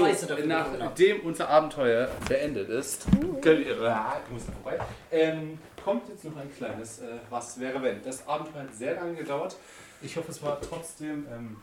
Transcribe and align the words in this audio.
So, 0.00 0.34
nachdem 0.78 1.20
unser 1.20 1.48
Abenteuer 1.48 2.08
beendet 2.28 2.68
ist, 2.68 3.06
könnt 3.42 3.66
ihr, 3.66 3.80
ah, 3.82 4.20
ich 4.24 4.32
muss 4.32 4.46
da 4.46 4.52
vorbei, 4.52 4.78
ähm, 5.10 5.58
kommt 5.82 6.08
jetzt 6.08 6.24
noch 6.24 6.36
ein 6.36 6.50
kleines 6.56 7.00
äh, 7.00 7.06
Was 7.28 7.58
wäre 7.60 7.82
wenn. 7.82 8.02
Das 8.02 8.26
Abenteuer 8.26 8.62
hat 8.62 8.74
sehr 8.74 8.94
lange 8.94 9.14
gedauert. 9.14 9.56
Ich 10.02 10.16
hoffe, 10.16 10.30
es 10.30 10.42
war 10.42 10.60
trotzdem 10.60 11.26
ähm, 11.32 11.56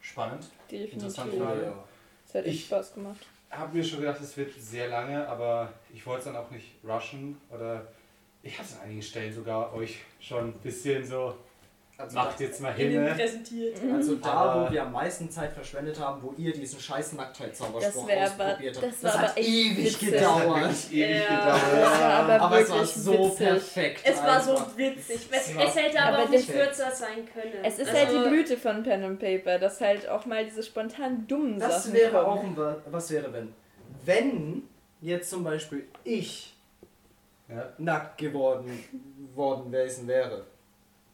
spannend. 0.00 0.50
Interessant 0.68 1.32
Definitiv. 1.32 1.62
Ja. 1.62 1.84
Es 2.28 2.34
hat 2.34 2.44
echt 2.44 2.54
Ich- 2.54 2.66
Spaß 2.66 2.94
gemacht. 2.94 3.26
habe 3.50 3.76
mir 3.76 3.84
schon 3.84 4.00
gedacht, 4.00 4.20
es 4.20 4.36
wird 4.36 4.52
sehr 4.60 4.88
lange, 4.88 5.26
aber 5.26 5.72
ich 5.92 6.04
wollte 6.06 6.18
es 6.20 6.24
dann 6.26 6.36
auch 6.36 6.50
nicht 6.50 6.74
rushen. 6.86 7.40
Oder 7.50 7.86
ich 8.42 8.58
hatte 8.58 8.74
an 8.76 8.84
einigen 8.86 9.02
Stellen 9.02 9.32
sogar 9.32 9.72
euch 9.74 9.98
schon 10.20 10.48
ein 10.48 10.52
bisschen 10.60 11.04
so, 11.04 11.34
Also, 12.00 12.14
macht 12.16 12.40
jetzt 12.40 12.60
mal 12.60 12.72
hin. 12.72 12.98
also 13.94 14.14
da, 14.16 14.66
wo 14.68 14.72
wir 14.72 14.82
am 14.82 14.92
meisten 14.92 15.28
Zeit 15.30 15.52
verschwendet 15.52 16.00
haben, 16.00 16.22
wo 16.22 16.32
ihr 16.38 16.52
diesen 16.52 16.80
scheiß 16.80 17.12
Nacktheitszauberspruch 17.12 18.08
Das 18.08 18.30
ausprobiert 18.30 18.76
habt. 18.82 18.86
das 19.02 19.14
war 19.14 19.22
hat 19.22 19.38
ewig 19.38 19.76
witzig. 20.00 20.10
Das 20.12 20.22
hat 20.24 20.42
gedauert. 20.42 20.70
ewig 20.90 21.20
Ja. 21.22 21.28
gedauert. 21.28 21.62
Das 21.74 22.00
war 22.00 22.10
aber, 22.12 22.40
Aber 22.40 22.60
es 22.60 22.70
war 22.70 22.84
so 22.86 23.12
witzig. 23.12 23.38
perfekt. 23.46 24.00
Es 24.04 24.22
war 24.22 24.40
so 24.40 24.52
witzig. 24.76 25.20
Es, 25.30 25.48
Es 25.50 25.76
hätte 25.76 26.00
Aber 26.00 26.16
aber 26.16 26.24
auch 26.24 26.28
nicht 26.30 26.48
das- 26.48 26.54
kürzer 26.56 26.90
sein 26.90 27.28
können. 27.32 27.52
Es 27.64 27.78
ist 27.78 27.88
Also, 27.90 27.98
halt 28.00 28.10
die 28.24 28.28
Blüte 28.30 28.56
von 28.56 28.82
Pen 28.82 29.02
and 29.04 29.18
Paper, 29.20 29.58
dass 29.58 29.80
halt 29.80 30.08
auch 30.08 30.24
mal 30.26 30.44
diese 30.44 30.62
spontan 30.62 31.26
dummen 31.26 31.58
Das 31.58 31.84
Sachen 31.84 31.94
wäre 31.94 32.12
kommen. 32.12 32.26
auch 32.26 32.42
ein 32.42 32.56
Wa- 32.56 32.76
Was 32.90 33.10
wäre 33.10 33.32
wenn? 33.32 33.52
Wenn 34.04 34.62
jetzt 35.02 35.28
zum 35.30 35.44
Beispiel 35.44 35.84
ich 36.04 36.54
Ja. 37.48 37.68
nackt 37.78 38.16
geworden 38.18 38.82
worden 39.34 39.70
gewesen 39.72 40.06
wäre, 40.06 40.44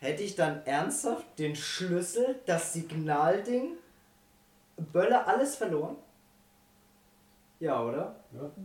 hätte 0.06 0.22
ich 0.22 0.34
dann 0.34 0.64
ernsthaft 0.64 1.24
den 1.38 1.54
Schlüssel, 1.56 2.36
das 2.46 2.72
Signalding, 2.72 3.76
Böller, 4.92 5.26
alles 5.26 5.56
verloren? 5.56 5.96
Ja, 7.58 7.82
oder? 7.82 8.14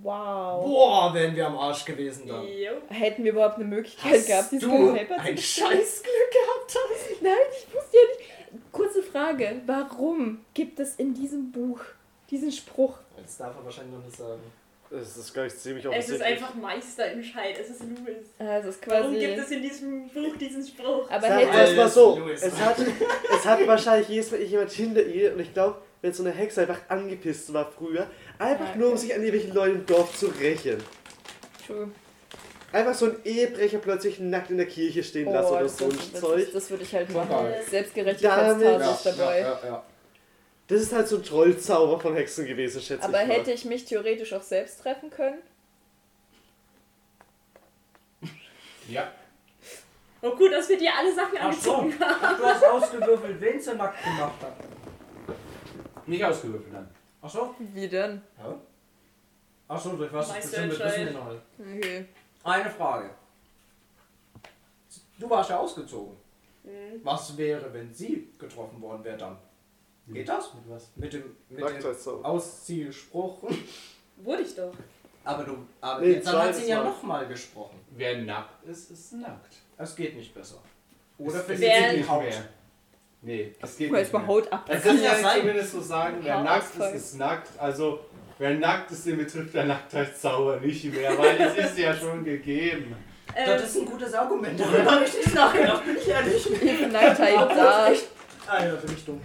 Wow. 0.02 0.66
Boah, 0.66 1.14
wären 1.14 1.34
wir 1.36 1.48
am 1.48 1.58
Arsch 1.58 1.86
gewesen 1.86 2.28
dann. 2.28 2.46
Jo. 2.46 2.72
Hätten 2.90 3.24
wir 3.24 3.32
überhaupt 3.32 3.56
eine 3.56 3.64
Möglichkeit 3.64 4.26
gehabt, 4.28 4.52
dieses 4.52 4.68
du 4.68 4.94
Paper 4.94 5.16
zu 5.16 5.22
ein? 5.22 5.38
Scheißglück 5.38 6.32
gehabt 6.32 6.76
hast? 6.76 7.22
Nein, 7.22 7.34
ich 7.52 7.74
wusste 7.74 7.98
ja 7.98 8.04
nicht. 8.10 8.72
Kurze 8.74 9.02
Frage, 9.02 9.62
warum 9.66 10.44
gibt 10.54 10.80
es 10.82 10.96
in 10.96 11.14
diesem 11.14 11.52
Buch 11.54 11.80
diesen 12.30 12.52
Spruch? 12.52 12.98
Das 13.16 13.38
darf 13.38 13.56
er 13.56 13.64
wahrscheinlich 13.64 13.96
noch 13.96 14.04
nicht 14.04 14.18
sagen. 14.18 14.42
Das 14.92 15.16
ist 15.16 15.34
gar 15.34 15.44
nicht 15.46 15.58
ziemlich 15.58 15.86
Es 15.86 15.92
ist 15.92 15.98
offensichtlich. 15.98 16.28
einfach 16.28 16.54
Meisterentscheid. 16.56 17.56
Es 17.60 17.70
ist 17.70 17.80
Louis. 17.82 18.18
Ah, 18.40 18.58
Es 18.58 18.66
ist 18.66 18.88
Warum 18.88 19.14
quasi. 19.14 19.20
gibt 19.26 19.38
es 19.40 19.52
in 19.52 19.62
diesem 19.62 20.10
Buch 20.10 20.36
diesen 20.38 20.68
Spruch? 20.68 21.10
aber 21.10 21.28
Sag 21.28 21.40
hätte 21.40 21.58
erst 21.58 21.76
mal 21.78 21.88
so, 21.90 22.30
es 22.30 22.60
hat, 22.60 22.76
es 23.34 23.46
hat 23.46 23.68
wahrscheinlich 23.68 24.10
jedes 24.10 24.32
Mal 24.32 24.42
jemand 24.42 24.72
hinter 24.72 25.04
ihr 25.06 25.34
und 25.34 25.40
ich 25.40 25.54
glaube, 25.54 25.78
wenn 26.02 26.12
so 26.12 26.24
eine 26.24 26.34
Hexe 26.34 26.62
einfach 26.62 26.80
angepisst 26.90 27.54
war 27.54 27.72
früher, 27.72 28.06
einfach 28.38 28.70
Ja, 28.72 28.76
nur 28.76 28.88
um 28.88 28.94
okay. 28.94 29.02
sich 29.02 29.16
an 29.16 29.22
irgendwelchen 29.24 29.54
Leuten 29.56 29.76
im 29.78 29.86
Dorf 29.86 30.18
zu 30.18 30.28
rächen. 30.28 30.78
True. 31.66 31.90
Einfach 32.74 32.94
so 32.94 33.06
ein 33.08 33.16
Ehebrecher 33.24 33.78
plötzlich 33.80 34.20
nackt 34.20 34.50
in 34.50 34.58
der 34.58 34.66
Kirche 34.66 35.04
stehen 35.04 35.32
lassen 35.32 35.52
oder 35.54 35.66
Oh, 35.66 35.68
so 35.68 35.86
ein 35.86 35.92
das, 36.12 36.22
Zeug. 36.22 36.44
das, 36.46 36.54
das 36.54 36.70
würde 36.70 36.84
ich 36.84 36.94
halt 36.96 37.14
machen. 37.14 37.30
Geil. 37.30 37.62
Selbstgerechtigkeitsphase 37.70 38.66
ist 38.92 39.06
dabei. 39.06 39.40
Ja, 39.40 39.46
ja, 39.48 39.60
ja. 39.68 39.84
Das 40.72 40.80
ist 40.80 40.94
halt 40.94 41.06
so 41.06 41.18
ein 41.18 41.24
Trollzauber 41.24 42.00
von 42.00 42.14
Hexen 42.16 42.46
gewesen, 42.46 42.82
schätze 42.82 43.04
Aber 43.04 43.22
ich 43.22 43.28
mal. 43.28 43.36
hätte 43.36 43.52
ich 43.52 43.66
mich 43.66 43.84
theoretisch 43.84 44.32
auch 44.32 44.42
selbst 44.42 44.82
treffen 44.82 45.10
können? 45.10 45.40
Ja. 48.88 49.12
Oh 50.22 50.34
gut, 50.34 50.50
dass 50.54 50.70
wir 50.70 50.78
dir 50.78 50.92
alle 50.98 51.14
Sachen 51.14 51.38
Ach 51.42 51.52
so, 51.52 51.76
angezogen 51.76 52.00
haben. 52.00 52.38
du 52.38 52.46
hast 52.46 52.64
ausgewürfelt, 52.64 53.42
wen 53.42 53.60
sie 53.60 53.76
nackt 53.76 54.02
gemacht 54.02 54.42
hat. 54.42 54.56
Nicht 56.08 56.24
ausgewürfelt, 56.24 56.72
nein. 56.72 56.88
Ach 57.22 57.30
so? 57.30 57.54
Wie 57.60 57.90
denn? 57.90 58.22
Ja. 58.38 58.58
Ach 59.68 59.82
so, 59.82 59.90
durch 59.98 60.14
was 60.14 60.30
Weißt 60.30 60.46
ist 60.46 60.58
du 60.58 60.68
bestimmt 60.68 60.72
mit 60.72 60.80
Entscheid? 60.82 61.00
Wisseninhalt. 61.02 61.42
Okay. 61.60 62.06
Eine 62.46 62.70
Frage. 62.70 63.10
Du 65.20 65.30
warst 65.30 65.50
ja 65.50 65.58
ausgezogen. 65.60 66.16
Mhm. 66.64 67.02
Was 67.04 67.36
wäre, 67.36 67.74
wenn 67.74 67.94
sie 67.94 68.30
getroffen 68.40 68.82
worden 68.82 69.04
wäre 69.04 69.18
dann? 69.18 69.38
Geht 70.08 70.28
das? 70.30 70.54
Mit 70.54 70.64
was? 70.70 70.92
Mit 70.96 71.14
dem, 71.14 71.24
mit 71.50 71.60
dem. 71.60 72.24
Ausziehspruch? 72.24 73.44
Wurde 74.18 74.42
ich 74.42 74.56
doch. 74.56 74.74
Aber 75.24 75.44
du, 75.44 75.58
aber 75.80 76.02
Nee, 76.02 76.14
jetzt 76.14 76.28
dann 76.28 76.42
hat 76.42 76.56
sie 76.56 76.68
ja 76.68 76.78
Mal. 76.84 76.90
nochmal 76.90 77.28
gesprochen. 77.28 77.80
Wer 77.92 78.18
nackt 78.24 78.66
ist, 78.66 78.90
ist 78.92 79.14
nackt. 79.14 79.54
Es 79.78 79.96
geht 79.96 80.16
nicht 80.16 80.34
besser. 80.34 80.58
Oder 81.18 81.36
Es- 81.36 81.50
es 81.50 81.60
sie 81.60 81.66
geht 81.66 81.92
die 81.94 81.98
nicht 81.98 82.10
Haut? 82.10 82.24
mehr. 82.24 82.44
Nee, 83.22 83.56
es 83.62 83.78
geht 83.78 83.88
Guck 83.88 83.92
mal, 83.94 83.98
nicht 84.00 84.08
jetzt 84.08 84.14
mal 84.14 84.20
mehr. 84.20 84.28
Haut 84.28 84.52
ab. 84.52 84.66
Das 84.68 84.84
kann 84.84 85.02
ja 85.04 85.16
sein. 85.16 85.40
zumindest 85.42 85.72
so 85.74 85.82
sagen, 85.82 86.18
wer 86.22 86.38
Haut 86.38 86.44
nackt 86.46 86.76
ist, 86.80 86.96
ist 86.96 87.18
nackt. 87.20 87.50
Also, 87.60 88.00
wer 88.40 88.56
nackt 88.56 88.92
ist, 88.92 89.06
den 89.06 89.18
betrifft 89.18 89.54
der 89.54 89.66
Nacktheitszauber 89.66 90.60
nicht 90.60 90.86
mehr, 90.92 91.16
weil 91.18 91.40
es 91.40 91.56
ist 91.70 91.78
ja 91.78 91.94
schon 91.96 92.24
gegeben. 92.24 92.96
Ähm, 93.36 93.46
Das 93.46 93.64
ist 93.64 93.78
ein 93.78 93.86
gutes 93.86 94.14
Argument. 94.16 94.60
Darüber 94.60 94.92
habe 94.92 95.06
ich 95.06 95.16
nicht 95.18 95.36
nachgedacht, 95.36 95.86
bin 95.86 95.98
ich 95.98 96.08
ehrlich. 96.08 96.92
Nacktheit 96.92 97.36
da. 97.36 97.92
Ah 98.54 98.66
ja, 98.66 98.76
bin 98.76 98.94
ich 98.94 99.06
dumm. 99.06 99.22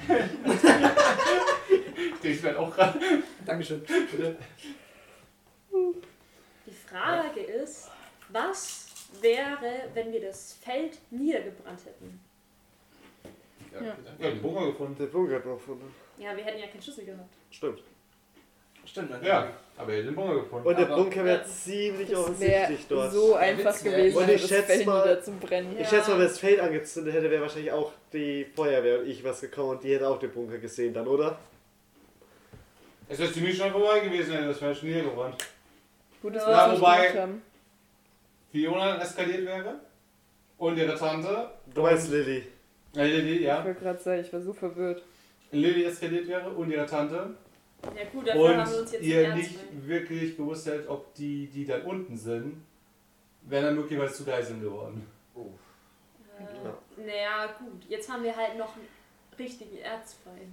Ich 2.23 2.43
werde 2.43 2.59
auch 2.61 2.73
gerade. 2.75 2.99
Dankeschön. 3.45 3.83
die 6.67 6.73
Frage 6.89 7.41
ist, 7.41 7.91
was 8.29 8.87
wäre, 9.21 9.89
wenn 9.95 10.13
wir 10.13 10.21
das 10.21 10.55
Feld 10.65 10.99
niedergebrannt 11.11 11.81
hätten? 11.85 12.21
Ja. 13.75 13.97
Ja, 14.21 14.31
den 14.31 14.41
Bunker 14.43 14.67
gefunden. 14.67 14.97
Der 14.99 15.07
Bunker 15.07 15.41
gefunden. 15.41 15.93
Ja, 16.19 16.37
wir 16.37 16.45
hätten 16.45 16.61
ja 16.61 16.67
keinen 16.69 16.83
Schlüssel 16.83 17.05
gehabt. 17.05 17.35
Stimmt. 17.51 17.81
Stimmt, 18.85 19.11
dann 19.11 19.25
Ja, 19.25 19.49
aber 19.77 19.93
er 19.93 19.99
hat 19.99 20.07
den 20.09 20.15
Bunker 20.15 20.35
gefunden. 20.43 20.67
Und 20.69 20.79
der 20.79 20.87
Aber- 20.87 20.97
Bunker 21.03 21.25
wäre 21.25 21.39
Ja. 21.39 21.45
ziemlich 21.45 22.09
Das 22.11 22.19
offensichtlich 22.21 22.89
wäre 22.91 23.01
dort. 23.01 23.13
so 23.13 23.35
einfach 23.35 23.85
wär- 23.85 23.93
gewesen, 23.93 24.17
Und 24.19 24.31
ich 24.31 24.41
das 24.43 24.49
schätze 24.51 24.63
Feld 24.73 24.87
mal- 24.87 25.03
niederzubrennen. 25.03 25.73
Ich 25.73 25.81
Ja. 25.81 25.87
schätze 25.87 26.11
mal, 26.13 26.19
wenn 26.21 26.27
das 26.29 26.39
Feld 26.39 26.61
angezündet 26.61 27.15
hätte, 27.15 27.31
wäre 27.31 27.43
wahrscheinlich 27.43 27.73
auch 27.73 27.93
die 28.17 28.45
Feuerwehr 28.55 29.01
und 29.01 29.07
ich 29.09 29.23
was 29.23 29.41
gekommen 29.41 29.71
und 29.71 29.85
die 29.85 29.95
hätte 29.95 30.09
auch 30.09 30.19
den 30.19 30.31
Bunker 30.33 30.59
gesehen 30.59 30.93
dann, 30.95 31.07
oder? 31.07 31.39
Es 33.09 33.19
wäre 33.19 33.33
ziemlich 33.33 33.57
schnell 33.57 33.71
vorbei 33.71 34.01
gewesen, 34.01 34.33
wenn 34.35 34.47
das 34.49 34.61
wäre 34.61 34.75
schon 34.75 34.89
hier 34.89 35.03
gerannt. 35.05 35.37
Gut, 36.21 36.35
dass 36.35 36.47
wir 36.47 36.73
nicht 36.73 37.17
haben. 37.17 37.43
Fiona 38.51 38.93
dann 38.93 39.01
eskaliert 39.01 39.45
wäre. 39.47 39.81
Und 40.59 40.77
ihre 40.79 40.97
Tante. 40.99 41.51
Du 41.75 41.83
meinst 41.83 42.11
Lilly. 42.11 42.43
Äh, 42.97 43.07
Lilly, 43.07 43.37
Ich 43.37 43.43
ja. 43.43 43.63
wollte 43.65 43.79
gerade 43.81 43.99
sagen, 43.99 44.23
ich 44.23 44.33
war 44.33 44.41
so 44.41 44.53
verwirrt. 44.55 45.03
Lilly 45.53 45.85
eskaliert 45.85 46.27
wäre 46.27 46.49
und 46.51 46.71
ihre 46.71 46.87
Tante. 46.87 47.35
Ja 47.95 48.05
gut, 48.11 48.27
dafür 48.27 48.57
haben 48.57 48.71
wir 48.71 48.77
Und 48.77 48.83
uns 48.83 48.93
jetzt 48.93 49.05
ihr 49.05 49.35
nicht 49.35 49.51
genommen. 49.61 49.89
wirklich 49.89 50.37
gewusst 50.37 50.67
hättet, 50.67 50.89
ob 50.89 51.15
die, 51.15 51.47
die 51.49 51.67
dann 51.67 51.83
unten 51.83 52.17
sind, 52.17 52.65
wären 53.43 53.65
dann 53.67 53.75
möglicherweise 53.77 54.15
zu 54.15 54.25
Geiseln 54.25 54.61
geworden. 54.63 55.07
Äh, 55.37 55.41
naja, 56.99 57.55
gut. 57.59 57.83
Jetzt 57.89 58.11
haben 58.11 58.23
wir 58.23 58.35
halt 58.37 58.57
noch 58.59 58.75
einen 58.77 58.89
richtigen 59.39 59.79
Erzfeind. 59.79 60.53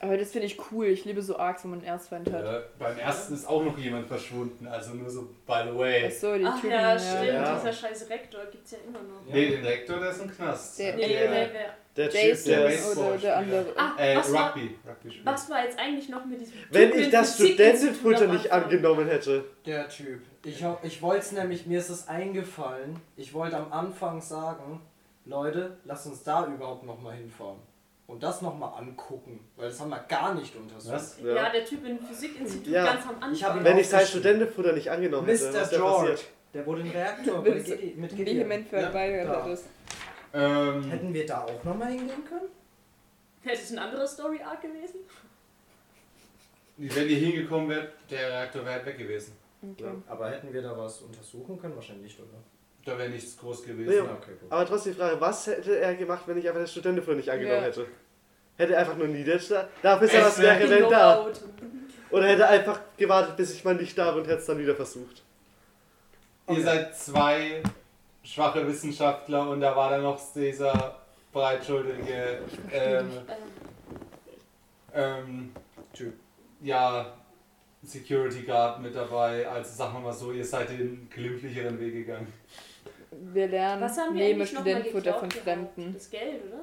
Aber 0.00 0.18
das 0.18 0.32
finde 0.32 0.46
ich 0.48 0.58
cool. 0.70 0.86
Ich 0.86 1.04
liebe 1.06 1.22
so 1.22 1.38
arg, 1.38 1.62
wenn 1.64 1.70
man 1.70 1.78
einen 1.78 1.88
Erzfeind 1.88 2.30
hat. 2.30 2.44
Äh, 2.44 2.60
beim 2.78 2.98
ersten 2.98 3.32
ist 3.34 3.46
auch 3.48 3.62
noch 3.64 3.78
jemand 3.78 4.06
verschwunden, 4.06 4.66
also 4.66 4.92
nur 4.92 5.08
so 5.08 5.22
by 5.46 5.62
the 5.70 5.78
way. 5.78 6.04
Achso, 6.06 6.36
die 6.36 6.44
Ach 6.44 6.56
Typen. 6.56 6.70
ja, 6.72 6.98
stimmt. 6.98 7.26
Ja. 7.28 7.54
Dieser 7.56 7.72
scheiß 7.72 8.10
Rektor 8.10 8.44
gibt's 8.50 8.72
ja 8.72 8.78
immer 8.86 8.98
noch. 8.98 9.32
Nee, 9.32 9.50
den 9.50 9.64
Rektor, 9.64 10.00
der 10.00 10.10
ist 10.10 10.20
im 10.20 10.30
Knast. 10.30 10.78
Der- 10.78 10.96
Nee, 10.96 11.08
der, 11.08 11.28
der, 11.30 11.46
der, 11.48 11.74
Der 11.96 12.10
Typ, 12.10 12.20
Jason 12.22 12.52
der 12.52 13.06
oder 13.06 13.16
der 13.18 13.36
andere. 13.38 13.66
Ah, 13.76 13.92
äh, 13.96 14.16
was, 14.16 14.32
war, 14.32 14.48
Rugby. 14.54 14.74
Rugby 14.86 15.10
spielt. 15.10 15.26
was 15.26 15.48
war 15.50 15.64
jetzt 15.64 15.78
eigentlich 15.78 16.08
noch 16.10 16.24
mit 16.26 16.40
diesem 16.40 16.54
Wenn 16.70 16.90
Typen 16.90 17.02
ich 17.04 17.10
das 17.10 17.34
Studentenfutter 17.36 18.26
nicht 18.26 18.52
angenommen 18.52 19.06
hätte. 19.08 19.44
Der 19.64 19.88
Typ. 19.88 20.20
Ich, 20.44 20.62
ich 20.82 21.00
wollte 21.02 21.20
es 21.20 21.32
nämlich, 21.32 21.64
mir 21.66 21.78
ist 21.78 21.88
es 21.88 22.08
eingefallen, 22.08 22.96
ich 23.16 23.32
wollte 23.32 23.56
am 23.56 23.72
Anfang 23.72 24.20
sagen, 24.20 24.82
Leute, 25.26 25.78
lasst 25.84 26.06
uns 26.06 26.22
da 26.22 26.46
überhaupt 26.46 26.84
nochmal 26.84 27.16
hinfahren. 27.16 27.58
Und 28.06 28.22
das 28.22 28.42
nochmal 28.42 28.78
angucken, 28.78 29.40
weil 29.56 29.68
das 29.70 29.80
haben 29.80 29.88
wir 29.88 29.98
gar 30.00 30.34
nicht 30.34 30.54
untersucht. 30.54 30.94
Was? 30.94 31.18
Ja. 31.22 31.34
Ja. 31.34 31.50
der 31.50 31.64
Typ 31.64 31.86
im 31.86 31.98
Physikinstitut 31.98 32.72
Ja. 32.74 32.84
ganz 32.84 33.06
am 33.06 33.14
Anfang. 33.22 33.58
Ich 33.58 33.64
Wenn 33.64 33.78
ich 33.78 33.88
sein. 33.88 34.06
Studentenfutter 34.06 34.72
nicht 34.74 34.90
angenommen 34.90 35.26
hätte, 35.26 35.46
Mr. 35.46 35.54
wäre 35.54 35.68
George, 35.70 36.10
passiert? 36.10 36.28
der 36.52 36.66
wurde 36.66 36.80
im 36.82 36.90
Reaktor 36.90 37.40
mit 37.42 37.64
Gideon. 37.64 38.26
Vehement 38.26 38.68
verweigert 38.68 39.28
da. 39.28 39.44
hättest. 39.46 39.64
Ähm, 40.34 40.90
Hätten 40.90 41.14
wir 41.14 41.24
da 41.24 41.44
auch 41.44 41.64
nochmal 41.64 41.92
hingehen 41.92 42.24
können? 42.28 42.48
Hätte 43.42 43.62
es 43.62 43.70
ein 43.72 43.78
anderer 43.78 44.06
Story-Arc 44.06 44.60
gewesen? 44.60 45.00
wenn 46.76 47.08
ihr 47.08 47.16
hingekommen 47.16 47.68
wärt, 47.68 47.92
der 48.10 48.28
Reaktor 48.30 48.62
wäre 48.64 48.74
halt 48.74 48.86
weg 48.86 48.98
gewesen. 48.98 49.32
Okay. 49.62 49.84
Ja. 49.84 49.94
Aber 50.08 50.28
hätten 50.30 50.52
wir 50.52 50.60
da 50.60 50.76
was 50.76 51.00
untersuchen 51.02 51.58
können? 51.58 51.74
Wahrscheinlich 51.76 52.18
nicht, 52.18 52.20
oder? 52.20 52.38
Da 52.84 52.98
wäre 52.98 53.08
nichts 53.08 53.36
groß 53.38 53.62
gewesen. 53.64 53.88
Nee, 53.90 54.00
okay, 54.00 54.32
gut. 54.40 54.52
Aber 54.52 54.66
trotzdem 54.66 54.92
die 54.92 54.98
Frage, 54.98 55.20
was 55.20 55.46
hätte 55.46 55.78
er 55.78 55.94
gemacht, 55.94 56.24
wenn 56.26 56.36
ich 56.38 56.46
einfach 56.46 56.60
das 56.60 56.70
Studentenfutter 56.72 57.16
nicht 57.16 57.30
angenommen 57.30 57.60
Ja. 57.60 57.66
hätte? 57.66 57.86
Hätte 58.56 58.72
er 58.74 58.80
einfach 58.80 58.96
nur 58.96 59.06
niedergeschlagen? 59.08 59.68
Dafür 59.82 60.06
ist 60.06 60.12
ja 60.14 60.20
Es 60.20 60.26
was 60.26 60.38
wär- 60.42 60.58
wäre, 60.60 60.70
wenn 60.82 60.90
da. 60.90 61.20
Out. 61.20 61.40
Oder 62.10 62.26
hätte 62.28 62.42
er 62.42 62.50
einfach 62.50 62.80
gewartet, 62.96 63.36
bis 63.36 63.54
ich 63.54 63.64
mal 63.64 63.74
nicht 63.74 63.96
da 63.98 64.10
bin 64.12 64.20
und 64.22 64.28
hätte 64.28 64.38
es 64.40 64.46
dann 64.46 64.58
wieder 64.58 64.74
versucht. 64.76 65.22
Ihr 66.48 66.62
seid 66.62 66.94
zwei 66.96 67.62
schwache 68.22 68.66
Wissenschaftler 68.66 69.48
und 69.48 69.60
da 69.60 69.74
war 69.74 69.90
dann 69.90 70.02
noch 70.02 70.20
dieser 70.34 71.00
breitschulterige 71.32 72.40
ähm, 72.70 73.10
Ähm, 73.10 73.10
ähm, 74.94 75.52
Typ. 75.92 76.14
ja, 76.62 77.12
Security 77.82 78.42
Guard 78.42 78.80
mit 78.80 78.94
dabei. 78.94 79.46
Also 79.48 79.74
sagen 79.74 79.94
wir 79.94 80.00
mal 80.00 80.12
so, 80.12 80.32
ihr 80.32 80.44
seid 80.44 80.70
den 80.70 81.08
glimpflicheren 81.10 81.78
Weg 81.80 81.92
gegangen. 81.94 82.32
Wir 83.32 83.48
lernen, 83.48 83.82
Was 83.82 83.98
haben 83.98 84.14
wir 84.14 84.24
nehme 84.24 84.46
Studentenfutter 84.46 85.14
von? 85.14 85.30
Fremden. 85.30 85.92
Das 85.94 86.10
Geld, 86.10 86.44
oder? 86.46 86.60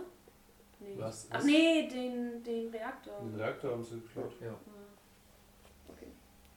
Nee. 0.79 0.95
Was? 0.97 1.27
Ach 1.31 1.43
nee, 1.43 1.87
den, 1.87 2.43
den 2.43 2.69
Reaktor. 2.69 3.13
Den 3.21 3.35
Reaktor 3.39 3.71
haben 3.71 3.83
sie 3.83 3.99
geklaut. 3.99 4.33
Ja. 4.41 4.55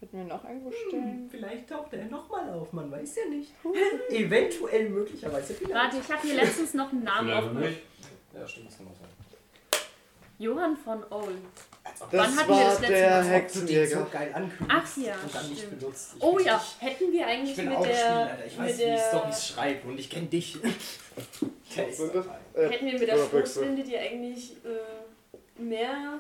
Hätten 0.00 0.19
wir 0.19 0.25
noch 0.25 0.44
irgendwo 0.44 0.70
stellen? 0.70 1.29
Vielleicht 1.31 1.69
taucht 1.69 1.94
er 1.94 2.05
nochmal 2.05 2.50
auf, 2.52 2.73
man 2.75 2.91
weiß 2.91 3.17
ja 3.17 3.25
nicht. 3.31 3.52
Eventuell, 4.11 4.91
möglicherweise 4.91 5.55
vielleicht. 5.55 5.75
Warte, 5.75 5.96
ich 5.96 6.12
habe 6.12 6.26
hier 6.26 6.35
letztens 6.35 6.75
noch 6.75 6.93
einen 6.93 7.05
Namen 7.05 7.61
nicht. 7.61 7.81
Ja, 8.35 8.46
stimmt, 8.46 8.69
das 8.69 8.76
kann 8.76 8.87
auch 8.88 8.96
sein. 8.96 9.08
Johann 10.38 10.76
von 10.76 11.05
Ohl. 11.11 11.38
Das 12.10 12.20
Wann 12.20 12.36
hatten 12.36 12.48
wir 12.48 12.56
war 12.56 12.64
das 12.64 12.80
letzte 12.80 12.94
der 12.94 13.10
Mal? 13.10 13.16
Den 13.20 13.24
so 13.24 13.30
Hexenjäger. 13.34 14.06
geil 14.10 14.50
Ach 14.68 14.96
ja, 14.96 15.14
und 15.22 15.34
dann 15.34 15.48
nicht 15.48 15.58
stimmt. 15.62 15.80
benutzt. 15.80 16.12
Ich 16.16 16.22
Oh 16.22 16.38
ja, 16.38 16.64
hätten 16.78 17.12
wir 17.12 17.26
eigentlich 17.26 17.50
Ich 17.50 17.56
bin 17.56 17.68
mit 17.68 17.76
auch 17.78 17.86
der. 17.86 18.38
Ich 18.46 18.58
weiß, 18.58 18.66
mit 18.70 18.78
wie 18.78 18.82
der 18.84 18.98
Storys 18.98 19.46
schreibt 19.48 19.84
und 19.84 19.98
ich 19.98 20.10
kenne 20.10 20.26
dich. 20.26 20.58
Der. 21.76 21.88
Äh, 21.88 22.68
hätten 22.70 22.86
wir 22.86 22.98
mit 23.00 23.08
der. 23.08 23.18
Stoßwinde 23.26 23.82
die 23.82 23.96
eigentlich 23.98 24.52
äh, 24.64 25.60
mehr 25.62 26.18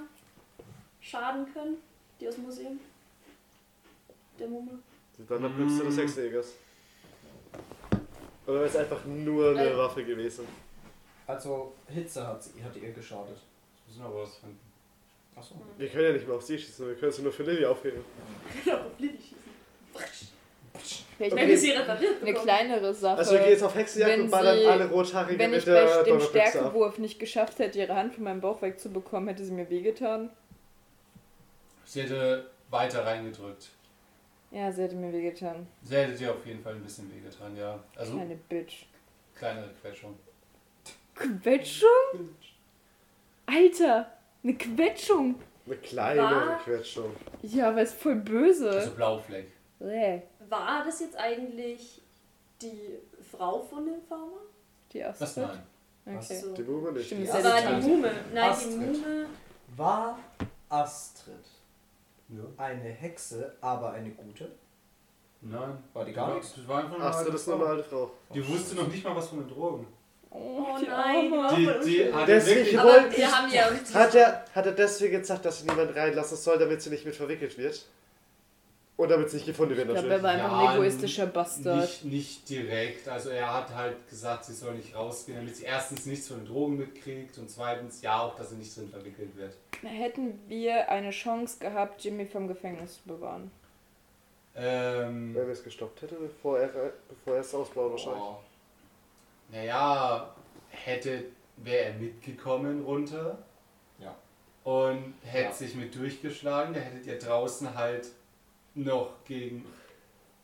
schaden 1.00 1.46
können, 1.52 1.76
die 2.20 2.26
aus 2.28 2.34
dem 2.34 2.44
Museum? 2.44 2.80
Der 4.38 4.48
Mumme? 4.48 4.72
Die 5.16 5.24
Donnerbüchse 5.26 5.84
des 5.84 5.96
Hexenjägers. 5.96 6.48
Oder 8.46 8.64
ist 8.64 8.76
einfach 8.76 9.04
nur 9.04 9.50
eine 9.50 9.70
Äh. 9.70 9.76
Waffe 9.76 10.04
gewesen? 10.04 10.46
Also, 11.26 11.72
Hitze 11.88 12.26
hat, 12.26 12.42
sie- 12.42 12.62
hat 12.62 12.74
ihr 12.76 12.92
geschadet. 12.92 13.36
Das 13.36 13.94
müssen 13.96 14.00
wir 14.00 14.06
aber 14.06 14.20
rausfinden. 14.22 14.58
Achso. 15.36 15.54
Wir 15.78 15.88
können 15.88 16.04
ja 16.04 16.12
nicht 16.12 16.26
mehr 16.26 16.36
auf 16.36 16.42
sie 16.42 16.58
schießen, 16.58 16.86
wir 16.88 16.94
können 16.94 17.12
sie 17.12 17.22
nur 17.22 17.32
für 17.32 17.42
Lilly 17.42 17.64
aufheben. 17.66 18.04
Genau, 18.64 18.76
auf 18.78 18.98
Lilly 18.98 19.18
schießen. 19.18 19.38
Vielleicht 21.16 21.18
Wenn 21.18 21.32
Okay. 21.44 21.48
wir 21.48 21.58
sie 21.58 21.70
repariert 21.70 22.22
eine 22.22 22.34
kleinere 22.34 22.92
Sache. 22.94 23.18
Also 23.18 23.32
wir 23.32 23.38
gehen 23.40 23.50
jetzt 23.50 23.62
auf 23.62 23.74
Hexenjagd 23.74 24.12
wenn 24.12 24.20
und 24.22 24.30
ballern 24.30 24.58
sie- 24.58 24.66
alle 24.66 24.88
Rothaarige 24.90 25.38
Wenn 25.38 25.50
mit 25.50 25.60
ich 25.60 25.64
bei 25.66 25.72
der 25.72 26.02
dem. 26.02 26.20
Stärkewurf 26.20 26.98
nicht 26.98 27.18
geschafft 27.20 27.58
hätte, 27.60 27.78
ihre 27.78 27.94
Hand 27.94 28.14
von 28.14 28.24
meinem 28.24 28.40
Bauch 28.40 28.60
wegzubekommen, 28.62 29.28
hätte 29.28 29.44
sie 29.44 29.52
mir 29.52 29.70
wehgetan. 29.70 30.30
Sie 31.84 32.02
hätte 32.02 32.50
weiter 32.70 33.04
reingedrückt. 33.06 33.68
Ja, 34.50 34.72
sie 34.72 34.82
hätte 34.82 34.96
mir 34.96 35.12
wehgetan. 35.12 35.66
Sie 35.82 35.94
hätte 35.96 36.12
dir 36.16 36.32
auf 36.32 36.44
jeden 36.46 36.62
Fall 36.62 36.74
ein 36.74 36.82
bisschen 36.82 37.12
wehgetan, 37.14 37.56
ja. 37.56 37.82
Also 37.96 38.14
Kleine 38.14 38.36
Bitch. 38.48 38.86
kleinere 39.36 39.70
Quetschung. 39.80 40.18
Quetschung? 41.14 41.88
Alter, 43.46 44.12
eine 44.44 44.54
Quetschung. 44.54 45.34
Eine 45.66 45.76
kleine 45.76 46.22
War- 46.22 46.58
Quetschung. 46.58 47.10
Ja, 47.42 47.70
aber 47.70 47.82
ist 47.82 47.94
voll 47.94 48.16
böse. 48.16 48.70
Also 48.70 48.90
Blaufleck. 48.92 49.50
Bäh. 49.78 50.20
War 50.48 50.84
das 50.84 51.00
jetzt 51.00 51.16
eigentlich 51.16 52.02
die 52.60 52.98
Frau 53.30 53.60
von 53.62 53.86
dem 53.86 54.00
Farmer? 54.02 54.42
Die 54.92 55.00
Was 55.00 55.20
Astrid. 55.22 55.48
nein? 56.04 56.18
Okay. 56.18 56.38
So. 56.38 56.52
Die 56.54 56.62
Mumme 56.62 56.92
nicht. 56.92 57.06
Stimmt, 57.06 57.22
Die 57.22 57.26
das 57.26 57.38
ist 57.38 57.46
Aber 57.46 57.72
die 57.76 57.80
die 57.80 57.88
Mume, 57.88 58.12
nein, 58.34 58.50
Astrid. 58.50 58.72
die 58.72 58.76
Mume. 58.78 59.26
War 59.76 60.18
Astrid 60.68 61.34
Ja. 62.28 62.42
eine 62.58 62.90
Hexe, 62.90 63.54
aber 63.62 63.92
eine 63.92 64.10
gute? 64.10 64.50
Nein. 65.40 65.78
War 65.94 66.04
die 66.04 66.12
gar 66.12 66.34
nichts? 66.34 66.54
Das 66.56 66.68
war 66.68 66.80
einfach 66.84 66.96
eine 66.96 67.04
Astrid 67.04 67.34
ist 67.34 67.48
eine 67.48 67.58
Frau. 67.58 67.66
alte 67.66 67.84
Frau. 67.84 68.10
Die 68.34 68.46
wusste 68.48 68.76
noch 68.76 68.86
nicht 68.88 69.02
mal 69.04 69.16
was 69.16 69.28
von 69.28 69.38
den 69.38 69.48
Drogen. 69.48 69.86
Oh, 70.36 70.66
Oh 70.76 70.78
nein. 70.84 71.32
Die, 71.56 71.88
die 71.88 72.12
hat 72.12 72.26
Deswegen 72.28 72.78
wollte 72.82 73.16
wir 73.16 73.24
ich- 73.48 73.54
ja 73.54 73.70
Hat 73.94 74.14
er, 74.16 74.44
hat 74.54 74.66
er 74.66 74.72
deswegen 74.72 75.20
gesagt, 75.20 75.44
dass 75.44 75.60
sie 75.60 75.66
niemand 75.68 75.94
reinlassen 75.94 76.36
soll, 76.36 76.58
damit 76.58 76.82
sie 76.82 76.90
nicht 76.90 77.06
mit 77.06 77.14
verwickelt 77.14 77.56
wird? 77.56 77.86
Und 78.96 79.08
damit 79.10 79.28
sie 79.30 79.36
nicht 79.38 79.46
gefunden 79.46 79.76
wird 79.76 79.88
Ich 79.88 79.92
glaube, 79.94 80.08
er 80.08 80.18
natürlich. 80.18 80.22
war 80.22 80.30
einfach 80.52 80.68
ein 80.70 80.76
egoistischer 80.76 81.26
Bastard. 81.26 81.80
nicht, 81.80 82.04
nicht 82.04 82.48
direkt. 82.48 83.08
Also 83.08 83.30
er 83.30 83.52
hat 83.52 83.74
halt 83.74 84.08
gesagt, 84.08 84.44
sie 84.44 84.52
soll 84.54 84.74
nicht 84.74 84.94
rausgehen, 84.94 85.38
damit 85.38 85.56
sie 85.56 85.64
erstens 85.64 86.06
nichts 86.06 86.28
von 86.28 86.38
den 86.38 86.46
Drogen 86.46 86.76
mitkriegt 86.78 87.36
und 87.38 87.50
zweitens 87.50 88.02
ja 88.02 88.20
auch, 88.20 88.36
dass 88.36 88.50
sie 88.50 88.56
nicht 88.56 88.76
drin 88.76 88.88
verwickelt 88.88 89.36
wird. 89.36 89.54
Hätten 89.82 90.38
wir 90.48 90.88
eine 90.90 91.10
Chance 91.10 91.58
gehabt, 91.58 92.02
Jimmy 92.04 92.24
vom 92.26 92.46
Gefängnis 92.48 92.94
zu 93.02 93.02
bewahren. 93.08 93.50
Ähm, 94.56 95.34
Wenn 95.34 95.42
er 95.46 95.48
es 95.52 95.64
gestoppt 95.64 96.02
hätte, 96.02 96.14
bevor 96.14 96.60
er, 96.60 96.68
bevor 97.08 97.34
er 97.34 97.40
es 97.40 97.52
ausbaut 97.54 97.90
wahrscheinlich. 97.92 98.20
boah. 98.22 98.42
Naja, 99.54 100.34
hätte, 100.70 101.24
wäre 101.58 101.84
er 101.86 101.94
mitgekommen 101.94 102.82
runter. 102.84 103.38
Ja. 104.00 104.14
Und 104.64 105.14
hätte 105.22 105.44
Ja. 105.48 105.52
sich 105.52 105.74
mit 105.76 105.94
durchgeschlagen, 105.94 106.74
da 106.74 106.80
hättet 106.80 107.06
ihr 107.06 107.18
draußen 107.18 107.74
halt 107.74 108.08
noch 108.74 109.24
gegen 109.24 109.64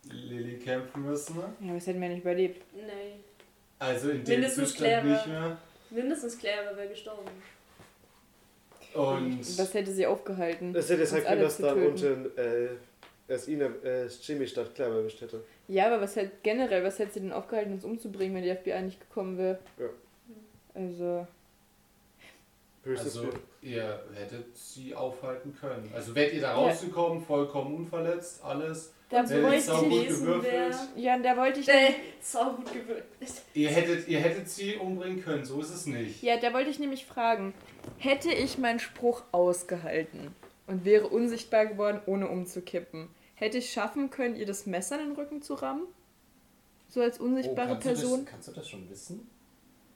Lilly 0.09 0.57
kämpfen 0.59 1.03
müssen. 1.05 1.35
ne? 1.35 1.43
Ja, 1.59 1.67
aber 1.67 1.75
das 1.75 1.87
hätten 1.87 2.01
wir 2.01 2.09
nicht 2.09 2.21
überlebt. 2.21 2.63
Nee. 2.73 3.19
Also 3.79 4.11
in 4.11 4.23
dem 4.23 4.35
Mindestens 4.39 4.69
Zustand 4.69 4.87
Claire 4.87 5.05
nicht 5.05 5.27
mehr. 5.27 5.57
Mindestens 5.89 6.37
Claire 6.37 6.77
wäre 6.77 6.87
gestorben. 6.87 7.29
Und 8.93 9.39
Was 9.57 9.73
hätte 9.73 9.91
sie 9.91 10.05
aufgehalten? 10.05 10.73
Es 10.75 10.89
hätte 10.89 11.05
sein 11.05 11.25
alle 11.25 11.35
können, 11.37 11.41
dass 11.43 11.57
töten? 11.57 12.25
unten 12.25 12.37
äh, 12.37 12.69
es 13.31 13.47
ihn, 13.47 13.61
äh, 13.61 14.07
Jimmy 14.21 14.47
statt 14.47 14.73
Claire 14.75 14.95
erwischt 14.97 15.21
hätte. 15.21 15.43
Ja, 15.67 15.87
aber 15.87 16.01
was 16.01 16.15
hätte 16.15 16.31
generell, 16.43 16.83
was 16.83 16.99
hätte 16.99 17.13
sie 17.13 17.19
denn 17.21 17.31
aufgehalten, 17.31 17.73
uns 17.73 17.85
umzubringen, 17.85 18.35
wenn 18.35 18.43
die 18.43 18.53
FBI 18.55 18.81
nicht 18.81 18.99
gekommen 18.99 19.37
wäre? 19.37 19.59
Ja. 19.77 19.85
Also, 20.73 21.27
also 22.85 23.29
ihr 23.61 24.01
hättet 24.15 24.55
sie 24.57 24.95
aufhalten 24.95 25.55
können. 25.59 25.91
Also 25.93 26.15
wärt 26.15 26.33
ihr 26.33 26.41
da 26.41 26.47
Ja. 26.49 26.53
rausgekommen, 26.55 27.23
vollkommen 27.23 27.75
unverletzt, 27.75 28.43
alles. 28.43 28.91
da 29.09 29.21
Hättet 29.23 29.43
wollte 29.43 29.61
saugut 29.61 29.91
ich. 29.91 29.99
gewesen 30.07 30.25
gewürfelt. 30.25 30.75
Ja, 30.95 31.19
da 31.19 31.37
wollte 31.37 31.59
ich. 31.59 31.67
Äh, 31.69 31.93
sau 32.21 32.53
gut 32.53 32.73
gewürzt. 32.73 33.43
Ihr 33.53 33.69
hättet, 33.69 34.07
ihr 34.07 34.19
hättet 34.19 34.49
sie 34.49 34.77
umbringen 34.77 35.21
können, 35.23 35.45
so 35.45 35.59
ist 35.61 35.69
es 35.69 35.85
nicht. 35.85 36.23
Ja, 36.23 36.37
da 36.37 36.53
wollte 36.53 36.69
ich 36.71 36.79
nämlich 36.79 37.05
fragen, 37.05 37.53
hätte 37.97 38.31
ich 38.31 38.57
meinen 38.57 38.79
Spruch 38.79 39.21
ausgehalten 39.31 40.33
und 40.65 40.83
wäre 40.85 41.07
unsichtbar 41.07 41.65
geworden, 41.67 41.99
ohne 42.07 42.29
umzukippen, 42.29 43.09
hätte 43.41 43.57
ich 43.57 43.71
schaffen 43.71 44.09
können, 44.09 44.35
ihr 44.35 44.45
das 44.45 44.65
Messer 44.65 44.99
in 45.01 45.07
den 45.09 45.15
Rücken 45.15 45.41
zu 45.41 45.55
rammen? 45.55 45.87
So 46.87 47.01
als 47.01 47.19
unsichtbare 47.19 47.71
Oh, 47.71 47.73
kannst 47.73 47.87
Person? 47.87 48.19
Du 48.19 48.23
das, 48.23 48.31
kannst 48.31 48.47
du 48.47 48.51
das 48.53 48.69
schon 48.69 48.89
wissen? 48.89 49.29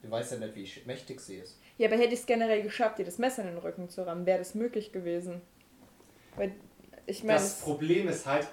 Du 0.02 0.10
weißt 0.10 0.32
ja 0.32 0.38
nicht, 0.38 0.54
wie 0.54 0.86
mächtig 0.86 1.20
sie 1.20 1.36
ist. 1.36 1.58
Ja, 1.78 1.88
aber 1.88 1.96
hätte 1.96 2.14
ich 2.14 2.20
es 2.20 2.26
generell 2.26 2.62
geschafft, 2.62 2.98
ihr 2.98 3.04
das 3.04 3.18
Messer 3.18 3.42
in 3.42 3.48
den 3.48 3.58
Rücken 3.58 3.88
zu 3.88 4.06
rammen, 4.06 4.26
wäre 4.26 4.38
das 4.38 4.54
möglich 4.54 4.92
gewesen. 4.92 5.40
Weil, 6.36 6.52
ich 7.06 7.22
meine, 7.22 7.38
Das 7.38 7.60
Problem 7.60 8.08
ist 8.08 8.26
halt, 8.26 8.48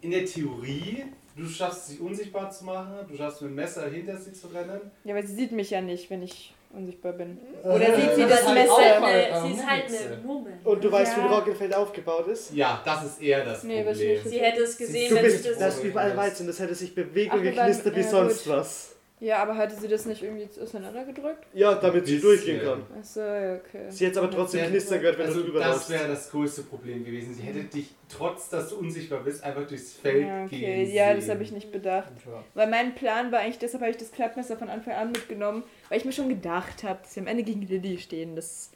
in 0.00 0.10
der 0.10 0.24
Theorie, 0.24 1.06
du 1.36 1.46
schaffst 1.46 1.88
sie 1.88 1.98
unsichtbar 1.98 2.50
zu 2.50 2.64
machen, 2.64 3.06
du 3.08 3.16
schaffst 3.16 3.40
mit 3.42 3.50
dem 3.50 3.54
Messer 3.56 3.88
hinter 3.88 4.16
sie 4.16 4.32
zu 4.32 4.48
rennen. 4.48 4.90
ja, 5.04 5.14
weil 5.14 5.26
sie 5.26 5.34
sieht 5.34 5.52
mich 5.52 5.70
ja 5.70 5.80
nicht, 5.80 6.10
wenn 6.10 6.22
ich 6.22 6.54
unsichtbar 6.70 7.12
bin. 7.12 7.38
Äh, 7.64 7.68
Oder 7.68 7.96
sieht 7.96 8.14
sie 8.14 8.22
das 8.22 8.30
das 8.30 8.46
halt 8.46 8.54
Messer? 8.58 9.00
mal, 9.00 9.06
Eine, 9.10 9.28
äh, 9.28 9.40
sie 9.42 9.52
ist 9.54 9.66
halt 9.66 9.84
eine 9.86 10.16
Mumme. 10.24 10.50
Und 10.64 10.84
du 10.84 10.92
weißt, 10.92 11.16
Ja. 11.16 11.24
wie 11.24 11.34
Roggenfeld 11.34 11.74
aufgebaut 11.74 12.28
ist? 12.28 12.52
Ja, 12.54 12.82
das 12.84 13.04
ist 13.04 13.22
eher 13.22 13.44
das 13.44 13.62
Nee, 13.64 13.82
Problem. 13.82 14.16
ich- 14.16 14.22
Sie 14.30 14.38
hätte 14.40 14.62
es 14.62 14.76
gesehen, 14.76 15.08
Du 15.10 15.16
wenn 15.16 15.22
bist 15.24 15.42
sie 15.44 15.48
das. 15.50 15.58
das 15.58 15.80
überall 15.80 16.16
weiß 16.16 16.40
und 16.40 16.46
das 16.48 16.58
hätte 16.60 16.74
sich 16.74 16.94
bewegt 16.94 17.32
und 17.34 17.42
geknistert 17.42 17.96
wie 17.96 18.00
ja, 18.00 18.08
sonst 18.08 18.48
was. 18.48 18.94
Ja, 19.20 19.42
aber 19.42 19.56
hatte 19.56 19.74
sie 19.74 19.88
das 19.88 20.06
nicht 20.06 20.22
irgendwie 20.22 20.48
auseinandergedrückt? 20.60 21.46
Ja, 21.52 21.74
damit 21.74 22.06
sie 22.06 22.20
durchgehen 22.20 22.60
kann. 22.62 22.82
Achso, 22.98 23.20
ja, 23.20 23.56
okay. 23.56 23.86
Sie 23.90 24.06
hätte 24.06 24.20
aber 24.20 24.30
trotzdem 24.30 24.60
Ja, 24.60 24.66
knistern 24.68 25.00
gehört, 25.00 25.18
wenn 25.18 25.26
also 25.26 25.40
du 25.40 25.46
drüber 25.46 25.60
das 25.60 25.90
wäre 25.90 26.06
das 26.08 26.30
größte 26.30 26.62
Problem 26.62 27.04
gewesen. 27.04 27.34
Sie 27.34 27.42
hätte 27.42 27.64
dich, 27.64 27.94
trotz 28.08 28.48
dass 28.48 28.68
du 28.68 28.76
unsichtbar 28.76 29.20
bist, 29.20 29.42
einfach 29.42 29.66
durchs 29.66 29.92
Feld 29.94 30.26
Ja, 30.26 30.44
okay. 30.44 30.84
gehen 30.84 30.94
Ja, 30.94 31.14
das 31.14 31.28
habe 31.28 31.42
ich 31.42 31.50
nicht 31.50 31.72
bedacht. 31.72 32.12
Ja. 32.26 32.44
Weil 32.54 32.68
mein 32.68 32.94
Plan 32.94 33.32
war 33.32 33.40
eigentlich, 33.40 33.58
deshalb 33.58 33.82
habe 33.82 33.90
ich 33.90 33.96
das 33.96 34.12
Klappmesser 34.12 34.56
von 34.56 34.68
Anfang 34.68 34.94
an 34.94 35.10
mitgenommen, 35.10 35.64
weil 35.88 35.98
ich 35.98 36.04
mir 36.04 36.12
schon 36.12 36.28
gedacht 36.28 36.84
habe, 36.84 37.00
dass 37.02 37.16
wir 37.16 37.22
am 37.22 37.26
Ende 37.26 37.42
gegen 37.42 37.62
Lilly 37.62 37.98
stehen. 37.98 38.36
Das 38.36 38.70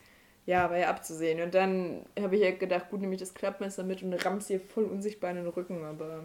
ja, 0.47 0.69
war 0.71 0.79
ja 0.79 0.89
abzusehen. 0.89 1.41
Und 1.41 1.55
dann 1.55 2.05
habe 2.21 2.35
ich 2.37 2.43
ja 2.43 2.51
gedacht, 2.51 2.91
gut, 2.91 3.01
nehme 3.01 3.15
ich 3.15 3.21
das 3.21 3.35
Klappmesser 3.35 3.85
mit 3.85 4.03
und 4.03 4.13
ramm's 4.25 4.51
ihr 4.51 4.61
voll 4.61 4.85
unsichtbar 4.85 5.31
in 5.31 5.37
den 5.37 5.47
Rücken. 5.47 5.85
Aber 5.85 6.25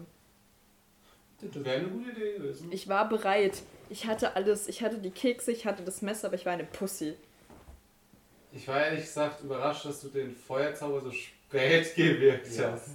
Wäre 1.40 1.76
eine 1.80 1.88
gute 1.88 2.10
Idee 2.10 2.32
gewesen. 2.38 2.72
ich 2.72 2.88
war 2.88 3.08
bereit. 3.08 3.62
Ich 3.90 4.06
hatte 4.06 4.34
alles. 4.36 4.68
Ich 4.68 4.82
hatte 4.82 4.98
die 4.98 5.10
Kekse, 5.10 5.52
ich 5.52 5.64
hatte 5.66 5.82
das 5.84 6.02
Messer, 6.02 6.26
aber 6.28 6.36
ich 6.36 6.44
war 6.44 6.52
eine 6.52 6.64
Pussy. 6.64 7.14
Ich 8.52 8.66
war 8.66 8.84
ehrlich 8.84 9.02
gesagt 9.02 9.42
überrascht, 9.44 9.84
dass 9.84 10.00
du 10.00 10.08
den 10.08 10.34
Feuerzauber 10.34 11.00
so 11.02 11.12
spät 11.12 11.94
gewirkt 11.96 12.48
Ja. 12.56 12.72
hast. 12.72 12.90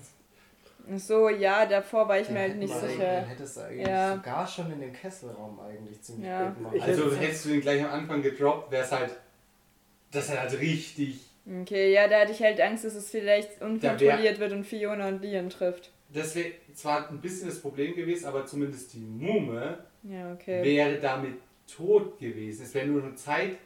So, 1.08 1.30
ja, 1.30 1.66
davor 1.66 2.10
war 2.10 2.20
ich 2.20 2.28
mir 2.28 2.34
Den 2.34 2.42
halt 2.42 2.50
hätten 2.52 2.60
nicht 2.60 2.74
sicher. 2.76 3.22
Den 3.22 3.26
hättest 3.30 3.56
du 3.56 3.62
eigentlich 3.62 3.88
Ja. 3.88 4.16
sogar 4.18 4.46
schon 4.48 4.72
in 4.74 4.82
den 4.82 4.92
Kesselraum 4.94 5.58
eigentlich 5.62 6.02
ziemlich 6.02 6.28
Ja. 6.28 6.50
gut. 6.50 6.74
Ich 6.74 6.84
Also 6.84 7.06
hätte- 7.06 7.18
hättest 7.20 7.46
du 7.46 7.50
den 7.50 7.62
gleich 7.62 7.82
am 7.82 7.92
Anfang 7.92 8.22
gedroppt, 8.22 8.70
wäre 8.72 8.84
es 8.84 8.92
halt. 8.92 9.12
Das 10.12 10.28
wäre 10.30 10.42
halt 10.42 10.60
richtig. 10.60 11.22
Okay, 11.62 11.94
ja, 11.94 12.10
da 12.10 12.20
hatte 12.22 12.34
ich 12.34 12.42
halt 12.42 12.60
Angst, 12.60 12.84
dass 12.84 12.96
es 12.96 13.10
vielleicht 13.10 13.62
unkontrolliert 13.62 14.40
wird 14.40 14.52
und 14.52 14.66
Fiona 14.66 15.08
und 15.08 15.22
Lian 15.22 15.50
trifft. 15.50 15.90
Das 16.14 16.36
wäre 16.36 16.52
zwar 16.74 17.10
ein 17.10 17.20
bisschen 17.20 17.48
das 17.50 17.60
Problem 17.60 17.96
gewesen, 17.96 18.26
aber 18.26 18.46
zumindest 18.46 18.94
die 18.94 19.00
Mumme 19.00 19.80
Ja, 20.04 20.32
okay. 20.34 20.64
wäre 20.64 21.00
damit 21.00 21.36
tot 21.68 22.20
gewesen. 22.20 22.64
Es 22.64 22.74
wäre 22.74 22.88
nur 22.88 23.02
noch 23.02 23.16
Zeit, 23.16 23.58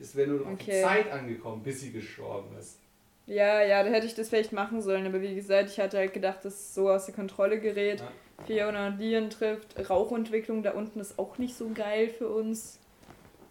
es 0.00 0.14
wäre 0.14 0.28
nur 0.28 0.40
noch 0.40 0.52
auf 0.52 0.58
die 0.58 0.70
Okay. 0.70 0.82
Zeit 0.82 1.10
angekommen, 1.10 1.62
bis 1.62 1.80
sie 1.80 1.92
gestorben 1.92 2.56
ist. 2.58 2.78
Ja, 3.26 3.60
ja, 3.62 3.82
da 3.82 3.90
hätte 3.90 4.06
ich 4.06 4.14
das 4.14 4.28
vielleicht 4.28 4.52
machen 4.52 4.80
sollen, 4.80 5.04
aber 5.04 5.20
wie 5.20 5.34
gesagt, 5.34 5.70
ich 5.70 5.80
hatte 5.80 5.98
halt 5.98 6.12
gedacht, 6.12 6.44
dass 6.44 6.54
es 6.54 6.74
so 6.74 6.90
aus 6.90 7.06
der 7.06 7.14
Kontrolle 7.14 7.58
gerät. 7.58 8.00
Ja. 8.00 8.12
Fiona 8.46 8.88
und 8.88 8.98
Leon 8.98 9.30
trifft. 9.30 9.90
Rauchentwicklung 9.90 10.62
da 10.62 10.72
unten 10.72 11.00
ist 11.00 11.18
auch 11.18 11.38
nicht 11.38 11.56
so 11.56 11.70
geil 11.74 12.08
für 12.08 12.28
uns. 12.28 12.78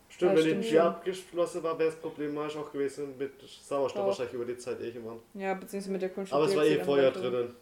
Stimmt, 0.07 0.35
wenn 0.37 0.43
stimmt 0.43 0.63
die. 0.63 0.69
Tür 0.69 0.83
abgeschlossen 0.85 1.63
war, 1.63 1.77
wäre 1.77 1.89
es 1.89 1.95
problematisch 1.95 2.55
auch 2.55 2.71
gewesen 2.71 3.17
mit 3.17 3.31
Sauerstoff 3.41 4.05
wahrscheinlich 4.05 4.35
über 4.35 4.45
die 4.45 4.57
Zeit 4.57 4.79
eh 4.79 4.85
irgendwann. 4.85 5.19
Ja, 5.33 5.55
beziehungsweise 5.55 5.91
mit 5.91 6.01
der 6.03 6.09
Kunststoff. 6.09 6.39
Aber 6.41 6.49
es 6.49 6.55
war 6.55 6.63
eh 6.63 6.81
Feuer 6.81 7.11
drinnen. 7.11 7.53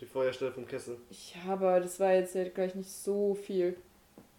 Die 0.00 0.06
Feuerstelle 0.06 0.52
vom 0.52 0.66
Kessel. 0.66 0.98
Ja, 1.34 1.52
aber 1.52 1.80
das 1.80 1.98
war 2.00 2.12
jetzt 2.12 2.34
halt 2.34 2.54
gleich 2.54 2.74
nicht 2.74 2.90
so 2.90 3.34
viel. 3.34 3.76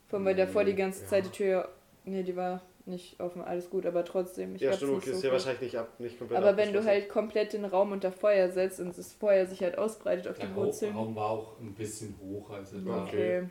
Vor 0.07 0.17
allem, 0.19 0.25
weil 0.25 0.35
davor 0.35 0.63
die 0.63 0.75
ganze 0.75 1.01
Ja. 1.03 1.07
Zeit 1.07 1.25
die 1.25 1.29
Tür. 1.31 1.69
Nee, 2.05 2.23
die 2.23 2.35
war 2.35 2.61
nicht 2.85 3.19
offen, 3.19 3.41
alles 3.41 3.69
gut, 3.69 3.85
aber 3.85 4.05
trotzdem. 4.05 4.55
Ich 4.55 4.61
ja, 4.61 4.71
stimmt, 4.71 4.91
nicht 4.93 5.01
okay, 5.01 5.11
so 5.11 5.17
ist 5.17 5.23
ja 5.25 5.31
wahrscheinlich 5.31 5.61
nicht, 5.61 5.75
ab, 5.77 5.89
nicht 5.99 6.17
komplett 6.17 6.37
Aber 6.37 6.55
wenn 6.55 6.71
du 6.71 6.85
halt 6.85 7.09
komplett 7.09 7.51
den 7.53 7.65
Raum 7.65 7.91
unter 7.91 8.11
Feuer 8.13 8.49
setzt 8.49 8.79
und 8.79 8.97
das 8.97 9.11
Feuer 9.13 9.45
sich 9.45 9.61
halt 9.61 9.77
ausbreitet 9.77 10.27
auf 10.27 10.37
Der 10.37 10.47
die 10.47 10.55
Wurzeln. 10.55 10.95
Raum 10.95 11.15
war 11.15 11.31
auch 11.31 11.59
ein 11.59 11.73
bisschen 11.73 12.15
hoch. 12.21 12.49
Also 12.51 12.77
Okay. 12.77 13.43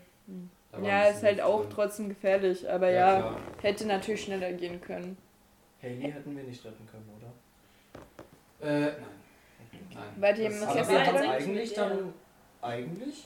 da 0.72 0.80
war 0.80 0.88
Ja, 0.88 1.02
ist 1.08 1.22
halt 1.22 1.42
auch 1.42 1.60
drin. 1.62 1.70
trotzdem 1.74 2.08
gefährlich, 2.08 2.70
aber 2.70 2.88
ja, 2.90 3.18
klar. 3.18 3.40
hätte 3.60 3.86
natürlich 3.86 4.22
schneller 4.24 4.52
gehen 4.52 4.80
können. 4.80 5.18
Haley 5.82 6.10
hätten 6.12 6.34
wir 6.34 6.44
nicht 6.44 6.64
retten 6.64 6.86
können, 6.90 7.10
oder? 7.18 8.66
Äh, 8.66 8.92
nein. 8.92 8.96
Nein. 9.96 10.04
Weil 10.16 10.34
die 10.34 10.42
im 10.44 10.52
Das- 10.52 10.62
Aber 10.62 10.88
wir 10.88 11.06
haben 11.06 11.16
eigentlich 11.16 11.72
dann. 11.74 12.14
Eigentlich 12.62 13.24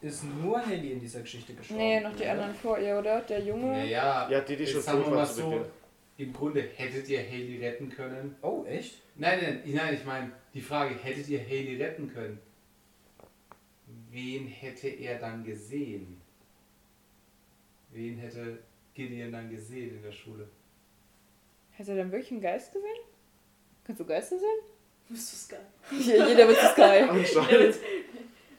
ist 0.00 0.24
nur 0.24 0.64
Haley 0.64 0.92
in 0.92 1.00
dieser 1.00 1.20
Geschichte 1.20 1.54
gestorben. 1.54 1.82
Nee, 1.82 2.00
noch 2.00 2.16
die 2.16 2.26
anderen 2.26 2.54
vor 2.54 2.78
ihr, 2.78 2.98
oder? 2.98 3.20
Der 3.20 3.40
Junge. 3.40 3.66
Naja, 3.72 4.28
Ja, 4.30 4.40
die, 4.40 4.56
die 4.56 4.62
jetzt 4.64 4.72
schon 4.72 4.80
sagen 4.82 5.04
wir 5.04 5.10
mal 5.10 5.26
so, 5.26 5.64
im 6.16 6.32
Grunde 6.32 6.62
hättet 6.62 7.08
ihr 7.08 7.20
Haley 7.22 7.58
retten 7.64 7.88
können. 7.90 8.34
Oh, 8.42 8.64
echt? 8.66 9.02
Nein, 9.16 9.38
nein, 9.42 9.62
nein, 9.66 9.94
ich 9.94 10.04
meine, 10.04 10.32
die 10.54 10.60
Frage, 10.60 10.94
hättet 10.94 11.28
ihr 11.28 11.40
Haley 11.40 11.76
retten 11.82 12.12
können? 12.12 12.38
Wen 14.10 14.46
hätte 14.46 14.88
er 14.88 15.18
dann 15.18 15.44
gesehen? 15.44 16.20
Wen 17.92 18.18
hätte 18.18 18.58
Gideon 18.94 19.32
dann 19.32 19.50
gesehen 19.50 19.96
in 19.96 20.02
der 20.02 20.12
Schule? 20.12 20.48
Hat 21.78 21.88
er 21.88 21.96
dann 21.96 22.10
wirklich 22.12 22.30
einen 22.32 22.40
Geist 22.40 22.72
gesehen? 22.72 22.96
Kannst 23.84 24.00
du 24.00 24.04
Geister 24.04 24.38
sehen? 24.38 24.48
Das 25.10 25.32
ist 25.32 25.48
geil. 25.50 25.66
Ja, 25.90 26.26
jeder 26.28 26.48
wird 26.48 26.58
Sky. 26.58 27.02
Anscheinend. 27.08 27.76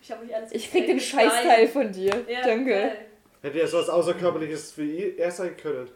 Ich 0.01 0.13
alles 0.35 0.51
Ich 0.51 0.69
krieg 0.69 0.87
den. 0.87 0.99
Scheißteil 0.99 1.67
von 1.67 1.91
dir. 1.91 2.25
Ja, 2.27 2.41
Danke. 2.41 2.71
geil. 2.71 3.05
Hätte 3.41 3.57
ja 3.59 3.67
sowas 3.67 3.89
Außerkörperliches 3.89 4.71
für 4.71 4.83
ihn, 4.83 5.17
er 5.17 5.31
sein 5.31 5.55
können. 5.57 5.87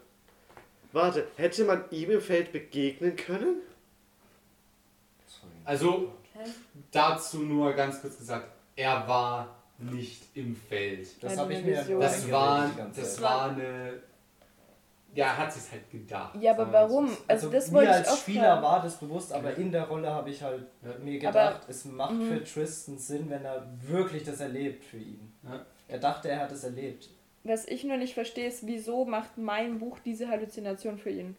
Warte, 0.92 1.26
hätte 1.36 1.64
man 1.64 1.84
ihm 1.90 2.10
im 2.10 2.20
Feld 2.20 2.52
begegnen 2.52 3.14
können? 3.14 3.56
Also, 5.64 6.12
Hä? 6.32 6.50
dazu 6.90 7.38
nur 7.40 7.72
ganz 7.74 8.00
kurz 8.00 8.18
gesagt, 8.18 8.48
er 8.76 9.06
war 9.06 9.56
nicht 9.78 10.22
im 10.34 10.56
Feld. 10.56 11.22
Das 11.22 11.36
habe 11.36 11.52
ich 11.52 11.64
mir. 11.64 11.84
Das 12.00 12.30
war, 12.30 12.70
das 12.94 13.20
war 13.20 13.50
eine. 13.50 14.00
Ja, 15.16 15.26
er 15.26 15.38
hat 15.38 15.52
sich 15.52 15.70
halt 15.72 15.90
gedacht. 15.90 16.36
Ja, 16.40 16.52
aber 16.52 16.72
warum? 16.72 17.08
so. 17.08 17.16
Also, 17.26 17.50
das 17.50 17.68
mir 17.70 17.78
wollte 17.78 17.90
ich 17.90 17.96
als 17.96 18.18
Spieler 18.20 18.42
fragen. 18.42 18.62
war 18.62 18.82
das 18.82 18.96
bewusst, 18.98 19.32
aber 19.32 19.54
in 19.56 19.72
der 19.72 19.84
Rolle 19.88 20.10
habe 20.10 20.30
ich 20.30 20.42
halt 20.42 20.66
Ja. 20.82 20.88
mir 21.02 21.18
Aber- 21.28 21.28
gedacht, 21.50 21.60
es 21.68 21.84
macht 21.86 22.14
Mhm. 22.14 22.28
für 22.28 22.44
Tristan 22.44 22.98
Sinn, 22.98 23.28
wenn 23.30 23.44
er 23.44 23.66
wirklich 23.80 24.24
das 24.24 24.40
erlebt 24.40 24.84
für 24.84 24.98
ihn. 24.98 25.32
Ja. 25.42 25.64
Er 25.88 25.98
dachte, 25.98 26.28
er 26.28 26.40
hat 26.40 26.52
es 26.52 26.64
erlebt. 26.64 27.08
Was 27.44 27.66
ich 27.66 27.84
nur 27.84 27.96
nicht 27.96 28.14
verstehe, 28.14 28.48
ist, 28.48 28.66
wieso 28.66 29.04
macht 29.04 29.38
mein 29.38 29.78
Buch 29.78 29.98
diese 30.04 30.28
Halluzination 30.28 30.98
für 30.98 31.10
ihn? 31.10 31.36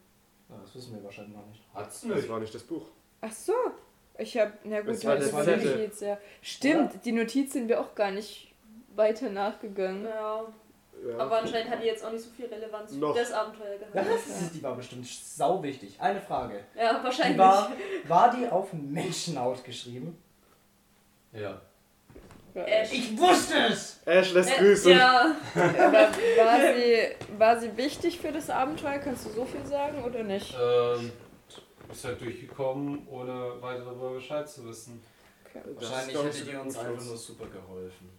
Ja, 0.50 0.55
das 0.62 0.74
wissen 0.75 0.96
wir 0.96 1.03
wahrscheinlich 1.03 1.36
noch 1.36 1.46
nicht. 1.48 1.62
Hat's 1.74 2.01
Das 2.01 2.15
nicht. 2.15 2.29
war 2.29 2.39
nicht 2.39 2.55
das 2.55 2.63
Buch. 2.63 2.88
Ach 3.22 3.31
so. 3.31 3.53
Ich 4.17 4.36
hab, 4.38 4.53
na 4.63 4.79
gut, 4.79 4.89
Das 4.91 5.05
war 5.05 5.15
das 5.17 5.29
das 5.31 5.46
Zettel. 5.46 5.77
Notiz, 5.77 6.00
ja. 6.00 6.17
Stimmt, 6.41 7.05
die 7.05 7.12
Notiz 7.12 7.53
sind 7.53 7.67
wir 7.67 7.79
auch 7.81 7.93
gar 7.93 8.10
nicht 8.12 8.51
weiter 8.96 9.29
nachgegangen. 9.29 10.05
Ja, 10.05 10.41
Ja. 11.06 11.18
aber 11.20 11.39
anscheinend 11.39 11.70
hat 11.70 11.82
die 11.82 11.88
jetzt 11.88 12.04
auch 12.04 12.12
nicht 12.12 12.24
so 12.24 12.30
viel 12.32 12.46
Relevanz 12.48 12.94
für 12.96 13.13
das 13.13 13.32
Abenteuer 13.32 13.77
gehabt. 13.77 13.96
Was? 13.96 14.51
Die 14.51 14.63
war 14.63 14.75
bestimmt 14.75 15.06
sau 15.08 15.62
wichtig. 15.62 15.96
Eine 16.00 16.22
Frage. 16.22 16.62
Ja, 16.75 16.98
Die 17.00 17.04
wahrscheinlich. 17.04 17.38
war, 17.38 17.72
war 18.08 18.36
die 18.36 18.48
auf 18.48 18.74
Menschenhaut 18.74 19.63
geschrieben? 19.63 20.18
Ja. 21.34 21.62
Äh, 22.56 22.84
Ich 22.92 23.16
wusste 23.18 23.54
es! 23.70 24.00
Ash 24.06 24.34
lässt 24.34 24.50
Äh, 24.51 24.60
grüßen. 24.60 24.92
Ja, 24.92 25.36
Aber 25.56 25.94
war 25.94 26.74
sie, 26.75 27.16
war 27.38 27.60
sie 27.60 27.77
wichtig 27.77 28.20
für 28.20 28.32
das 28.32 28.50
Abenteuer? 28.50 28.98
Kannst 28.98 29.25
du 29.27 29.30
so 29.30 29.46
viel 29.46 29.63
sagen 29.66 30.04
oder 30.04 30.24
nicht? 30.24 30.56
Ähm, 30.60 31.12
ist 31.92 32.04
halt 32.04 32.20
durchgekommen, 32.20 33.08
ohne 33.10 33.62
weiter 33.62 33.86
darüber 33.86 34.12
Bescheid 34.12 34.50
zu 34.50 34.66
wissen. 34.66 35.04
Okay. 35.46 35.62
Wahrscheinlich 35.75 36.18
hätte 36.24 36.46
die 36.46 36.56
uns 36.56 36.77
einfach 36.77 37.04
nur 37.06 37.18
super 37.18 37.46
geholfen. 37.46 38.10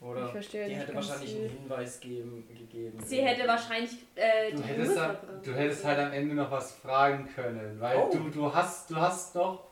Ich 0.00 0.02
Oder? 0.06 0.28
verstehe 0.28 0.66
Die 0.66 0.74
nicht 0.74 0.82
hätte 0.82 0.94
wahrscheinlich 0.96 1.30
viel. 1.30 1.40
einen 1.40 1.58
Hinweis 1.58 2.00
geben, 2.00 2.46
gegeben. 2.48 2.98
sie 3.04 3.22
hätte 3.22 3.46
wahrscheinlich 3.48 3.90
äh, 4.16 4.50
Du 4.50 4.56
die 4.58 4.62
hättest, 4.64 4.96
dann, 4.96 5.16
verbrannt. 5.16 5.46
du 5.46 5.54
hättest 5.54 5.84
halt 5.84 5.98
am 5.98 6.12
Ende 6.12 6.34
noch 6.34 6.50
was 6.50 6.72
fragen 6.72 7.28
können, 7.34 7.80
weil 7.80 7.96
Oh. 7.96 8.10
du, 8.12 8.28
du 8.28 8.54
hast 8.54 8.90
du 8.90 8.96
hast 8.96 9.34
doch 9.34 9.64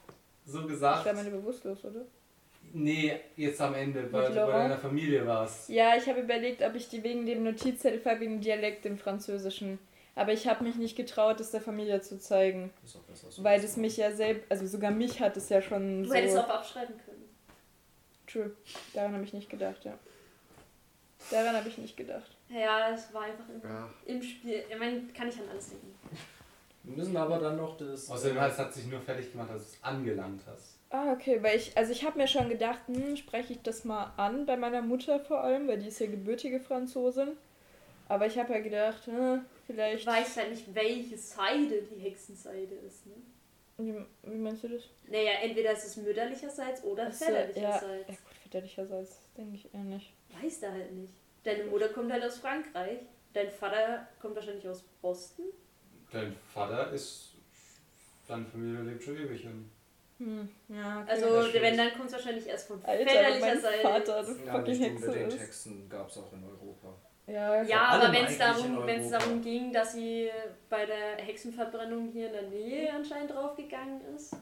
so 0.46 0.60
Ich 0.62 0.68
gesagt, 0.68 1.04
war 1.04 1.12
meine 1.12 1.30
bewusstlos, 1.30 1.84
oder? 1.84 2.00
nee, 2.72 3.20
jetzt 3.36 3.60
am 3.60 3.74
Ende, 3.74 4.10
weil 4.10 4.28
du 4.32 4.34
bei 4.46 4.52
deiner 4.52 4.78
Familie 4.78 5.26
warst. 5.26 5.68
Ja, 5.68 5.96
ich 5.96 6.08
habe 6.08 6.20
überlegt, 6.20 6.62
ob 6.62 6.74
ich 6.74 6.88
die 6.88 7.02
wegen 7.04 7.26
dem 7.26 7.44
Notizzettel 7.44 8.00
wegen 8.18 8.36
dem 8.36 8.40
Dialekt 8.40 8.86
im 8.86 8.96
Französischen. 8.96 9.78
Aber 10.14 10.32
ich 10.32 10.46
habe 10.48 10.64
mich 10.64 10.76
nicht 10.76 10.96
getraut, 10.96 11.40
das 11.40 11.50
der 11.50 11.60
Familie 11.60 12.00
zu 12.00 12.18
zeigen. 12.18 12.70
Ist 12.84 12.96
auch 12.96 13.00
besser 13.00 13.30
so. 13.30 13.44
Weil 13.44 13.60
das 13.60 13.76
mich 13.76 13.96
ja 13.98 14.10
selbst, 14.12 14.50
also 14.50 14.66
sogar 14.66 14.90
mich 14.90 15.20
hat 15.20 15.36
es 15.36 15.48
ja 15.50 15.60
schon 15.62 16.02
Du 16.04 16.08
so... 16.08 16.14
hättest 16.14 16.38
auch 16.38 16.48
abschreiben 16.48 16.94
können. 17.04 17.28
True. 18.26 18.50
Daran 18.94 19.12
habe 19.14 19.24
ich 19.24 19.32
nicht 19.34 19.50
gedacht, 19.50 19.84
ja. 19.84 19.98
Daran 21.30 21.56
habe 21.56 21.68
ich 21.68 21.78
nicht 21.78 21.96
gedacht. 21.96 22.36
Ja, 22.48 22.90
es 22.94 23.12
war 23.14 23.22
einfach 23.22 23.48
im, 23.48 23.60
Ja. 23.62 23.88
im 24.06 24.22
Spiel. 24.22 24.64
Ich 24.70 24.78
meine, 24.78 25.00
kann 25.16 25.28
ich 25.28 25.36
an 25.38 25.48
alles 25.50 25.70
denken. 25.70 25.94
Wir 26.84 26.96
müssen 26.96 27.16
aber 27.16 27.38
dann 27.38 27.56
noch 27.56 27.76
das. 27.76 28.10
Außerdem 28.10 28.40
hat 28.40 28.58
es 28.58 28.74
sich 28.74 28.86
nur 28.86 29.00
fertig 29.00 29.30
gemacht, 29.32 29.50
als 29.50 29.62
du 29.62 29.68
es 29.76 29.84
angelangt 29.84 30.42
hast. 30.46 30.78
Ah, 30.90 31.12
okay, 31.12 31.42
weil 31.42 31.56
ich, 31.56 31.76
also 31.76 31.92
ich 31.92 32.04
habe 32.04 32.18
mir 32.18 32.26
schon 32.28 32.48
gedacht, 32.48 32.80
hm, 32.86 33.16
spreche 33.16 33.54
ich 33.54 33.62
das 33.62 33.84
mal 33.84 34.12
an, 34.16 34.44
bei 34.44 34.56
meiner 34.56 34.82
Mutter 34.82 35.20
vor 35.20 35.42
allem, 35.42 35.66
weil 35.68 35.78
die 35.78 35.88
ist 35.88 36.00
ja 36.00 36.06
gebürtige 36.06 36.60
Franzosin. 36.60 37.28
Aber 38.08 38.26
ich 38.26 38.36
habe 38.36 38.52
ja 38.52 38.60
gedacht, 38.60 39.06
hm, 39.06 39.42
Ich 39.68 39.74
vielleicht... 39.74 40.06
weiß 40.06 40.36
halt 40.36 40.50
nicht, 40.50 40.74
welche 40.74 41.16
Seite 41.16 41.82
die 41.82 41.98
Hexenseite 42.00 42.74
ist. 42.74 43.06
Ne? 43.06 43.14
Wie, 43.78 43.94
wie 44.30 44.36
meinst 44.36 44.64
du 44.64 44.68
das? 44.68 44.82
Naja, 45.08 45.30
entweder 45.42 45.72
ist 45.72 45.86
es 45.86 45.96
mütterlicherseits 45.96 46.84
oder 46.84 47.10
so, 47.10 47.24
ja, 47.24 47.30
ja 47.30 47.36
väterlicherseits. 47.46 48.06
gut, 48.08 48.36
väterlicherseits 48.42 49.20
denke 49.38 49.54
ich 49.54 49.72
eher 49.72 49.84
nicht. 49.84 50.12
Weiß 50.40 50.60
da 50.60 50.72
halt 50.72 50.92
nicht. 50.92 51.12
Deine 51.44 51.64
Mutter 51.64 51.88
kommt 51.88 52.12
halt 52.12 52.24
aus 52.24 52.38
Frankreich. 52.38 53.00
Dein 53.32 53.50
Vater 53.50 54.06
kommt 54.20 54.36
wahrscheinlich 54.36 54.68
aus 54.68 54.82
Boston. 55.00 55.46
Dein 56.10 56.36
Vater 56.52 56.92
ist. 56.92 57.34
Deine 58.28 58.44
Familie 58.44 58.82
lebt 58.82 59.02
schon 59.02 59.16
ewig 59.16 59.44
in. 59.44 59.70
Hm, 60.18 60.48
ja, 60.68 61.00
okay. 61.00 61.10
Also, 61.10 61.42
das 61.42 61.52
wenn, 61.54 61.76
dann 61.76 61.92
kommt 61.92 62.06
es 62.06 62.12
wahrscheinlich 62.12 62.46
erst 62.46 62.68
von 62.68 62.84
Alter, 62.84 63.04
väterlicher 63.04 63.60
Seite. 63.60 63.82
Vater, 63.82 64.22
du 64.22 64.44
Ja, 64.44 64.52
fucking 64.52 64.74
Hexe 64.76 65.18
ist. 65.18 65.40
Hexen 65.40 65.88
gab 65.88 66.08
es 66.08 66.18
auch 66.18 66.32
in 66.32 66.44
Europa. 66.44 66.94
Ja, 67.26 67.62
Ja, 67.62 67.82
aber 67.88 68.12
wenn 68.12 68.26
es 68.26 68.38
darum, 68.38 68.86
darum 69.10 69.42
ging, 69.42 69.72
dass 69.72 69.94
sie 69.94 70.30
bei 70.68 70.86
der 70.86 71.16
Hexenverbrennung 71.16 72.10
hier 72.12 72.26
in 72.26 72.32
der 72.32 72.42
Nähe 72.42 72.92
anscheinend 72.92 73.30
draufgegangen 73.30 74.00
ist. 74.14 74.36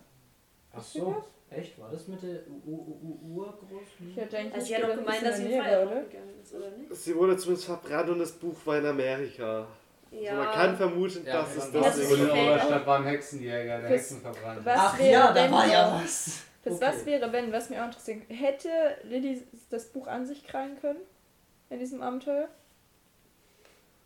Ach 0.72 0.82
so, 0.82 1.24
echt? 1.50 1.78
War 1.80 1.90
das 1.90 2.06
mit 2.08 2.22
der 2.22 2.40
Urgroßmutter? 2.64 3.84
Ich 4.08 4.16
hätte 4.16 4.38
eigentlich 4.38 4.54
Also, 4.54 4.56
nicht 4.58 4.66
sie 4.68 4.76
hat 4.84 4.90
auch 4.90 4.96
gemeint, 4.96 5.22
dass 5.24 5.36
sie 5.36 5.42
in 5.44 5.50
der 5.50 5.60
oder? 5.82 5.94
draufgegangen 5.94 6.40
ist, 6.42 6.54
oder 6.54 6.70
nicht? 6.70 6.94
Sie 6.94 7.16
wurde 7.16 7.36
zumindest 7.36 7.66
verbrannt 7.66 8.08
und 8.10 8.18
das 8.18 8.32
Buch 8.32 8.56
war 8.64 8.78
in 8.78 8.86
Amerika. 8.86 9.66
Ja. 10.10 10.30
Also 10.32 10.42
man 10.44 10.52
kann 10.54 10.76
vermuten, 10.76 11.24
Ja, 11.26 11.40
dass 11.40 11.56
es 11.56 11.70
Das 11.70 11.82
das 11.84 11.98
ist 11.98 12.10
in 12.12 12.16
Feld 12.18 12.30
eurer 12.30 12.60
auch. 12.62 12.66
Stadt 12.66 12.86
waren 12.86 13.04
Hexenjäger, 13.04 13.80
der 13.80 13.90
Hexen 13.90 14.20
verbrannt. 14.20 14.60
Was 14.64 14.76
Ach 14.78 14.98
wäre, 14.98 15.12
ja, 15.12 15.28
da 15.32 15.34
wenn 15.44 15.52
war 15.52 15.66
ja 15.66 16.00
was. 16.02 16.42
Das 16.62 16.74
Okay. 16.74 16.84
was 16.86 17.06
wäre, 17.06 17.32
wenn, 17.32 17.52
was 17.52 17.70
mich 17.70 17.78
auch 17.78 17.84
interessiert, 17.86 18.22
hätte 18.28 18.68
Lilly 19.04 19.42
das 19.70 19.86
Buch 19.86 20.06
an 20.08 20.26
sich 20.26 20.46
krallen 20.46 20.78
können? 20.80 20.98
In 21.70 21.78
diesem 21.78 22.02
Abenteuer? 22.02 22.48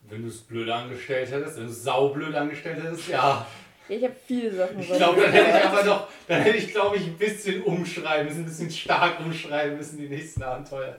Wenn 0.07 0.21
du 0.21 0.27
es 0.27 0.41
blöd 0.41 0.69
angestellt 0.69 1.31
hättest, 1.31 1.57
wenn 1.57 1.65
du 1.65 1.71
es 1.71 1.83
saublöd 1.83 2.35
angestellt 2.35 2.81
hättest, 2.83 3.07
ja. 3.07 3.45
Ja, 3.87 3.95
ich 3.95 4.03
habe 4.03 4.15
viele 4.25 4.55
Sachen 4.55 4.79
Ich 4.79 4.87
glaube, 4.87 5.21
dann 5.21 5.31
hätte 5.31 5.57
ich 5.57 5.65
aber 5.65 5.83
noch, 5.83 6.07
dann 6.27 6.41
hätte 6.41 6.57
ich, 6.57 6.71
glaube 6.71 6.97
ich, 6.97 7.05
ein 7.05 7.17
bisschen 7.17 7.63
umschreiben 7.63 8.27
müssen, 8.27 8.41
ein 8.41 8.45
bisschen 8.45 8.71
stark 8.71 9.19
umschreiben 9.19 9.77
müssen, 9.77 9.97
die 9.97 10.09
nächsten 10.09 10.43
Abenteuer. 10.43 10.97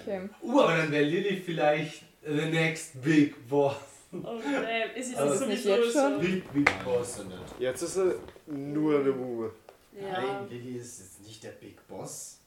Okay. 0.00 0.28
Uh, 0.42 0.60
aber 0.60 0.76
dann 0.76 0.92
wäre 0.92 1.04
Lilly 1.04 1.36
vielleicht 1.36 2.02
the 2.24 2.50
next 2.50 3.00
big 3.02 3.48
boss. 3.48 3.76
Oh, 4.12 4.38
damn. 4.42 4.94
Ist 4.94 5.10
sie 5.10 5.16
Also 5.16 5.38
das 5.38 5.48
nicht 5.48 5.62
sowieso 5.62 5.84
jetzt 5.84 5.92
schon? 5.94 6.20
Big, 6.20 6.52
big 6.52 6.84
Boss. 6.84 7.20
Jetzt 7.58 7.82
ist 7.82 7.94
sie 7.94 8.14
nur 8.46 9.00
eine 9.00 9.10
Mume. 9.10 9.50
Ja. 9.98 10.20
Nein, 10.20 10.48
Lilly 10.50 10.76
ist 10.76 11.00
jetzt 11.00 11.26
nicht 11.26 11.42
der 11.42 11.52
Big 11.52 11.86
Boss. 11.88 12.38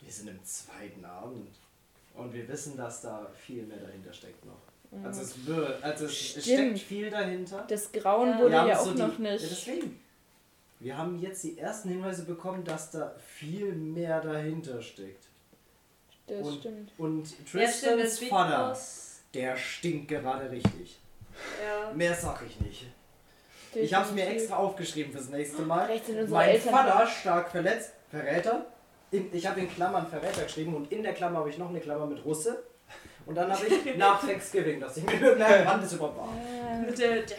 Wir 0.00 0.12
sind 0.12 0.28
im 0.28 0.44
zweiten 0.44 1.04
Abend. 1.04 1.48
Und 2.14 2.34
wir 2.34 2.46
wissen, 2.48 2.76
dass 2.76 3.02
da 3.02 3.30
viel 3.34 3.62
mehr 3.62 3.78
dahinter 3.78 4.12
steckt 4.12 4.44
noch. 4.44 4.60
Also 5.04 5.22
es, 5.22 5.46
wird, 5.46 5.82
also 5.82 6.04
es, 6.06 6.42
steckt 6.42 6.78
viel 6.78 7.10
dahinter. 7.10 7.64
Das 7.68 7.90
Grauen 7.92 8.30
Ja. 8.30 8.38
wurde 8.38 8.52
ja 8.54 8.76
so 8.78 8.90
auch 8.90 8.94
die- 8.94 9.00
noch 9.02 9.18
Ja, 9.18 9.30
nicht. 9.32 9.44
deswegen. 9.50 10.00
Wir 10.78 10.96
haben 10.98 11.18
jetzt 11.20 11.42
die 11.44 11.58
ersten 11.58 11.88
Hinweise 11.88 12.24
bekommen, 12.24 12.62
dass 12.64 12.90
da 12.90 13.14
viel 13.26 13.72
mehr 13.72 14.20
dahinter 14.20 14.82
steckt. 14.82 15.24
Das 16.26 16.46
Und- 16.46 16.58
stimmt. 16.60 16.92
Und 16.98 17.30
Ja, 17.30 17.36
Tristans 17.50 18.16
sieht 18.18 18.28
Vater, 18.30 18.76
der 19.32 19.56
stinkt 19.56 20.08
gerade 20.08 20.50
richtig. 20.50 20.98
Ja. 21.64 21.92
Mehr 21.94 22.14
sag 22.14 22.42
ich 22.46 22.60
nicht. 22.60 22.86
Ich 23.74 23.92
habe 23.92 24.06
es 24.06 24.10
mir 24.12 24.16
Definitiv. 24.22 24.42
extra 24.44 24.56
aufgeschrieben 24.56 25.12
fürs 25.12 25.28
nächste 25.28 25.62
Mal. 25.62 25.88
Mein 26.28 26.48
Eltern. 26.48 26.70
Vater 26.72 27.06
stark 27.06 27.50
verletzt, 27.50 27.92
Verräter. 28.10 28.66
In, 29.10 29.28
ich 29.32 29.46
habe 29.46 29.60
in 29.60 29.70
Klammern 29.70 30.06
Verräter 30.06 30.44
geschrieben 30.44 30.74
und 30.74 30.90
in 30.90 31.02
der 31.02 31.12
Klammer 31.14 31.38
habe 31.40 31.50
ich 31.50 31.58
noch 31.58 31.68
eine 31.68 31.80
Klammer 31.80 32.06
mit 32.06 32.24
Russe. 32.24 32.62
Und 33.26 33.34
dann 33.34 33.52
habe 33.52 33.66
ich 33.66 33.96
nach 33.96 34.20
Thanksgiving, 34.24 34.80
dass 34.80 34.96
ich 34.98 35.04
mir 35.04 35.34
merke, 35.34 35.62
wann 35.66 35.80
das 35.80 35.92
überhaupt 35.92 36.16
war. 36.18 36.28
Mit 36.86 36.98
der, 36.98 37.22
der 37.22 37.36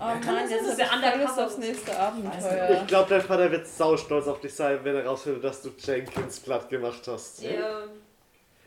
Oh 0.00 0.04
Mann, 0.04 0.20
das 0.24 0.50
jetzt 0.50 0.60
ist 0.62 0.68
dass 0.70 0.76
der 0.76 0.86
der 0.88 1.16
Lust 1.18 1.38
Undercover 1.38 1.44
aufs 1.46 1.52
ist? 1.54 1.58
nächste 1.58 1.98
Abenteuer. 1.98 2.80
Ich 2.80 2.86
glaube, 2.86 3.08
dein 3.10 3.20
Vater 3.20 3.50
wird 3.50 3.66
saustolz 3.66 4.26
auf 4.26 4.40
dich 4.40 4.54
sein, 4.54 4.78
wenn 4.82 4.96
er 4.96 5.04
rausfindet, 5.06 5.44
dass 5.44 5.62
du 5.62 5.70
Jenkins 5.78 6.40
platt 6.40 6.68
gemacht 6.70 7.02
hast. 7.06 7.42
Ja. 7.42 7.82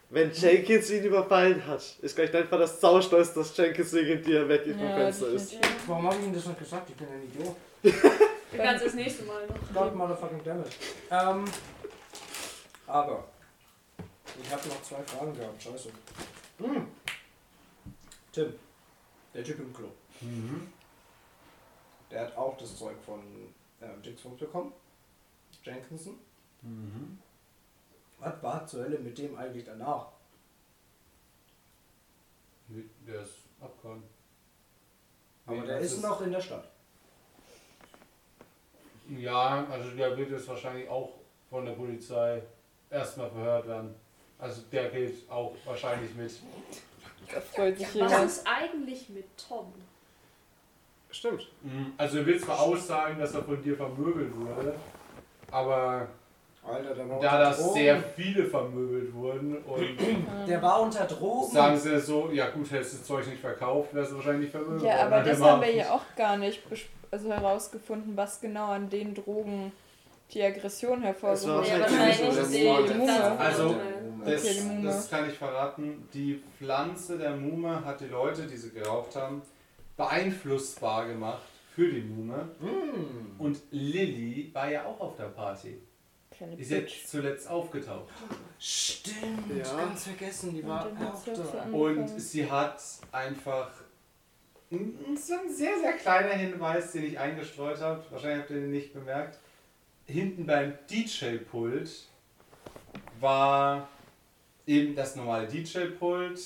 Wenn 0.09 0.31
Jenkins 0.31 0.91
ihn 0.91 1.03
überfallen 1.03 1.65
hat, 1.65 1.81
ist 2.01 2.15
gleich 2.15 2.29
dein 2.29 2.47
Vater 2.47 2.67
saustolz, 2.67 3.33
dass 3.33 3.57
Jenkins 3.57 3.91
wegen 3.93 4.21
dir 4.21 4.47
weg 4.47 4.61
vom 4.63 4.79
Ja, 4.79 4.95
Fenster 4.95 5.27
ist. 5.29 5.51
definitiv. 5.53 5.75
Warum 5.87 6.05
habe 6.07 6.17
ich 6.19 6.25
ihm 6.27 6.33
das 6.35 6.45
nicht 6.45 6.59
gesagt? 6.59 6.89
Ich 6.89 6.95
bin 6.95 7.07
ein 7.07 7.23
Idiot. 7.23 7.55
Wir 7.81 8.59
können 8.63 8.75
es 8.75 8.83
das 8.83 8.93
nächste 8.93 9.23
Mal 9.23 9.41
God 9.73 9.85
noch. 9.87 9.95
motherfucking 9.95 10.41
damn 10.45 10.59
it. 10.59 10.67
Ähm, 11.09 11.45
aber, 12.85 13.23
ich 14.43 14.51
habe 14.51 14.67
noch 14.67 14.83
zwei 14.83 15.01
Fragen 15.03 15.35
gehabt, 15.35 15.63
scheiße. 15.63 15.89
Hm. 16.63 16.87
Tim, 18.31 18.53
der 19.33 19.43
Typ 19.43 19.59
im 19.59 19.73
Klo, 19.73 19.89
Mhm. 20.21 20.71
der 22.09 22.21
hat 22.27 22.37
auch 22.37 22.57
das 22.57 22.77
Zeug 22.77 22.95
von 23.05 23.19
ähm, 23.81 24.01
Dixon 24.01 24.37
bekommen. 24.37 24.71
Jenkinson. 25.63 26.17
Mhm. 26.61 27.19
Was 28.19 28.41
war 28.41 28.65
zur 28.65 28.83
Hölle 28.85 28.99
mit 28.99 29.17
dem 29.17 29.35
eigentlich 29.37 29.65
danach? 29.65 30.07
Der 32.69 33.21
ist 33.21 33.33
abgehauen. 33.59 34.03
Aber 35.45 35.61
der 35.65 35.79
ist 35.79 36.01
noch 36.01 36.21
in 36.21 36.31
der 36.31 36.41
Stadt. 36.41 36.69
Ja, 39.09 39.65
also 39.69 39.91
der 39.91 40.15
wird 40.17 40.31
jetzt 40.31 40.47
wahrscheinlich 40.47 40.87
auch 40.87 41.11
von 41.49 41.65
der 41.65 41.73
Polizei 41.73 42.41
erstmal 42.89 43.29
verhört 43.29 43.67
werden. 43.67 43.93
Also 44.43 44.61
der 44.73 44.89
geht 44.89 45.29
auch 45.29 45.53
wahrscheinlich 45.63 46.13
mit. 46.15 46.31
Da 47.33 47.39
freut 47.39 47.77
sich 47.77 47.87
Was 47.87 47.93
jemand. 47.93 48.25
ist 48.25 48.45
eigentlich 48.45 49.07
mit 49.07 49.25
Tom? 49.37 49.71
Stimmt. 51.09 51.47
Mhm. 51.61 51.93
Also 51.97 52.17
er 52.17 52.25
will 52.25 52.37
zwar 52.41 52.59
aussagen, 52.59 53.17
dass 53.19 53.33
er 53.33 53.43
von 53.43 53.63
dir 53.63 53.77
vermöbelt 53.77 54.35
wurde, 54.35 54.75
aber 55.49 56.07
Alter, 56.67 56.93
der 56.93 57.09
war 57.09 57.19
da 57.21 57.39
das 57.39 57.57
Drogen. 57.59 57.73
sehr 57.73 58.03
viele 58.03 58.45
vermöbelt 58.45 59.13
wurden 59.13 59.57
und 59.59 59.97
Der 60.47 60.61
war 60.61 60.81
unter 60.81 61.05
Drogen. 61.05 61.49
sagen 61.53 61.77
sie 61.77 61.97
so, 62.01 62.29
ja 62.31 62.49
gut, 62.49 62.69
hättest 62.69 62.93
du 62.93 62.97
das 62.97 63.07
Zeug 63.07 63.27
nicht 63.27 63.39
verkauft, 63.39 63.93
wärst 63.93 64.11
du 64.11 64.15
wahrscheinlich 64.17 64.43
nicht 64.43 64.51
vermöbelt. 64.51 64.81
Ja, 64.83 64.97
worden. 64.97 65.13
aber 65.13 65.23
das 65.23 65.41
haben 65.41 65.61
wir 65.61 65.73
ja 65.73 65.91
auch 65.91 66.03
gar 66.17 66.35
nicht 66.35 66.61
also 67.11 67.29
herausgefunden, 67.31 68.17
was 68.17 68.41
genau 68.41 68.71
an 68.71 68.89
den 68.89 69.13
Drogen 69.15 69.71
die 70.33 70.43
Aggression 70.43 71.01
hervorgerufen 71.01 71.65
Ja, 71.67 71.79
wahrscheinlich 71.79 72.49
die. 72.51 72.93
Mumme. 72.97 73.39
Also, 73.39 73.75
Das, 74.25 74.41
Okay, 74.45 74.61
die 74.79 74.83
das 74.85 75.09
kann 75.09 75.29
ich 75.29 75.37
verraten. 75.37 76.07
Die 76.13 76.41
Pflanze 76.57 77.17
der 77.17 77.35
Mume 77.35 77.83
hat 77.83 77.99
die 77.99 78.05
Leute, 78.07 78.43
die 78.47 78.55
sie 78.55 78.69
geraucht 78.71 79.15
haben, 79.17 79.41
beeinflussbar 79.97 81.07
gemacht 81.07 81.41
für 81.75 81.89
die 81.91 82.01
Mume. 82.01 82.47
Mm. 82.61 83.41
Und 83.41 83.59
Lilly 83.71 84.49
war 84.53 84.69
ja 84.71 84.85
auch 84.85 84.99
auf 84.99 85.15
der 85.17 85.25
Party. 85.25 85.77
Kleine 86.31 86.55
Ist 86.55 86.69
Bitch. 86.69 86.99
jetzt 87.01 87.09
zuletzt 87.11 87.49
aufgetaucht. 87.49 88.09
Stimmt, 88.59 89.57
Ja. 89.57 89.75
ganz 89.77 90.03
vergessen, 90.05 90.53
die 90.55 90.65
war 90.65 90.85
auch 90.85 91.23
da. 91.25 91.63
Und 91.71 92.07
sie 92.19 92.49
hat 92.49 92.81
einfach 93.11 93.71
ein- 94.71 95.17
so 95.17 95.33
ein 95.33 95.49
sehr, 95.53 95.77
sehr 95.79 95.93
kleiner 95.93 96.33
Hinweis, 96.33 96.91
den 96.93 97.03
ich 97.03 97.19
eingestreut 97.19 97.79
habe. 97.81 98.03
Wahrscheinlich 98.09 98.39
habt 98.39 98.49
ihr 98.51 98.61
den 98.61 98.71
nicht 98.71 98.93
bemerkt. 98.93 99.39
Hinten 100.05 100.45
beim 100.45 100.73
DJ-Pult 100.89 101.89
war 103.19 103.87
eben 104.67 104.95
das 104.95 105.15
normale 105.15 105.47
DJ-Pult, 105.47 106.39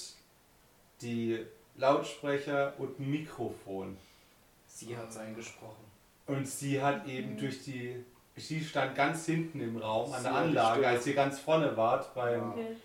die 1.02 1.46
Lautsprecher 1.76 2.74
und 2.78 3.00
ein 3.00 3.10
Mikrofon. 3.12 3.98
Sie 4.68 4.96
hat's 4.96 5.18
eingesprochen. 5.18 5.84
Und 6.28 6.48
sie 6.48 6.82
hat 6.82 7.08
eben 7.08 7.38
durch 7.38 7.64
die. 7.64 8.04
Sie 8.36 8.64
stand 8.64 8.94
ganz 8.96 9.26
hinten 9.26 9.60
im 9.62 9.78
Raum 9.78 10.14
an 10.14 10.22
der 10.22 10.32
hat 10.32 10.44
Anlage, 10.44 10.88
als 10.88 11.08
ihr 11.08 11.16
ganz 11.16 11.40
vorne 11.40 11.76
wart 11.76 12.14
beim, 12.14 12.52
Okay. 12.52 12.76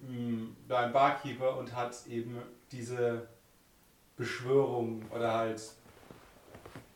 mh, 0.00 0.46
beim 0.66 0.92
Barkeeper 0.92 1.58
und 1.58 1.74
hat 1.74 1.94
eben 2.06 2.40
diese 2.72 3.28
Beschwörung 4.16 5.04
oder 5.10 5.34
halt 5.34 5.60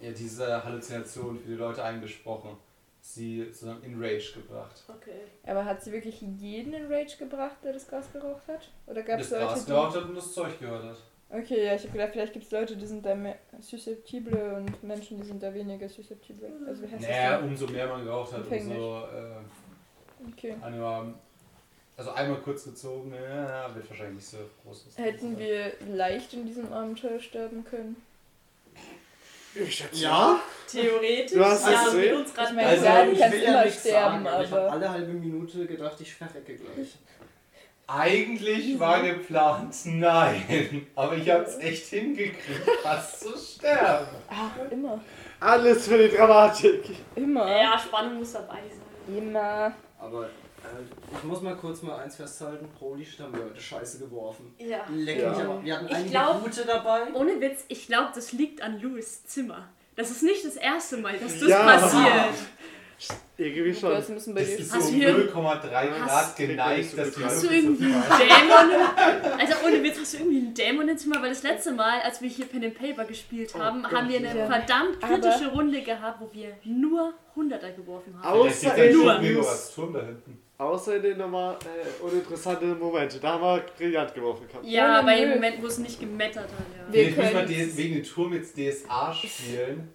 ja, 0.00 0.12
diese 0.12 0.64
Halluzination 0.64 1.38
für 1.38 1.48
die 1.48 1.54
Leute 1.56 1.84
eingesprochen. 1.84 2.56
Sie 3.02 3.44
sozusagen 3.46 3.82
in 3.82 4.02
Rage 4.02 4.32
gebracht. 4.34 4.82
Okay. 4.88 5.22
Aber 5.46 5.64
hat 5.64 5.82
sie 5.82 5.90
wirklich 5.92 6.20
jeden 6.20 6.74
in 6.74 6.92
Rage 6.92 7.16
gebracht, 7.18 7.56
der 7.64 7.72
das 7.72 7.88
Gras 7.88 8.12
geraucht 8.12 8.46
hat? 8.46 8.70
Oder 8.86 9.02
gab 9.02 9.18
Das 9.18 9.26
es 9.26 9.32
Leute, 9.32 9.44
Gras 9.46 9.64
die... 9.64 9.70
geraucht 9.70 9.96
hat 9.96 10.04
und 10.04 10.14
das 10.16 10.32
Zeug 10.32 10.60
gehört 10.60 10.84
hat. 10.84 10.96
Okay, 11.32 11.64
ja, 11.64 11.76
ich 11.76 11.82
habe 11.82 11.92
gedacht, 11.92 12.10
vielleicht 12.12 12.32
gibt 12.32 12.44
es 12.44 12.50
Leute, 12.50 12.76
die 12.76 12.86
sind 12.86 13.06
da 13.06 13.14
mehr 13.14 13.38
susceptible 13.60 14.56
und 14.56 14.82
Menschen, 14.82 15.16
die 15.20 15.26
sind 15.26 15.40
da 15.42 15.54
weniger 15.54 15.88
susceptible. 15.88 16.50
Also 16.66 16.82
wie 16.82 16.88
heißt 16.88 17.02
Naja, 17.02 17.36
das 17.38 17.42
umso 17.46 17.66
mehr 17.68 17.86
man 17.86 18.04
geraucht 18.04 18.32
hat, 18.32 18.40
Empfänglich. 18.40 18.76
umso 18.76 19.04
äh? 19.06 20.32
Okay. 20.32 20.56
einmal, 20.60 21.14
also 21.96 22.10
einmal 22.10 22.40
kurz 22.40 22.64
gezogen, 22.64 23.14
ja, 23.14 23.74
wird 23.74 23.88
wahrscheinlich 23.88 24.16
nicht 24.16 24.28
so 24.28 24.38
groß. 24.64 24.86
Hätten 24.96 25.38
wir 25.38 25.72
leicht 25.94 26.34
in 26.34 26.44
diesem 26.46 26.70
Abenteuer 26.72 27.20
sterben 27.20 27.64
können? 27.64 27.96
Ich 29.54 29.74
schätze 29.76 30.02
Ja? 30.02 30.40
Theoretisch. 30.70 31.32
Du 31.32 31.44
hast 31.44 31.66
es 31.66 31.72
ja, 31.72 31.84
gesehen? 31.84 32.00
mit 32.00 32.14
uns 32.14 32.28
Ich 32.28 32.34
gerade 32.34 32.54
meine, 32.54 32.68
Also, 32.68 32.84
du 32.84 33.12
ich 33.12 33.18
kannst 33.18 33.36
will 33.36 33.42
ja 33.42 33.64
nichts 33.64 33.80
sterben, 33.80 34.24
sagen, 34.24 34.26
aber 34.28 34.44
ich 34.44 34.50
habe 34.52 34.70
alle 34.72 34.90
halbe 34.90 35.12
Minute 35.12 35.66
gedacht, 35.66 36.00
ich 36.00 36.14
verrecke 36.14 36.54
gleich. 36.54 36.98
Eigentlich 37.88 38.78
war 38.78 39.02
geplant, 39.02 39.74
nein. 39.86 40.86
Aber 40.94 41.16
ich 41.16 41.28
hab's 41.28 41.58
echt 41.58 41.86
hingekriegt, 41.86 42.70
fast 42.84 43.20
zu 43.20 43.36
sterben. 43.36 44.06
Ach, 44.28 44.50
immer. 44.70 45.00
Alles 45.40 45.88
für 45.88 45.98
die 45.98 46.14
Dramatik. 46.14 46.84
Immer. 47.16 47.50
Ja, 47.50 47.76
Spannung 47.76 48.18
muss 48.18 48.32
dabei 48.32 48.60
sein. 48.68 49.16
Immer. 49.18 49.72
Aber 49.98 50.30
ich 51.16 51.24
muss 51.24 51.40
mal 51.42 51.56
kurz 51.56 51.82
mal 51.82 51.96
eins 52.00 52.16
festhalten. 52.16 52.68
Holy 52.80 53.04
shit, 53.04 53.20
haben 53.20 53.34
wir 53.34 53.44
heute 53.44 53.60
Scheiße 53.60 53.98
geworfen. 53.98 54.54
Ja. 54.58 54.84
Leck 54.94 55.20
Ja. 55.20 55.30
mich 55.30 55.38
aber. 55.40 55.64
Wir 55.64 55.74
hatten 55.76 55.86
Ich 55.86 55.94
einige 55.94 56.10
glaub- 56.10 56.42
gute 56.42 56.64
dabei. 56.64 57.12
Ohne 57.14 57.40
Witz, 57.40 57.64
ich 57.68 57.86
glaube, 57.86 58.10
das 58.14 58.32
liegt 58.32 58.62
an 58.62 58.80
Louis 58.80 59.24
Zimmer. 59.24 59.68
Das 59.96 60.10
ist 60.10 60.22
nicht 60.22 60.44
das 60.44 60.56
erste 60.56 60.96
Mal, 60.98 61.18
dass 61.18 61.38
das 61.40 61.48
Ja. 61.48 61.62
passiert. 61.64 62.34
Irgendwie 63.38 63.74
schon. 63.74 63.92
Das 63.92 64.10
ist 64.10 64.24
so 64.26 64.32
du 64.34 64.40
hier- 64.94 65.14
0,3 65.14 65.86
Grad 65.88 66.00
Hast- 66.10 66.36
geneigt, 66.36 66.98
dass 66.98 67.12
die 67.14 67.24
Hast 67.24 67.42
du 67.42 67.48
irgendwie 67.48 67.84
einen 67.86 68.02
Dämon? 68.02 69.38
Also 69.40 69.54
ohne 69.66 69.82
Witz, 69.82 69.98
hast 69.98 70.12
du 70.12 70.18
irgendwie 70.18 70.38
einen 70.38 70.52
Dämon 70.54 70.86
im 70.88 70.98
Zimmer? 70.98 71.22
Weil 71.22 71.30
das 71.30 71.42
letzte 71.42 71.72
Mal, 71.72 72.00
als 72.02 72.20
wir 72.20 72.28
hier 72.28 72.44
Pen 72.44 72.62
and 72.62 72.74
Paper 72.78 73.06
gespielt 73.06 73.54
haben, 73.54 73.82
Gott, 73.82 73.92
haben 73.92 74.08
wir 74.10 74.18
eine 74.18 74.36
ja. 74.36 74.46
verdammt 74.46 74.98
Aber- 75.02 75.14
kritische 75.18 75.48
Runde 75.50 75.80
gehabt, 75.80 76.20
wo 76.20 76.30
wir 76.34 76.52
nur 76.64 77.14
Hunderter 77.34 77.70
geworfen 77.72 78.14
haben. 78.22 78.38
Außer 78.40 78.76
Nur. 78.92 79.20
Turm 79.74 79.94
da 79.94 80.00
hinten. 80.02 80.38
Außer 80.60 80.96
in 80.96 81.02
den 81.02 81.16
normal 81.18 81.56
äh, 81.64 82.02
uninteressanten 82.04 82.78
Momente. 82.78 83.18
Da 83.18 83.32
haben 83.32 83.42
wir 83.42 83.62
brillant 83.78 84.14
geworfen. 84.14 84.46
Ja, 84.62 85.00
bei 85.02 85.20
dem. 85.20 85.30
Moment, 85.30 85.62
wo 85.62 85.66
es 85.66 85.78
nicht 85.78 85.98
gemettert 85.98 86.44
hat, 86.44 86.50
ja. 86.76 86.92
Wir 86.92 87.04
müssen 87.06 87.16
wir 87.16 87.30
können- 87.30 87.48
DS 87.48 87.76
wegen 87.78 87.94
dem 87.94 88.04
Turm 88.04 88.34
jetzt 88.34 88.54
DSA 88.56 89.12
spielen. 89.14 89.88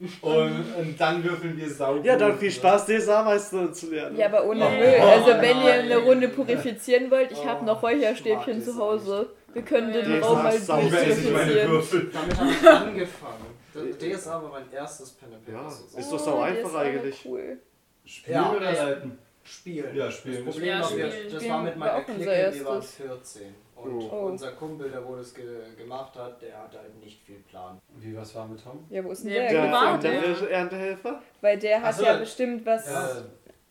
Und, 0.20 0.64
und 0.78 0.94
dann 0.96 1.24
würfeln 1.24 1.56
wir 1.56 1.68
sauber. 1.68 2.04
Ja, 2.04 2.16
dann 2.16 2.38
viel 2.38 2.52
Spaß, 2.52 2.86
DSA-Meister 2.86 3.72
zu 3.72 3.90
lernen. 3.90 4.16
Ja, 4.16 4.26
aber 4.26 4.44
ohne 4.44 4.64
Oh. 4.64 4.70
Müll. 4.70 4.94
Also 5.00 5.26
wenn 5.30 5.56
ihr 5.58 5.64
nein. 5.64 5.80
eine 5.80 5.96
Runde 5.96 6.28
purifizieren 6.28 7.10
wollt, 7.10 7.32
ich 7.32 7.44
habe 7.44 7.62
Oh, 7.62 7.66
noch 7.66 7.82
Räucherstäbchen 7.82 8.62
zu 8.62 8.76
Hause. 8.78 9.28
Wir 9.52 9.62
können 9.62 9.92
den 9.92 10.08
Ja. 10.08 10.20
Raum 10.20 10.40
mal 10.44 10.52
Das 10.52 10.66
sauber 10.66 10.82
Lieber 10.84 11.00
esse 11.04 11.20
ich 11.20 11.32
meine 11.32 11.52
durchpurifizieren. 11.52 11.70
Würfel. 11.72 12.10
Damit 12.14 12.36
habe 12.40 12.50
ich 12.52 12.68
angefangen. 12.70 14.12
DSA 14.14 14.30
war 14.42 14.50
mein 14.50 14.72
erstes 14.72 15.10
Pen 15.10 15.34
and 15.34 15.44
Paper. 15.44 15.58
Ja, 15.66 15.98
ist 16.00 16.12
doch 16.12 16.18
sau 16.20 16.40
einfach 16.42 16.62
Oh, 16.64 16.68
aber 16.76 16.78
eigentlich. 16.78 17.24
Cool. 17.24 17.58
Spielen 18.04 18.34
Ja. 18.36 18.52
oder 18.52 18.72
leiten? 18.72 19.18
Spielen. 19.48 19.96
Ja, 19.96 20.10
spielen. 20.10 20.44
Das 20.44 20.54
Problem 20.54 20.68
Ja, 20.68 20.80
war, 20.82 20.90
das 20.98 21.14
Spielen 21.14 21.50
war 21.50 21.62
mit 21.62 21.76
meiner 21.76 22.00
Clique, 22.02 22.20
wir 22.20 22.64
waren 22.64 22.74
erstes. 22.76 22.94
14. 22.96 23.54
Und 23.76 24.02
Oh. 24.02 24.08
Oh. 24.12 24.26
unser 24.26 24.52
Kumpel, 24.52 24.90
der 24.90 25.06
wo 25.06 25.14
das 25.16 25.32
ge 25.32 25.44
gemacht 25.76 26.14
hat, 26.16 26.42
der 26.42 26.58
hat 26.58 26.76
halt 26.76 27.00
nicht 27.00 27.22
viel 27.24 27.38
Plan. 27.48 27.78
Wie, 27.96 28.14
was 28.16 28.34
war 28.34 28.46
mit 28.48 28.62
Tom? 28.62 28.84
Ja, 28.90 29.04
wo 29.04 29.12
ist 29.12 29.22
denn 29.24 29.30
der? 29.32 29.48
Der 29.50 29.60
Privat, 29.62 30.04
andere 30.04 30.50
Erntehelfer? 30.50 31.22
Weil 31.40 31.58
der 31.58 31.80
hat 31.82 31.94
so. 31.94 32.02
ja 32.04 32.16
bestimmt 32.16 32.66
was. 32.66 32.86
Ja, 32.88 33.22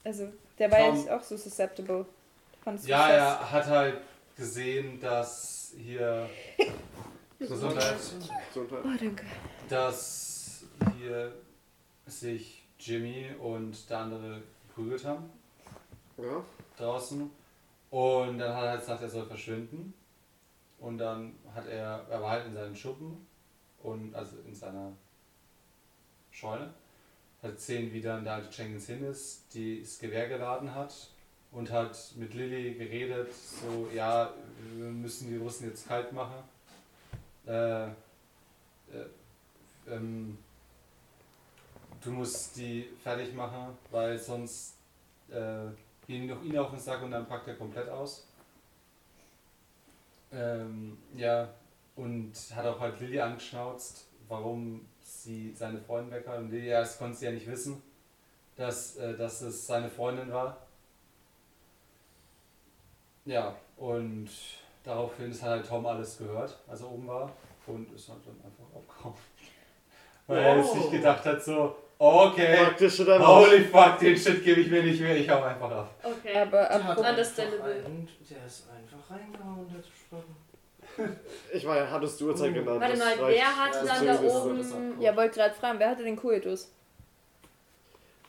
Also, 0.06 0.30
der 0.58 0.72
war 0.72 0.80
Tom. 0.80 0.96
jetzt 0.96 1.10
auch 1.12 1.22
so 1.22 1.36
susceptible. 1.36 2.06
Fandst 2.64 2.86
du 2.86 2.90
ja, 2.90 3.10
er 3.10 3.52
hat 3.52 3.66
halt 3.68 3.98
gesehen, 4.36 5.00
dass 5.00 5.74
hier. 5.78 6.30
Gesundheit. 7.40 7.96
Gesundheit. 8.48 8.80
Oh, 8.84 8.98
danke. 9.00 9.26
dass 9.70 10.64
hier 10.98 11.34
sich 12.08 12.64
Jimmy 12.80 13.28
und 13.40 13.90
der 13.90 13.98
andere 13.98 14.42
geprügelt 14.68 15.04
haben 15.06 15.30
Ja. 16.18 16.44
draußen. 16.78 17.30
Und 17.90 18.40
dann 18.40 18.56
hat 18.56 18.64
er 18.64 18.70
halt 18.72 18.80
gesagt, 18.82 19.02
er 19.02 19.10
soll 19.10 19.26
verschwinden. 19.26 19.94
Und 20.80 20.98
dann 20.98 21.36
hat 21.54 21.68
er, 21.68 22.06
er 22.10 22.22
war 22.22 22.32
halt 22.32 22.46
in 22.48 22.54
seinem 22.54 22.76
Schuppen 22.76 23.26
und 23.82 24.14
also 24.14 24.38
in 24.46 24.54
seiner 24.54 24.92
Scheune. 26.32 26.74
Hat 27.42 27.56
gesehen, 27.56 27.92
wie 27.94 28.02
dann 28.02 28.24
der 28.24 28.34
alte 28.34 28.50
Jenkins 28.52 28.88
hin 28.88 29.04
ist, 29.04 29.54
die 29.54 29.82
das 29.82 30.00
Gewehr 30.00 30.28
geladen 30.28 30.74
hat 30.74 30.94
und 31.52 31.72
hat 31.72 31.98
mit 32.16 32.34
Lilly 32.34 32.74
geredet, 32.74 33.34
so, 33.34 33.90
ja, 33.94 34.34
wir 34.76 34.90
müssen 34.90 35.30
die 35.30 35.38
Russen 35.38 35.70
jetzt 35.70 35.88
kalt 35.88 36.12
machen. 36.12 36.44
Äh, 37.46 37.86
äh, 37.86 37.90
ähm, 39.90 40.38
du 42.04 42.12
musst 42.12 42.58
die 42.58 42.90
fertig 43.02 43.34
machen, 43.34 43.78
weil 43.92 44.18
sonst 44.18 44.76
äh, 45.30 45.68
gehen 46.08 46.28
noch 46.28 46.42
ihn 46.42 46.58
auf 46.58 46.70
den 46.70 46.80
Sack 46.80 47.04
und 47.04 47.12
dann 47.12 47.28
packt 47.28 47.48
er 47.48 47.56
komplett 47.56 47.90
aus. 47.90 48.28
Ähm, 50.32 50.98
ja, 51.16 51.50
und 51.96 52.34
hat 52.56 52.66
auch 52.66 52.80
halt 52.80 53.00
Lilly 53.00 53.20
angeschnauzt, 53.20 54.08
warum 54.28 54.86
sie 55.02 55.54
seine 55.54 55.80
Freundin 55.80 56.14
weg 56.14 56.28
hat. 56.28 56.40
Und 56.40 56.52
Lilly, 56.52 56.70
ja, 56.70 56.80
das 56.80 56.98
konnte 56.98 57.18
sie 57.18 57.26
ja 57.26 57.32
nicht 57.32 57.48
wissen, 57.48 57.82
dass, 58.56 58.96
äh, 58.98 59.16
dass 59.18 59.42
es 59.42 59.68
seine 59.68 59.90
Freundin 59.90 60.32
war. 60.32 60.58
Ja, 63.26 63.56
und 63.76 64.30
daraufhin 64.84 65.32
ist 65.32 65.44
halt 65.44 65.68
Tom 65.68 65.86
alles 65.86 66.18
gehört, 66.18 66.58
als 66.68 66.82
er 66.82 66.90
oben 66.90 67.08
war, 67.08 67.32
und 67.66 67.92
ist 67.94 68.08
halt 68.08 68.22
dann 68.26 68.36
einfach 68.36 68.64
abgehauen. 68.74 69.16
Weil 70.28 70.38
er 70.38 70.58
jetzt 70.58 70.76
nicht 70.76 70.92
gedacht 70.92 71.26
hat, 71.26 71.44
so, 71.44 71.76
okay, 72.00 72.58
Praktisch 72.64 72.96
schon 72.96 73.06
dann 73.08 73.26
holy 73.26 73.64
fuck, 73.66 73.98
den 74.00 74.16
Shit 74.18 74.44
gebe 74.44 74.62
ich 74.62 74.70
mir 74.70 74.84
nicht 74.84 75.02
mehr, 75.02 75.16
ich 75.16 75.30
hau 75.30 75.42
einfach 75.44 75.72
ab. 75.72 75.94
Okay. 76.04 76.36
Aber 76.38 76.52
Der 76.52 76.74
hat 76.74 76.82
apropos, 76.90 77.10
Understandable. 77.10 77.74
einfach 77.74 77.90
ein- 77.90 78.08
Der 78.30 78.46
ist 78.46 78.64
einfach 78.70 79.12
reingehauen, 79.16 79.68
der 79.70 79.80
gesprochen. 79.82 80.36
Ich 81.54 81.64
meine, 81.66 81.90
hattest 81.92 82.20
du 82.20 82.28
Uhrzeit 82.30 82.54
genannt. 82.54 82.80
Warte 82.82 82.98
das 82.98 83.18
mal, 83.18 83.28
wer 83.30 83.56
hat 83.58 83.76
Ja, 83.76 83.84
dann 83.96 84.06
da 84.08 84.20
oben. 84.22 85.02
ja, 85.02 85.16
wollte 85.16 85.40
gerade 85.40 85.54
fragen, 85.56 85.80
wer 85.80 85.90
hatte 85.92 86.04
den 86.04 86.16
Koitus? 86.16 86.72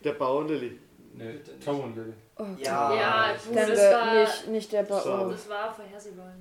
Der 0.05 0.13
Bauer 0.13 0.41
und 0.41 0.49
Lilly. 0.49 0.79
Nee, 1.15 1.41
Tom 1.65 1.81
und 1.81 1.97
Lily. 1.97 2.13
Oh, 2.39 2.45
Ja. 2.59 2.95
Ja, 2.95 3.35
Dann 3.53 3.69
das 3.71 3.79
war, 3.93 4.15
nicht, 4.15 4.49
nicht 4.49 4.73
der. 4.73 4.83
Bauer. 4.85 5.31
das 5.31 5.49
war 5.49 5.75
vorhersehbar. 5.75 6.33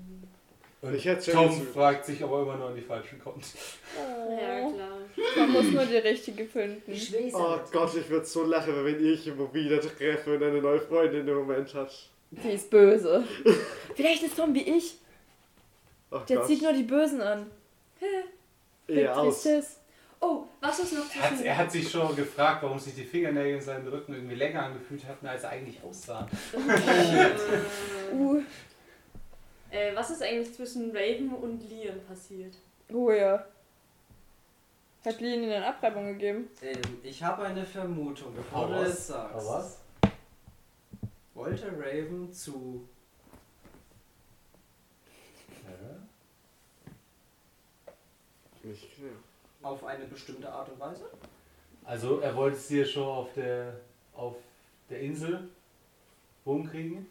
Und 0.82 0.94
Ich 0.96 1.06
hätte 1.06 1.32
Tom 1.32 1.50
schon- 1.52 1.68
fragt 1.68 2.06
sich, 2.06 2.24
ob 2.24 2.32
er 2.32 2.42
immer 2.44 2.56
nur 2.56 2.68
an 2.70 2.76
die 2.76 2.82
Falschen 2.82 3.20
kommt. 3.20 3.44
Ja, 3.98 4.70
klar. 4.70 4.98
Man 5.38 5.52
muss 5.52 5.66
nur 5.72 5.86
die 5.86 5.98
richtige 5.98 6.46
finden. 6.46 6.84
Oh 6.88 6.92
nicht. 6.92 7.72
Gott, 7.72 7.96
ich 7.96 8.08
würde 8.10 8.26
so 8.26 8.44
lachen, 8.44 8.86
wenn 8.86 9.04
ich 9.06 9.26
immer 9.28 9.52
wieder 9.54 9.82
treffe 9.82 10.36
und 10.36 10.44
eine 10.44 10.62
neue 10.62 10.80
Freundin 10.80 11.28
im 11.28 11.36
Moment 11.36 11.74
hat. 11.74 11.92
Die 12.30 12.50
ist 12.52 12.70
böse. 12.70 13.24
Vielleicht 13.96 14.22
ist 14.24 14.36
Tom 14.38 14.54
wie 14.54 14.62
ich. 14.78 14.98
Oh 16.12 16.20
Der 16.30 16.38
Gott. 16.38 16.48
zieht 16.48 16.62
nur 16.62 16.74
die 16.74 16.84
Bösen 16.84 17.22
an. 17.22 17.48
eher 18.88 19.18
aus. 19.20 19.48
Oh, 20.20 20.44
was 20.62 20.80
ist 20.80 20.94
noch 20.94 21.04
Er 21.16 21.22
hat, 21.22 21.30
zwischen. 21.30 21.46
er 21.46 21.58
hat 21.58 21.72
sich 21.72 21.90
schon 21.92 22.16
gefragt, 22.16 22.64
warum 22.64 22.80
sich 22.80 22.96
die 22.96 23.04
Fingernägel 23.04 23.56
in 23.56 23.62
seinem 23.62 23.88
Rücken 23.88 24.14
irgendwie 24.14 24.36
länger 24.36 24.64
angefühlt 24.64 25.06
hatten, 25.06 25.28
als 25.28 25.44
er 25.44 25.50
eigentlich 25.52 25.82
aussah. 25.84 26.28
Äh, 26.54 28.16
Uh, 28.16 28.42
äh, 29.72 29.96
was 29.96 30.10
ist 30.10 30.22
eigentlich 30.22 30.54
zwischen 30.54 30.92
Raven 30.96 31.34
und 31.34 31.62
Liam 31.70 32.00
passiert? 32.08 32.56
oh 32.94 33.12
ja. 33.12 33.46
Hat 35.06 35.22
Lien 35.22 35.44
ihnen 35.44 35.54
eine 35.54 35.68
Abreibung 35.68 36.06
gegeben? 36.08 36.50
Ähm, 36.62 36.82
ich 37.02 37.24
habe 37.24 37.44
eine 37.44 37.66
Vermutung, 37.66 38.36
bevor 38.36 38.68
du 38.68 38.74
es 38.82 39.08
sagst. 39.08 39.36
Hau 39.36 39.54
was? 39.54 39.80
Wollte 41.34 41.68
Raven 41.80 42.34
zu 42.34 42.88
Nicht 48.64 48.96
klar. 48.96 49.12
auf 49.62 49.86
eine 49.86 50.06
bestimmte 50.06 50.52
Art 50.52 50.70
und 50.70 50.80
Weise? 50.80 51.06
Also 51.86 52.20
er 52.20 52.36
wollte 52.36 52.58
es 52.58 52.68
hier 52.68 52.86
schon 52.86 53.08
auf 53.08 53.34
der, 53.34 53.80
auf 54.14 54.36
der 54.90 55.00
Insel 55.00 55.48
rumkriegen. 56.46 57.06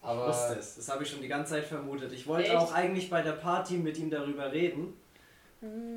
Ich 0.00 0.06
Aber 0.08 0.28
wusste 0.28 0.54
es. 0.58 0.76
Das 0.76 0.88
habe 0.88 1.02
ich 1.02 1.10
schon 1.10 1.20
die 1.20 1.28
ganze 1.28 1.52
Zeit 1.54 1.64
vermutet. 1.64 2.12
Ich 2.12 2.26
wollte 2.26 2.48
Echt? 2.48 2.56
auch 2.56 2.72
eigentlich 2.72 3.10
bei 3.10 3.20
der 3.22 3.32
Party 3.32 3.74
mit 3.78 3.98
ihm 3.98 4.10
darüber 4.10 4.50
reden, 4.52 4.94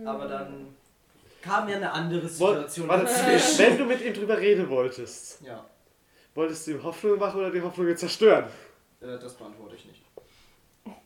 aber 0.05 0.27
dann 0.27 0.75
kam 1.41 1.69
ja 1.69 1.75
eine 1.77 1.91
andere 1.91 2.27
Situation 2.27 2.87
Warte, 2.87 3.05
dazwischen. 3.05 3.57
wenn 3.59 3.77
du 3.77 3.85
mit 3.85 4.01
ihm 4.01 4.13
drüber 4.13 4.37
reden 4.37 4.69
wolltest, 4.69 5.41
Ja, 5.41 5.63
wolltest 6.33 6.65
du 6.67 6.71
ihm 6.71 6.83
Hoffnung 6.83 7.19
machen 7.19 7.39
oder 7.39 7.51
die 7.51 7.61
Hoffnung 7.61 7.95
zerstören? 7.95 8.45
äh, 9.01 9.17
das 9.19 9.33
beantworte 9.35 9.75
ich 9.75 9.85
nicht. 9.85 10.01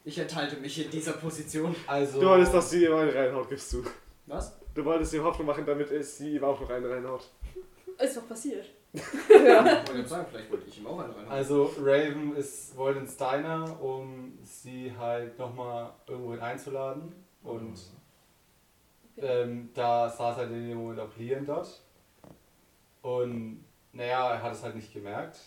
Ich 0.06 0.18
enthalte 0.18 0.56
mich 0.58 0.84
in 0.86 0.90
dieser 0.90 1.14
Position. 1.14 1.76
also 1.88 2.22
Du 2.22 2.28
wolltest, 2.28 2.54
dass 2.54 2.70
sie 2.70 2.86
ihm 2.86 2.94
eine 2.94 3.14
reinhaut, 3.14 3.50
gibst 3.50 3.74
du. 3.74 3.84
Was? 4.28 4.56
Du 4.74 4.86
wolltest 4.86 5.14
ihm 5.14 5.24
Hoffnung 5.24 5.48
machen, 5.48 5.66
damit 5.66 5.92
es 5.92 6.18
sie 6.18 6.36
ihm 6.36 6.44
auch 6.44 6.60
noch 6.60 6.70
eine 6.70 6.90
reinhaut. 6.90 7.30
Ist 7.98 8.18
doch 8.18 8.28
passiert. 8.28 8.66
Ich 8.96 9.34
wollte 9.38 9.98
jetzt 10.00 10.10
sagen, 10.10 10.26
vielleicht 10.30 10.52
wollte 10.52 10.68
ich 10.68 10.78
ihm 10.80 10.88
auch 10.88 11.00
eine 11.00 11.10
reinhauen. 11.16 11.28
Also 11.30 11.72
Raven 11.80 12.36
ist, 12.36 12.76
wollte 12.78 13.00
ins 13.00 13.18
Diner, 13.18 13.80
um 13.82 14.38
sie 14.44 14.92
halt 14.98 15.38
nochmal 15.38 15.92
irgendwo 16.08 16.32
einzuladen. 16.42 17.14
Und 17.44 17.80
ähm, 19.18 19.70
da 19.74 20.10
saß 20.10 20.38
halt 20.38 20.52
in 20.52 20.70
dem 20.70 20.78
Moment 20.78 21.00
auch 21.00 21.16
Liam 21.18 21.46
dort. 21.46 21.82
Und 23.02 23.64
naja, 23.94 24.34
er 24.34 24.44
hat 24.44 24.54
es 24.54 24.64
halt 24.64 24.76
nicht 24.76 24.94
gemerkt. 24.94 25.40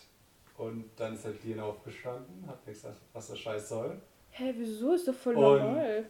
Und 0.57 0.85
dann 0.97 1.13
ist 1.13 1.23
halt 1.25 1.43
Liam 1.43 1.59
aufgestanden, 1.61 2.45
hat 2.47 2.65
mir 2.65 2.73
gesagt, 2.73 2.97
was 3.13 3.27
der 3.27 3.35
Scheiß 3.35 3.69
soll. 3.69 4.01
Hä, 4.31 4.53
wieso? 4.57 4.93
Ist 4.93 5.07
doch 5.07 5.13
voll 5.13 5.35
Und- 5.35 5.41
normal. 5.59 6.05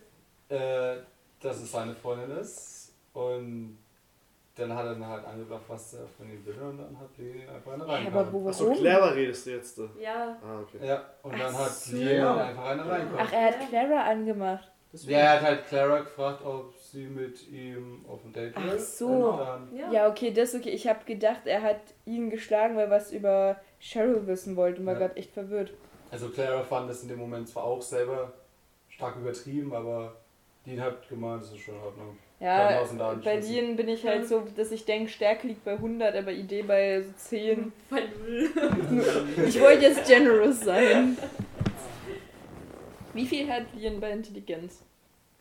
Äh, 0.50 0.98
dass 1.42 1.58
es 1.62 1.72
seine 1.72 1.94
Freundin 1.96 2.32
ist. 2.38 2.94
Und 3.14 3.78
dann 4.60 4.74
hat 4.76 4.86
er 4.86 4.94
dann 4.94 5.08
halt 5.08 5.26
angebracht, 5.26 5.62
was 5.68 5.94
er 5.96 6.08
von 6.08 6.30
ihm 6.30 6.46
will. 6.46 6.54
Und 6.62 6.78
dann 6.78 7.00
hat 7.00 7.10
Liam 7.18 7.50
einfach 7.56 7.74
eine 7.74 7.88
reingehauen. 7.88 8.08
aber 8.28 8.34
wo, 8.34 8.50
Achso, 8.50 8.72
clever 8.74 9.16
redest 9.16 9.46
du 9.46 9.50
jetzt. 9.52 9.78
da. 9.80 9.84
Ja. 10.00 10.38
Ah, 10.44 10.60
okay. 10.62 10.86
Ja, 10.88 11.04
und 11.24 11.32
dann 11.34 11.54
Ach 11.56 11.60
hat 11.66 11.70
so. 11.72 11.96
Liam 11.98 12.38
einfach 12.38 12.66
eine 12.66 12.82
reingehauen. 12.90 13.20
Ach, 13.28 13.34
er 13.34 13.46
hat 13.48 13.70
Clara 13.70 14.04
angemacht. 14.10 14.72
Deswegen- 14.92 15.12
Ja, 15.14 15.20
er 15.26 15.32
hat 15.34 15.42
halt 15.44 15.68
Clara 15.68 16.00
gefragt, 16.00 16.44
ob 16.46 16.74
sie 16.76 17.06
mit 17.06 17.48
ihm 17.50 18.04
auf 18.08 18.24
ein 18.26 18.34
Date 18.34 18.54
Ach 18.56 18.64
will. 18.72 18.80
so. 18.80 19.08
Und 19.08 19.38
dann, 19.40 19.76
Ja. 19.76 19.92
Ja, 19.92 20.10
okay, 20.10 20.32
das 20.34 20.54
ist 20.54 20.62
okay. 20.62 20.70
Ich 20.72 20.88
habe 20.88 21.06
gedacht, 21.06 21.42
er 21.46 21.62
hat 21.62 21.82
ihn 22.06 22.30
geschlagen, 22.30 22.76
weil 22.76 22.86
er 22.86 22.92
was 22.92 23.12
über 23.12 23.58
Cheryl 23.80 24.26
wissen 24.28 24.56
wollte 24.56 24.80
und 24.82 24.88
war 24.88 24.94
Ja. 24.94 25.00
gerade 25.02 25.16
echt 25.18 25.32
verwirrt. 25.32 25.72
also 26.12 26.30
Clara 26.30 26.64
fand 26.64 26.90
das 26.90 27.04
in 27.04 27.08
dem 27.10 27.20
Moment 27.20 27.48
zwar 27.48 27.66
auch 27.66 27.84
selber 27.84 28.34
stark 28.88 29.16
übertrieben, 29.18 29.74
aber 29.76 30.16
Dean 30.66 30.82
hat 30.82 31.08
gemeint, 31.08 31.44
das 31.44 31.52
ist 31.52 31.60
schon 31.60 31.76
in 31.76 31.82
Ordnung. 31.82 32.18
Ja, 32.40 32.82
bei. 33.22 33.36
Lien 33.38 33.76
bin 33.76 33.90
ich 33.90 34.06
halt 34.06 34.26
so, 34.28 34.48
dass 34.56 34.72
ich 34.72 34.86
denke, 34.86 35.10
Stärke 35.10 35.48
liegt 35.48 35.66
bei 35.66 35.74
100, 35.74 36.16
aber 36.16 36.32
Idee 36.32 36.62
bei 36.64 37.02
so 37.02 37.12
10. 37.18 37.74
Bei 37.90 38.02
Null. 38.02 38.50
Ich 39.46 39.60
wollte 39.60 39.86
jetzt 39.86 40.08
generous 40.08 40.62
sein. 40.62 41.18
Wie 43.14 43.26
viel 43.26 43.52
hat 43.52 43.64
Lien 43.74 44.00
bei 44.00 44.12
Intelligenz? 44.12 44.84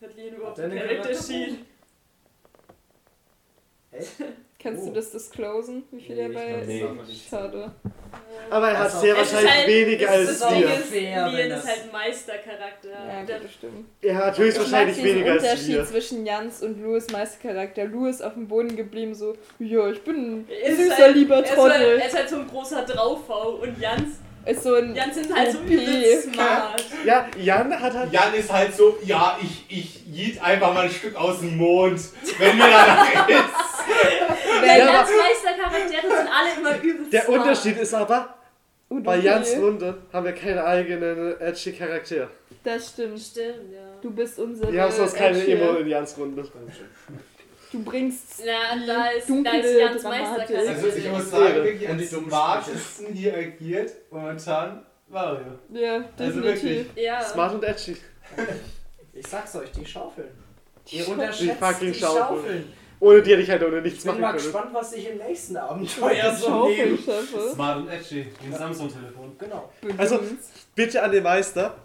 Hat 0.01 0.15
Liam 0.15 0.35
überhaupt 0.35 0.57
er 0.59 0.65
einen 0.65 0.77
eine 0.79 0.81
Character 0.81 1.13
Sheet? 1.13 1.59
Echt? 3.91 4.15
Kannst 4.61 4.83
Oh. 4.83 4.87
du 4.87 4.93
das 4.95 5.11
disclosen? 5.11 5.83
Wie 5.89 6.01
viel 6.01 6.15
Nee, 6.15 6.21
er 6.23 6.29
bei 6.29 6.63
Nee. 6.67 6.85
Schade. 7.29 7.71
Aber 8.49 8.69
er 8.69 8.77
hat 8.77 8.85
Also, 8.87 8.99
sehr 8.99 9.15
wahrscheinlich 9.15 9.51
halt- 9.53 9.67
weniger 9.67 10.09
als 10.09 10.29
ist 10.31 10.41
wir. 10.41 10.57
ist, 10.57 10.91
das- 10.91 11.63
ist 11.63 11.67
halt 11.69 11.93
Meistercharakter. 11.93 12.89
Ja, 12.89 13.23
Der- 13.25 13.35
gut, 13.37 13.45
das 13.45 13.53
stimmt. 13.53 13.85
Er 14.01 14.15
hat 14.17 14.37
höchstwahrscheinlich 14.37 14.95
diesen 14.97 15.09
weniger 15.15 15.31
als 15.31 15.43
Unterschied 15.43 15.67
wir. 15.69 15.85
zwischen 15.85 16.25
Jans 16.25 16.61
und 16.61 16.81
Louis 16.83 17.09
Meistercharakter. 17.09 17.85
Louis 17.85 18.21
auf 18.21 18.33
dem 18.33 18.47
Boden 18.49 18.75
geblieben, 18.75 19.15
so, 19.15 19.33
ja, 19.59 19.89
ich 19.91 20.01
bin 20.03 20.15
ein 20.41 20.47
Er 20.49 20.69
ist 20.71 20.77
süßer, 20.77 20.97
halt- 20.97 21.15
lieber 21.15 21.35
er 21.35 21.41
ist, 21.43 21.49
halt, 21.51 21.59
Trottel. 21.59 21.99
er 21.99 22.05
ist 22.07 22.17
halt 22.17 22.29
so 22.29 22.35
ein 22.35 22.47
großer 22.49 22.81
Draufbau 22.83 23.49
und 23.61 23.79
Jans, 23.79 24.17
Ist 24.45 24.63
so 24.63 24.73
ein 24.75 24.95
Jans 24.95 25.15
ist 25.17 25.33
halt 25.33 25.51
so 25.51 25.59
übelst 25.59 26.33
smart. 26.33 26.83
Ja, 27.05 27.27
Jan 27.37 27.79
hat 27.79 27.93
halt. 27.93 28.11
Jan 28.11 28.33
ist 28.33 28.51
halt 28.51 28.73
so, 28.73 28.97
ja, 29.03 29.37
ich, 29.41 29.65
ich 29.69 30.05
jied 30.07 30.41
einfach 30.41 30.73
mal 30.73 30.85
ein 30.85 30.89
Stück 30.91 31.15
aus 31.15 31.39
dem 31.41 31.55
Mond, 31.57 31.99
wenn 32.39 32.57
mir 32.57 32.63
danach 32.63 33.29
ist. 33.29 33.37
Ja, 34.65 34.77
Ja, 34.77 34.85
Jans 34.93 35.09
Meistercharaktere 35.09 36.01
sind 36.01 36.29
alle 36.31 36.53
immer 36.59 36.83
übelst 36.83 37.13
Der 37.13 37.21
smart. 37.23 37.39
Unterschied 37.39 37.77
ist 37.77 37.93
aber, 37.93 38.35
Und 38.89 39.03
bei 39.03 39.17
okay. 39.17 39.25
Jans 39.27 39.55
Runde 39.57 39.97
haben 40.11 40.25
wir 40.25 40.31
keine 40.33 40.63
eigenen 40.63 41.39
edgy 41.39 41.71
Charakter. 41.73 42.29
Das 42.63 42.89
stimmt. 42.89 43.19
Stimmt, 43.19 43.71
ja. 43.73 43.79
Du 44.01 44.11
bist 44.11 44.37
unsere. 44.39 44.71
Wir 44.71 44.81
haben 44.83 44.91
sonst 44.91 45.15
keine. 45.15 45.41
Emo 45.45 45.73
in 45.77 45.87
Jans 45.87 46.17
Runde. 46.17 46.43
Du 47.71 47.83
bringst. 47.83 48.43
Ja, 48.43 48.75
die 48.75 48.87
da 48.87 49.05
ist, 49.09 49.29
da 49.29 49.51
ist 49.51 49.77
Jans. 49.79 50.03
Meistercharakter. 50.03 50.57
Also 50.57 50.87
ich 50.97 51.11
muss 51.11 51.29
sagen, 51.29 51.55
wirklich 51.55 51.83
Und 51.85 51.91
am 51.91 51.97
die 51.99 52.09
dummen 52.09 52.29
smartesten 52.29 53.13
hier 53.13 53.37
agiert 53.37 53.91
momentan 54.09 54.85
Mario. 55.07 55.45
Ja, 55.71 56.03
Also 56.17 56.41
definitiv. 56.41 56.87
Ja. 56.95 57.21
Smart 57.21 57.53
und 57.53 57.63
edgy. 57.63 57.95
Ich 59.13 59.27
sag's 59.27 59.55
euch, 59.55 59.71
die 59.71 59.85
Schaufeln. 59.85 60.29
Ihr 60.91 61.03
Schau- 61.03 61.11
unterschätzt 61.11 61.57
Die 61.81 61.85
die, 61.91 61.93
Schaufeln. 61.93 62.27
Schaufeln. 62.27 62.73
Ohne 63.01 63.21
die 63.21 63.31
hätte 63.31 63.41
ich 63.43 63.49
halt 63.49 63.63
ohne 63.63 63.81
nichts 63.81 63.99
Ich 63.99 64.03
bin 64.03 64.11
machen 64.11 64.21
mal 64.21 64.31
können. 64.33 64.43
gespannt, 64.43 64.69
was 64.73 64.91
sich 64.91 65.09
im 65.09 65.17
nächsten 65.17 65.55
Abenteuer 65.57 66.35
so 66.35 66.69
schaffe. 67.05 67.51
Smart 67.53 67.77
und 67.77 67.89
edgy, 67.89 68.25
wie 68.41 68.53
ein 68.53 68.59
Samsung-Telefon. 68.59 69.35
Genau. 69.39 69.71
Also- 69.97 70.19
Bitte 70.75 71.01
an 71.03 71.11
den 71.11 71.23
Meister, 71.23 71.75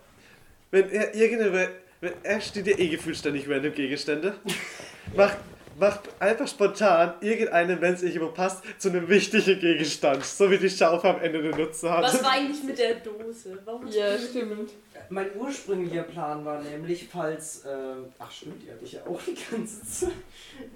wenn 0.70 0.88
er 0.90 1.14
irgendeine. 1.14 1.68
Wenn 2.00 2.12
er 2.22 2.40
steht 2.40 2.66
dir 2.66 2.78
eh 2.78 2.88
gefühlt 2.88 3.16
ständig 3.16 3.48
random 3.48 3.72
Gegenstände. 3.72 4.34
Macht, 5.16 5.38
macht 5.78 6.00
einfach 6.20 6.46
spontan 6.46 7.14
irgendeinen, 7.20 7.80
wenn 7.80 7.94
es 7.94 8.02
irgendwo 8.02 8.28
passt, 8.28 8.62
zu 8.78 8.88
einem 8.88 9.08
wichtigen 9.08 9.58
Gegenstand. 9.58 10.24
So 10.24 10.50
wie 10.50 10.58
die 10.58 10.70
Schaufel 10.70 11.10
am 11.10 11.20
Ende 11.20 11.42
den 11.42 11.56
Nutzen 11.56 11.90
hat. 11.90 12.02
Was 12.02 12.22
war 12.22 12.32
eigentlich 12.32 12.62
mit 12.62 12.78
der 12.78 12.96
Dose? 12.96 13.58
Warum 13.64 13.86
Ja, 13.88 14.18
stimmt. 14.18 14.70
Mein 15.10 15.36
ursprünglicher 15.36 16.04
Plan 16.04 16.44
war 16.44 16.62
nämlich, 16.62 17.08
falls. 17.08 17.64
ähm, 17.66 18.06
ach, 18.18 18.30
stimmt, 18.30 18.62
die 18.62 18.70
hatte 18.70 18.84
ich 18.84 18.92
ja 18.92 19.00
auch 19.06 19.20
die 19.22 19.36
ganze 19.50 19.84
Zeit. 19.84 20.12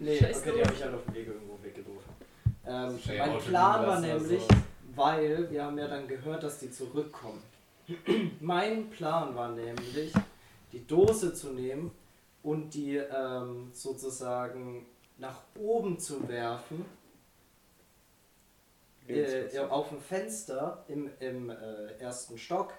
Nee, 0.01 0.19
Scheiß 0.19 0.39
okay, 0.39 0.53
die 0.55 0.65
habe 0.65 0.75
ich 0.75 0.83
halt 0.83 0.95
auf 0.95 1.05
dem 1.05 1.15
Weg 1.15 1.27
irgendwo 1.29 1.59
weggeworfen. 1.63 2.13
Ähm, 2.67 2.99
mein 3.19 3.39
Plan 3.39 3.87
war 3.87 4.01
nämlich, 4.01 4.43
also. 4.43 4.63
weil 4.95 5.51
wir 5.51 5.65
haben 5.65 5.79
ja 5.79 5.89
dann 5.89 6.07
gehört, 6.07 6.43
dass 6.43 6.59
die 6.59 6.71
zurückkommen. 6.71 7.43
mein 8.41 8.91
Plan 8.91 9.35
war 9.35 9.51
nämlich, 9.51 10.13
die 10.73 10.87
Dose 10.87 11.33
zu 11.33 11.51
nehmen 11.51 11.91
und 12.49 12.73
die 12.73 12.97
ähm, 12.97 13.69
sozusagen 13.73 14.87
nach 15.19 15.43
oben 15.59 15.99
zu 15.99 16.27
werfen 16.29 16.85
äh, 19.07 19.59
auf 19.69 19.89
dem 19.91 20.01
Fenster 20.01 20.85
im, 20.89 21.11
im 21.21 21.51
äh, 21.51 21.55
ersten 21.99 22.39
Stock, 22.39 22.73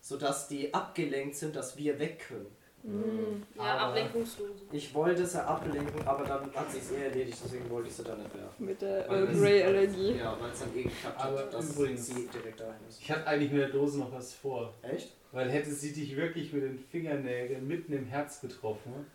sodass 0.00 0.48
die 0.48 0.72
abgelenkt 0.72 1.36
sind, 1.36 1.56
dass 1.56 1.76
wir 1.76 1.98
weg 1.98 2.24
können. 2.28 2.46
Mhm. 2.84 3.42
Ja, 3.56 3.62
Aber- 3.62 3.80
Ablenkungsdose. 3.88 4.64
Ich 4.72 4.92
wollte 4.94 5.24
sie 5.26 5.44
ablenken, 5.44 6.06
aber 6.06 6.24
dann 6.24 6.52
hat 6.54 6.70
sich 6.72 6.82
eh 6.92 7.04
erledigt, 7.04 7.38
deswegen 7.44 7.68
wollte 7.70 7.88
ich 7.88 7.94
sie 7.94 8.02
dann 8.04 8.18
nicht 8.22 8.34
werfen. 8.34 8.64
Mit 8.66 8.82
der 8.82 9.08
Weil 9.08 9.18
Earl 9.18 9.26
das- 9.28 9.38
Grey 9.40 9.62
Allergie. 9.62 10.12
Ja, 10.18 10.36
weil 10.40 10.50
es 10.50 10.60
dann 10.60 10.76
eh 10.76 10.82
geklappt 10.84 11.20
Aber 11.24 11.38
hat, 11.38 11.54
dass 11.54 11.70
übrigens- 11.76 12.06
sie 12.06 12.26
direkt 12.28 12.60
dahin 12.60 12.86
ist. 12.88 13.00
Ich 13.00 13.10
hatte 13.10 13.26
eigentlich 13.26 13.52
mit 13.52 13.60
der 13.60 13.68
Dose 13.68 13.98
noch 14.00 14.10
was 14.12 14.32
vor. 14.34 14.74
Echt? 14.82 15.12
Weil 15.32 15.50
hätte 15.50 15.72
sie 15.72 15.92
dich 15.92 16.16
wirklich 16.16 16.52
mit 16.52 16.62
den 16.62 16.78
Fingernägeln 16.78 17.66
mitten 17.66 17.92
im 17.94 18.06
Herz 18.06 18.40
getroffen, 18.40 19.06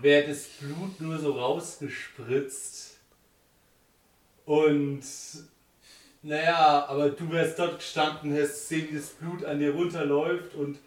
wäre 0.00 0.28
das 0.28 0.46
Blut 0.46 1.00
nur 1.00 1.18
so 1.18 1.32
rausgespritzt. 1.32 2.98
Und 4.44 5.02
naja, 6.22 6.86
aber 6.88 7.10
du 7.10 7.30
wärst 7.30 7.58
dort 7.58 7.78
gestanden, 7.78 8.34
hast 8.34 8.68
gesehen, 8.68 8.88
wie 8.90 8.96
das 8.96 9.10
Blut 9.10 9.44
an 9.44 9.58
dir 9.58 9.72
runterläuft 9.72 10.54
und 10.54 10.78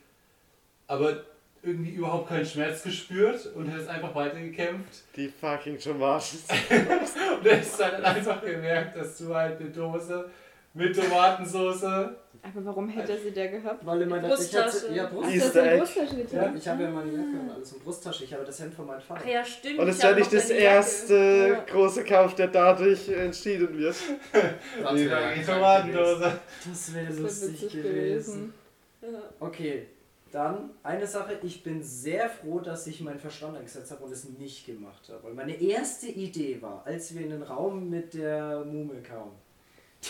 aber 0.88 1.24
irgendwie 1.64 1.92
überhaupt 1.92 2.30
keinen 2.30 2.46
Schmerz 2.46 2.84
gespürt 2.84 3.46
und 3.56 3.68
hättest 3.68 3.90
einfach 3.90 4.14
weitergekämpft. 4.16 5.04
Die 5.16 5.28
fucking 5.28 5.80
Tomaten. 5.80 6.38
Und 7.40 7.52
hast 7.52 7.80
dann 7.80 8.04
einfach 8.04 8.42
gemerkt, 8.42 8.96
dass 8.96 9.18
du 9.18 9.36
halt 9.36 9.60
eine 9.60 9.70
Dose 9.70 10.30
mit 10.74 10.96
Tomatensauce 10.96 12.10
Aber 12.54 12.66
warum 12.66 12.88
hätte 12.90 13.12
er 13.14 13.18
sie 13.18 13.32
da 13.32 13.48
gehabt? 13.48 13.86
Weil 13.86 14.02
in 14.04 14.10
meiner 14.10 14.28
Brusttasche. 14.28 14.78
Ich 14.78 14.84
hatte, 14.84 14.96
ja, 14.96 15.06
Ach, 15.06 15.12
Brust, 15.12 15.28
das 15.28 15.34
Easter 15.36 15.48
ist 15.48 15.58
eine 15.58 15.72
Egg. 15.72 15.80
Brusttasche 15.80 16.36
ja, 16.36 16.54
ich 16.56 16.68
habe 16.68 16.84
ja 16.84 16.90
meine 16.90 17.12
Jacke 17.12 17.40
und 17.42 17.50
alles 17.52 17.72
in 17.74 17.80
Brusttasche. 17.80 18.24
Ich 18.24 18.34
habe 18.34 18.46
das 18.46 18.60
Hemd 18.60 18.74
von 18.74 18.86
meinem 18.88 19.02
Vater. 19.02 19.22
Ach 19.24 19.30
ja, 19.30 19.44
stimmt. 19.46 19.80
Und 19.80 19.88
es 19.90 20.00
wäre 20.02 20.12
hab 20.12 20.20
nicht 20.20 20.34
das 20.34 20.50
Jacke. 20.50 20.62
erste 20.62 21.48
Ja. 21.50 21.64
große 21.74 22.04
Kampf, 22.04 22.36
der 22.36 22.48
dadurch 22.48 23.10
entschieden 23.10 23.78
wird. 23.78 23.96
Das 24.84 24.94
die 24.94 25.10
wäre 25.10 25.34
die 25.38 25.44
Tomatendose. 25.44 26.40
Das 26.70 26.94
wäre 26.94 27.06
Das 27.08 27.18
lustig 27.20 27.54
witzig 27.64 27.72
gewesen. 27.84 28.34
gewesen. 28.34 28.54
Ja. 29.02 29.08
Okay, 29.40 29.88
dann 30.32 30.72
eine 30.84 31.06
Sache. 31.08 31.40
Ich 31.44 31.64
bin 31.64 31.82
sehr 31.84 32.30
froh, 32.30 32.60
dass 32.60 32.86
ich 32.88 33.02
meinen 33.02 33.20
Verstand 33.20 33.58
eingesetzt 33.58 33.92
habe 33.92 34.04
und 34.04 34.12
es 34.12 34.28
nicht 34.30 34.66
gemacht 34.66 35.10
habe. 35.10 35.24
Weil 35.24 35.34
meine 35.34 35.60
erste 35.62 36.08
Idee 36.08 36.62
war, 36.62 36.84
als 36.86 37.14
wir 37.14 37.22
in 37.22 37.30
den 37.32 37.44
Raum 37.44 37.90
mit 37.90 38.14
der 38.14 38.64
Mume 38.66 38.96
kamen, 39.02 39.32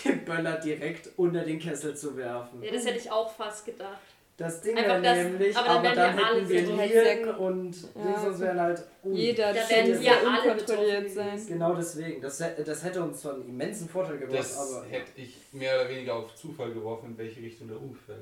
den 0.06 0.26
Böller 0.26 0.58
direkt 0.60 1.10
unter 1.18 1.44
den 1.44 1.60
Kessel 1.60 1.96
zu 1.96 2.16
werfen. 2.18 2.62
ja, 2.64 2.72
das 2.72 2.86
hätte 2.86 2.98
ich 3.00 3.12
auch 3.12 3.32
fast 3.34 3.66
gedacht. 3.66 4.00
Das 4.38 4.62
Ding 4.62 4.78
Einfach 4.78 5.02
wäre 5.02 5.16
das- 5.16 5.18
nämlich, 5.32 5.58
aber 5.58 5.70
aber 5.70 5.84
dann 5.84 5.96
dann, 5.96 6.16
wir 6.18 6.26
alle 6.28 6.40
hätten 6.42 6.50
wir 6.78 6.88
sehr- 6.88 7.40
und 7.40 7.76
Ja. 7.96 8.20
Sonst 8.22 8.40
wären 8.40 8.60
halt... 8.62 8.84
ui. 9.04 9.16
Jeder 9.16 9.52
Da 9.52 9.68
werden 9.68 10.00
wir 10.00 10.12
alle 10.12 11.10
sein. 11.10 11.46
Genau 11.48 11.74
deswegen. 11.74 12.22
Das, 12.22 12.38
das 12.38 12.84
hätte 12.84 13.02
uns 13.02 13.22
zwar 13.22 13.34
einen 13.34 13.50
immensen 13.50 13.90
Vorteil 13.90 14.20
gebracht, 14.20 14.38
Das 14.38 14.56
aber... 14.56 14.86
hätte 14.88 15.10
ich 15.16 15.38
mehr 15.54 15.82
oder 15.82 15.90
weniger 15.90 16.14
auf 16.18 16.36
Zufall 16.36 16.72
geworfen, 16.72 17.08
in 17.08 17.18
welche 17.18 17.42
Richtung 17.42 17.68
der 17.68 17.82
umfällt. 17.82 18.20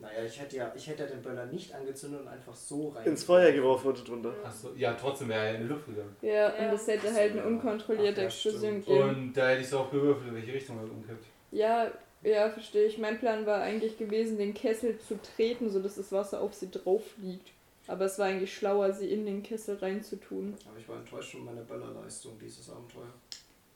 Naja, 0.00 0.24
ich 0.24 0.40
hätte 0.40 0.56
ja 0.56 0.72
ich 0.76 0.86
hätte 0.86 1.02
ja 1.02 1.08
den 1.08 1.22
Böller 1.22 1.46
nicht 1.46 1.74
angezündet 1.74 2.20
und 2.20 2.28
einfach 2.28 2.54
so 2.54 2.88
rein... 2.90 3.04
Ins 3.06 3.24
Feuer 3.24 3.50
geworfen 3.52 3.88
und 3.88 4.08
drunter. 4.08 4.32
Achso, 4.44 4.70
ja, 4.76 4.94
trotzdem 4.94 5.28
wäre 5.28 5.46
er 5.46 5.54
in 5.56 5.62
die 5.62 5.68
Luft 5.68 5.86
gegangen. 5.86 6.14
Ja, 6.22 6.32
Ja. 6.56 6.68
und 6.68 6.74
es 6.76 6.86
hätte 6.86 7.12
halt 7.12 7.32
eine 7.32 7.44
unkontrollierte 7.44 8.20
Ach 8.20 8.22
ja, 8.22 8.28
Explosion 8.28 8.80
gegeben. 8.80 9.08
Und 9.08 9.32
da 9.36 9.48
hätte 9.48 9.62
ich 9.62 9.68
so 9.68 9.80
auch 9.80 9.90
gewürfelt, 9.90 10.28
in 10.28 10.34
welche 10.36 10.52
Richtung 10.52 10.76
er 10.78 10.84
umkippt. 10.84 11.26
Ja, 11.50 11.90
ja, 12.22 12.48
verstehe 12.50 12.86
ich. 12.86 12.98
Mein 12.98 13.18
Plan 13.18 13.44
war 13.46 13.60
eigentlich 13.60 13.98
gewesen, 13.98 14.38
den 14.38 14.54
Kessel 14.54 14.98
zu 14.98 15.20
treten, 15.20 15.70
sodass 15.70 15.96
das 15.96 16.12
Wasser 16.12 16.40
auf 16.40 16.54
sie 16.54 16.70
drauf 16.70 17.02
liegt. 17.18 17.50
Aber 17.86 18.04
es 18.04 18.18
war 18.18 18.26
eigentlich 18.26 18.54
schlauer, 18.54 18.92
sie 18.92 19.10
in 19.10 19.24
den 19.24 19.42
Kessel 19.42 19.76
reinzutun. 19.78 20.54
Aber 20.68 20.78
ich 20.78 20.88
war 20.88 20.96
enttäuscht 20.98 21.32
von 21.32 21.44
meiner 21.44 21.62
Böllerleistung 21.62 22.38
dieses 22.38 22.68
Abenteuer. 22.70 23.12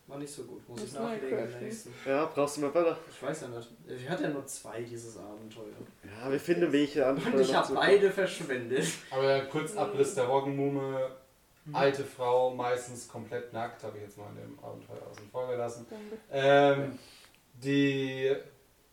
War 0.09 0.19
nicht 0.19 0.33
so 0.33 0.43
gut, 0.45 0.69
muss 0.69 0.81
Muss 0.81 0.89
ich 0.91 0.95
nachlegen 0.99 1.39
im 1.39 1.61
nächsten. 1.61 1.95
Ja, 2.07 2.27
brauchst 2.27 2.57
du 2.57 2.63
mal 2.63 2.71
Böller. 2.71 2.99
Ich 3.11 3.23
weiß 3.23 3.43
ja 3.43 3.49
nicht. 3.49 3.71
Ich 3.87 4.09
hatte 4.09 4.25
ja 4.25 4.29
nur 4.31 4.45
zwei 4.47 4.83
dieses 4.83 5.17
Abenteuer. 5.17 5.65
Ja, 6.05 6.31
wir 6.31 6.41
finden 6.41 6.73
welche 6.73 7.07
an. 7.07 7.17
Und 7.17 7.41
ich 7.41 7.55
habe 7.55 7.73
beide 7.75 8.11
verschwendet. 8.11 8.87
Aber 9.11 9.41
kurz 9.43 9.77
Abriss 9.77 10.15
der 10.15 10.25
Roggenmume. 10.25 11.11
Alte 11.73 12.03
Frau, 12.05 12.53
meistens 12.53 13.07
komplett 13.07 13.53
nackt, 13.53 13.85
habe 13.85 13.97
ich 13.97 14.03
jetzt 14.03 14.19
mal 14.19 14.29
in 14.31 14.43
dem 14.43 14.59
Abenteuer 14.59 15.01
außen 15.09 15.29
vor 15.31 15.47
gelassen. 15.47 15.87
Ähm, 16.33 16.99
die 17.55 18.35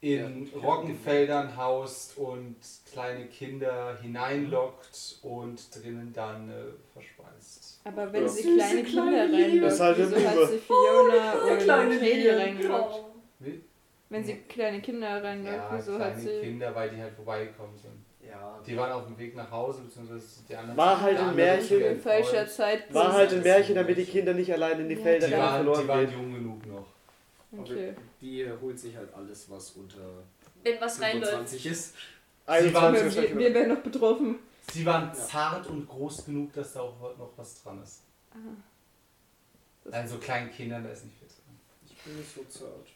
in 0.02 0.46
Ja. 0.46 0.60
Roggenfeldern 0.62 1.58
haust 1.58 2.18
und 2.18 2.56
kleine 2.92 3.26
Kinder 3.26 3.98
hineinlockt 4.02 5.18
und 5.24 5.76
drinnen 5.76 6.14
dann 6.14 6.50
äh, 6.50 6.54
verspeist. 6.94 7.69
Aber 7.90 8.14
wenn 8.14 8.24
Ja. 8.24 8.30
sie 8.30 8.42
Süße 8.44 8.56
kleine 8.58 8.84
kleine 8.84 8.84
Kinder 8.84 9.48
Liebe. 9.48 9.66
Das 9.66 9.74
ist 9.74 9.82
reinlockt, 9.82 9.98
halt 9.98 10.12
wieso 10.12 10.28
hat 10.28 10.50
sie 10.50 10.58
Fiona 10.60 11.32
eine 11.32 11.42
oder 11.44 11.58
kleine 11.58 11.98
Katie 12.00 12.30
reingelockt? 12.30 13.04
Wie? 13.40 13.62
Wenn 14.10 14.24
sie 14.24 14.36
kleine 14.48 14.82
Kinder 14.82 15.24
reinlockt, 15.24 15.56
Ja, 15.56 15.72
wieso 15.76 16.00
hat 16.00 16.20
sie... 16.20 16.40
Kinder, 16.42 16.76
weil 16.76 16.90
die 16.90 17.02
halt 17.02 17.14
vorbeigekommen 17.14 17.76
sind. 17.78 17.94
Ja. 18.28 18.60
Die 18.66 18.78
waren 18.78 18.92
auf 18.92 19.08
dem 19.08 19.18
Weg 19.18 19.36
nach 19.36 19.50
Hause, 19.50 19.82
beziehungsweise 19.82 20.24
die 20.48 20.56
anderen. 20.56 20.78
War 20.78 21.02
halt 21.02 21.18
ein 21.18 21.36
Märchen. 21.36 21.82
In 21.82 22.00
falscher. 22.00 22.48
Zeit. 22.48 22.94
War 22.94 23.12
halt 23.14 23.34
ein 23.34 23.42
Märchen, 23.42 23.76
ist 23.76 23.76
damit 23.76 23.98
die. 23.98 24.06
Kinder 24.06 24.34
nicht 24.34 24.54
allein 24.54 24.80
in 24.82 24.90
die 24.90 24.96
Ja, 24.96 25.02
Felder 25.02 25.28
Die 25.28 25.34
waren, 25.34 25.56
verloren 25.56 25.82
die 25.82 25.88
waren 25.88 26.12
jung 26.12 26.34
genug 26.34 26.66
noch. 26.68 26.86
Okay. 27.58 27.94
Die 28.22 28.46
holt 28.62 28.78
sich 28.78 28.96
halt 28.96 29.10
alles, 29.16 29.50
was 29.50 29.72
unter 29.72 29.98
Wenn 30.64 30.80
was 30.80 31.02
reinläuft. 31.02 31.32
25 31.32 31.66
ist. 31.66 31.96
waren 32.46 32.96
21 32.96 33.30
Wir, 33.32 33.40
wir 33.40 33.54
wären 33.54 33.70
noch 33.70 33.78
betroffen. 33.82 34.36
Sie 34.72 34.86
waren 34.86 35.08
Ja. 35.08 35.14
zart 35.14 35.68
und 35.68 35.88
groß 35.88 36.26
genug, 36.26 36.54
dass 36.54 36.74
da 36.74 36.82
auch 36.82 37.00
noch 37.18 37.32
was 37.38 37.62
dran 37.64 37.82
ist. 37.82 38.02
Das- 39.84 39.94
Also 39.94 40.18
kleinen 40.18 40.52
Kindern, 40.52 40.84
da 40.84 40.92
ist 40.92 41.06
nicht 41.06 41.18
viel 41.18 41.28
dran. 41.28 41.60
Ich 41.90 41.98
bin 42.04 42.18
nicht 42.18 42.34
so 42.36 42.44
zart. 42.46 42.88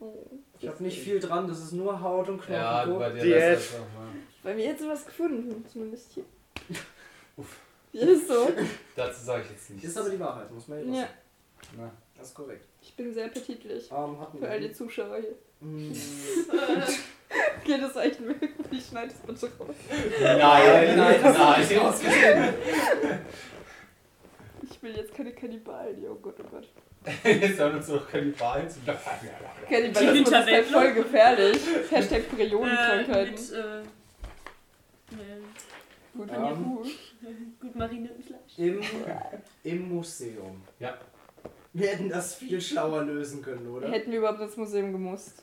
Oh. 0.00 0.26
Ich 0.58 0.68
habe 0.68 0.82
nicht 0.82 0.98
viel 1.00 1.20
dran, 1.20 1.46
das 1.46 1.60
ist 1.60 1.72
nur 1.72 2.00
Haut 2.00 2.28
und 2.28 2.38
Knochen. 2.38 2.54
Ja, 2.54 2.84
bei 2.86 3.10
dir 3.10 3.22
Diät. 3.22 3.56
das 3.56 3.64
ist 3.64 3.74
einfach 3.74 3.86
mal. 3.94 4.08
Bei 4.42 4.54
mir 4.54 4.68
hätte 4.68 4.82
sie 4.82 4.88
was 4.88 5.04
gefunden, 5.06 5.64
zumindest 5.70 6.12
hier. 6.12 6.24
Uff. 7.36 7.56
Ja, 7.92 8.06
ist 8.06 8.26
so. 8.26 8.50
Dazu 8.96 9.22
sage 9.24 9.44
ich 9.44 9.50
jetzt 9.50 9.70
nichts. 9.70 9.84
ist 9.88 9.96
aber 9.98 10.10
die 10.10 10.18
Wahrheit, 10.20 10.50
muss 10.50 10.66
man 10.68 10.78
ja 10.80 10.84
Ja, 10.84 11.00
sagen. 11.02 11.12
Na, 11.76 11.90
Das 12.18 12.28
ist 12.28 12.34
korrekt. 12.34 12.66
ich 12.80 12.94
bin 12.96 13.14
sehr 13.14 13.26
appetitlich. 13.26 13.90
Ähm, 13.92 14.18
hatten 14.20 14.38
Für 14.38 14.48
all 14.50 14.60
die 14.60 14.66
wir. 14.68 14.74
Zuschauer 14.74 15.18
hier. 15.18 15.34
Mm, 15.60 15.92
Geht 17.64 17.82
das 17.82 17.96
echt 17.96 18.20
möglich? 18.20 18.50
Ich 18.70 18.86
schneide 18.86 19.08
das 19.12 19.18
bitte 19.40 19.56
raus. 19.58 19.74
Nein, 20.20 20.96
nein, 20.96 21.20
das 21.22 21.38
nein. 21.38 21.62
ist 21.62 21.70
nicht 21.70 21.80
ausgeschnitten. 21.80 22.54
Ich 24.70 24.82
will 24.82 24.96
jetzt 24.96 25.14
keine 25.14 25.32
Kannibalen, 25.32 25.96
hier. 25.96 26.10
oh 26.10 26.16
Gott, 26.16 26.36
oh 26.40 26.46
Gott. 26.50 26.68
Jetzt 27.24 27.56
sollen 27.58 27.76
uns 27.76 27.86
doch 27.86 28.08
Kannibalen 28.08 28.68
zu 28.68 28.80
Kannibalismus 29.68 30.28
ist 30.28 30.34
halt 30.34 30.66
voll 30.66 30.92
gefährlich. 30.94 31.58
Hashtag 31.90 32.18
Äh, 32.18 32.22
Prionenkrankheiten. 32.22 33.32
mit, 33.32 33.52
äh, 33.52 33.80
äh, 33.80 33.82
Gut, 36.14 36.28
Ähm. 36.30 36.44
Juhu. 36.44 36.84
gut 37.60 37.74
mariniertem 37.76 38.22
Fleisch. 38.22 38.58
Im, 38.58 38.80
Im 39.64 39.88
Museum. 39.88 40.62
Ja. 40.78 40.98
Wir 41.72 41.88
hätten 41.88 42.10
das 42.10 42.34
viel 42.34 42.60
schlauer 42.60 43.02
lösen 43.04 43.40
können, 43.40 43.66
oder? 43.66 43.90
Hätten 43.90 44.10
wir 44.12 44.18
überhaupt 44.18 44.40
ins 44.40 44.56
Museum 44.58 44.92
gemusst? 44.92 45.42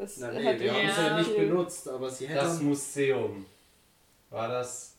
Das 0.00 0.16
Na 0.16 0.30
nee, 0.32 0.58
wir 0.58 0.72
haben 0.72 0.88
es 0.88 0.96
ja 0.96 1.18
nicht 1.18 1.36
benutzt, 1.36 1.88
aber 1.88 2.08
sie 2.08 2.26
Das 2.26 2.54
hätten. 2.54 2.68
Museum 2.68 3.46
war 4.30 4.48
das 4.48 4.94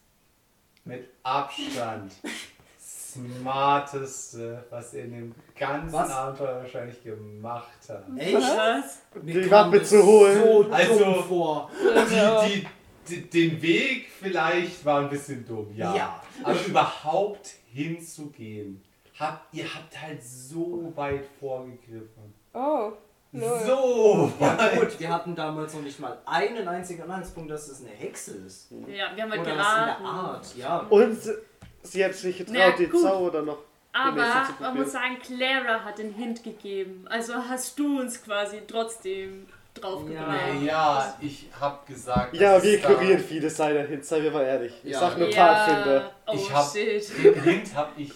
mit 0.86 1.08
Abstand 1.24 2.12
smarteste, 2.80 4.64
was 4.70 4.94
ihr 4.94 5.06
in 5.06 5.12
dem 5.12 5.36
ganzen 5.58 5.92
Was? 5.94 6.10
Abenteuer 6.12 6.62
wahrscheinlich 6.62 7.04
gemacht 7.04 7.68
habt. 7.90 8.18
Echt? 8.20 8.34
Was? 8.36 9.00
Mir 9.22 9.42
Die 9.42 9.50
kam 9.50 9.72
das 9.72 9.90
zu 9.90 10.04
holen. 10.06 10.42
So 10.44 10.72
Also- 10.72 11.00
dumm 11.04 11.24
vor. 11.24 11.72
Die, 12.10 12.66
die, 13.10 13.22
d- 13.22 13.50
den 13.50 13.62
Weg 13.62 14.08
vielleicht 14.20 14.86
war 14.86 15.02
ein 15.02 15.10
bisschen 15.10 15.46
dumm, 15.46 15.74
ja. 15.76 15.96
Ja. 15.96 16.24
Aber 16.44 16.56
überhaupt 16.66 17.50
hinzugehen, 17.74 18.82
habt, 19.20 19.54
ihr 19.54 19.66
habt 19.74 20.00
halt 20.02 20.24
so 20.24 20.92
weit 20.96 21.26
vorgegriffen. 21.40 22.34
Oh, 22.54 22.92
So 23.34 24.32
Ja 24.40 24.70
gut, 24.78 25.00
wir 25.00 25.10
hatten 25.10 25.36
damals 25.36 25.74
noch 25.74 25.82
nicht 25.82 26.00
mal 26.00 26.18
einen 26.26 26.68
einzigen 26.68 27.04
Anhaltspunkt, 27.04 27.50
dass 27.50 27.68
es 27.70 27.80
eine 27.82 27.90
Hexe 27.92 28.38
ist. 28.46 28.70
Ja, 28.88 29.16
wir 29.16 29.24
haben 29.24 29.32
halt 29.32 29.42
Oder 29.42 29.58
was 29.58 29.68
in 29.68 29.76
der 29.76 29.86
geraten. 29.86 30.06
Art, 30.06 30.56
ja. 30.58 30.78
Und 30.90 31.18
sie 31.84 32.06
hat 32.06 32.14
sich 32.14 32.38
getraut, 32.38 32.56
Na, 32.58 32.72
die 32.72 32.88
gut. 32.88 33.02
Zauber 33.02 33.42
noch. 33.42 33.58
Aber 33.94 34.46
man 34.60 34.78
muss 34.78 34.92
sagen, 34.92 35.18
Clara 35.22 35.84
hat 35.84 35.98
den 35.98 36.14
Hint 36.14 36.44
gegeben. 36.44 37.06
Also 37.10 37.34
hast 37.36 37.78
du 37.80 38.00
uns 38.00 38.22
quasi 38.24 38.62
trotzdem 38.68 39.48
draufgebracht. 39.74 40.62
Ja, 40.64 41.14
ich 41.22 41.48
hab 41.60 41.86
gesagt. 41.88 42.34
Ja, 42.36 42.62
wir 42.62 42.74
ignorieren 42.76 43.20
viele 43.20 43.50
seiner 43.50 43.82
Hints, 43.84 44.10
seien 44.10 44.24
wir 44.24 44.32
mal 44.32 44.44
ehrlich. 44.44 44.74
Ich 44.84 44.92
Ja. 44.92 45.00
sag 45.00 45.18
nur 45.18 45.30
Ja. 45.30 45.34
Pfadfinder. 45.56 46.12
Oh 46.28 46.34
Ich 46.36 46.54
hab- 46.54 46.72
shit. 46.72 47.24
Den 47.24 47.44
Hint 47.44 47.76
habe 47.76 47.92
ich 47.98 48.12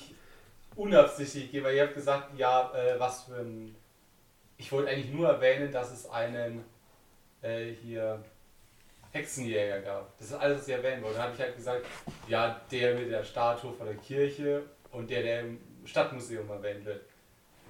unabsichtlich 0.75 1.45
gegeben, 1.45 1.65
weil 1.65 1.75
ihr 1.75 1.83
habt 1.83 1.95
gesagt, 1.95 2.37
ja, 2.37 2.71
äh, 2.73 2.99
was 2.99 3.23
für 3.23 3.35
ein. 3.35 3.75
Ich 4.57 4.71
wollte 4.71 4.89
eigentlich 4.89 5.11
nur 5.13 5.27
erwähnen, 5.27 5.71
dass 5.71 5.91
es 5.91 6.09
einen 6.09 6.63
äh, 7.41 7.71
hier 7.71 8.23
Hexenjäger 9.11 9.79
gab. 9.81 10.17
Das 10.17 10.27
ist 10.27 10.33
alles, 10.33 10.59
was 10.59 10.67
ich 10.67 10.73
erwähnen 10.73 11.01
wollte. 11.01 11.15
Dann 11.17 11.25
habe 11.25 11.35
ich 11.35 11.41
halt 11.41 11.55
gesagt, 11.55 11.85
ja, 12.27 12.61
der 12.71 12.95
mit 12.95 13.09
der 13.09 13.23
Statue 13.23 13.73
vor 13.73 13.85
der 13.85 13.95
Kirche 13.95 14.63
und 14.91 15.09
der, 15.09 15.23
der 15.23 15.39
im 15.41 15.59
Stadtmuseum 15.85 16.49
erwähnt 16.49 16.85
wird. 16.85 17.01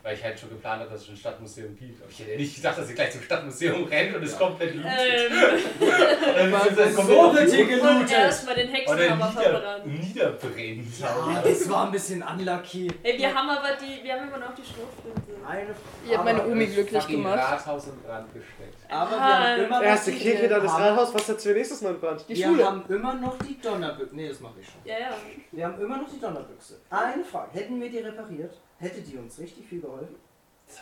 Weil 0.06 0.14
ich 0.14 0.24
halt 0.24 0.40
schon 0.40 0.50
geplant 0.50 0.82
habe, 0.82 0.92
dass 0.92 1.00
es 1.00 1.06
schon 1.08 1.16
ein 1.16 1.18
Stadtmuseum 1.18 1.76
gibt. 1.76 2.00
Aber 2.00 2.12
ich 2.12 2.20
hätte 2.20 2.38
nicht 2.38 2.56
gedacht, 2.56 2.78
dass 2.78 2.88
ihr 2.90 2.94
gleich 2.96 3.12
zum 3.12 3.24
Stadtmuseum 3.24 3.84
rennt 3.90 4.16
und 4.16 4.22
es 4.24 4.38
komplett 4.38 4.76
lootet. 4.76 4.92
Ähm, 4.92 6.52
Dann 6.52 6.68
ist 6.68 6.78
es 6.78 6.96
so 6.96 7.02
komplett 7.02 7.52
wird 7.52 7.56
hier 7.56 7.64
und 7.64 7.70
gelootet. 7.82 8.12
erstmal 8.12 8.56
den 8.56 8.68
Hexenhammer 8.70 9.32
verbrannt. 9.32 9.88
niederbrennt. 9.88 11.00
Ja, 11.00 11.42
das 11.44 11.70
war 11.70 11.86
ein 11.88 11.92
bisschen 11.92 12.22
unlucky. 12.22 12.88
Ey, 13.02 13.18
wir 13.18 13.34
haben 13.34 13.50
aber 13.50 13.70
die, 13.82 14.04
wir 14.04 14.14
haben 14.14 14.28
immer 14.28 14.38
noch 14.38 14.54
die 14.54 14.62
Schrotflinte. 14.62 15.22
Eine, 15.48 15.76
Ihr 16.08 16.16
habt 16.18 16.26
meine 16.26 16.46
Omi 16.46 16.68
glücklich 16.68 17.08
gemacht. 17.08 17.40
Rathaus 17.40 17.88
in 17.88 18.02
Brand 18.04 18.32
gesteckt. 18.34 18.76
Aber 18.90 19.10
wir 19.12 19.18
Ah, 19.22 19.40
haben 19.54 19.62
immer 19.64 19.80
noch 19.80 19.86
Erste 19.86 20.12
die, 20.12 20.18
Kirche, 20.20 20.48
dann 20.48 20.64
das 20.64 20.72
Rathaus. 20.74 21.14
Was 21.16 21.26
setzen 21.28 21.48
wir 21.50 21.56
nächstes 21.56 21.82
Mal 21.82 21.94
in 21.96 22.00
Brand? 22.00 22.26
Die 22.30 22.36
wir 22.36 22.46
Schule. 22.46 22.64
haben 22.66 22.84
immer 22.90 23.14
noch 23.16 23.38
die 23.40 23.60
Donnerbüchse. 23.60 24.16
Nee, 24.16 24.30
das 24.30 24.40
mache 24.40 24.54
ich 24.62 24.68
schon. 24.68 24.82
Ja, 24.86 25.00
ja. 25.00 25.10
Wir 25.52 25.66
haben 25.66 25.82
immer 25.82 25.98
noch 25.98 26.10
die 26.10 26.20
Donnerbüchse. 26.20 26.80
Eine 26.92 27.24
Frage. 27.24 27.50
Hätten 27.54 27.82
wir 27.82 27.90
die 27.90 28.00
repariert, 28.00 28.54
hätte 28.80 29.02
die 29.02 29.18
uns 29.18 29.40
richtig 29.40 29.66
viel 29.68 29.82
geholfen? 29.82 30.16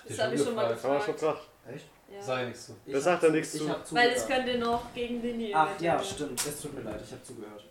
Das 0.08 0.18
ihr 0.18 0.24
habe 0.24 0.36
ich 0.36 0.42
schon 0.44 0.56
mal 0.56 0.68
gefragt. 0.74 0.86
Aber 0.96 1.02
schon 1.04 1.14
gesagt. 1.14 1.42
Echt? 1.74 1.86
Ja. 2.14 2.22
Sei 2.22 2.46
nicht 2.46 2.58
so. 2.60 2.74
Ich 2.86 2.92
Da 2.92 2.98
hab 2.98 3.04
sagt 3.04 3.24
er 3.24 3.30
zu- 3.30 3.36
nichts 3.36 3.54
ich 3.56 3.62
zu. 3.62 3.96
Weil 3.96 4.10
es 4.10 4.28
könnte 4.28 4.58
noch 4.58 4.94
gegen 4.94 5.22
Linie. 5.22 5.52
Ach 5.56 5.68
ja, 5.82 5.96
eventuell. 5.96 6.14
stimmt. 6.14 6.46
Es 6.48 6.62
tut 6.62 6.74
mir 6.76 6.82
leid, 6.82 7.02
ich 7.04 7.12
habe 7.12 7.24
zugehört. 7.24 7.64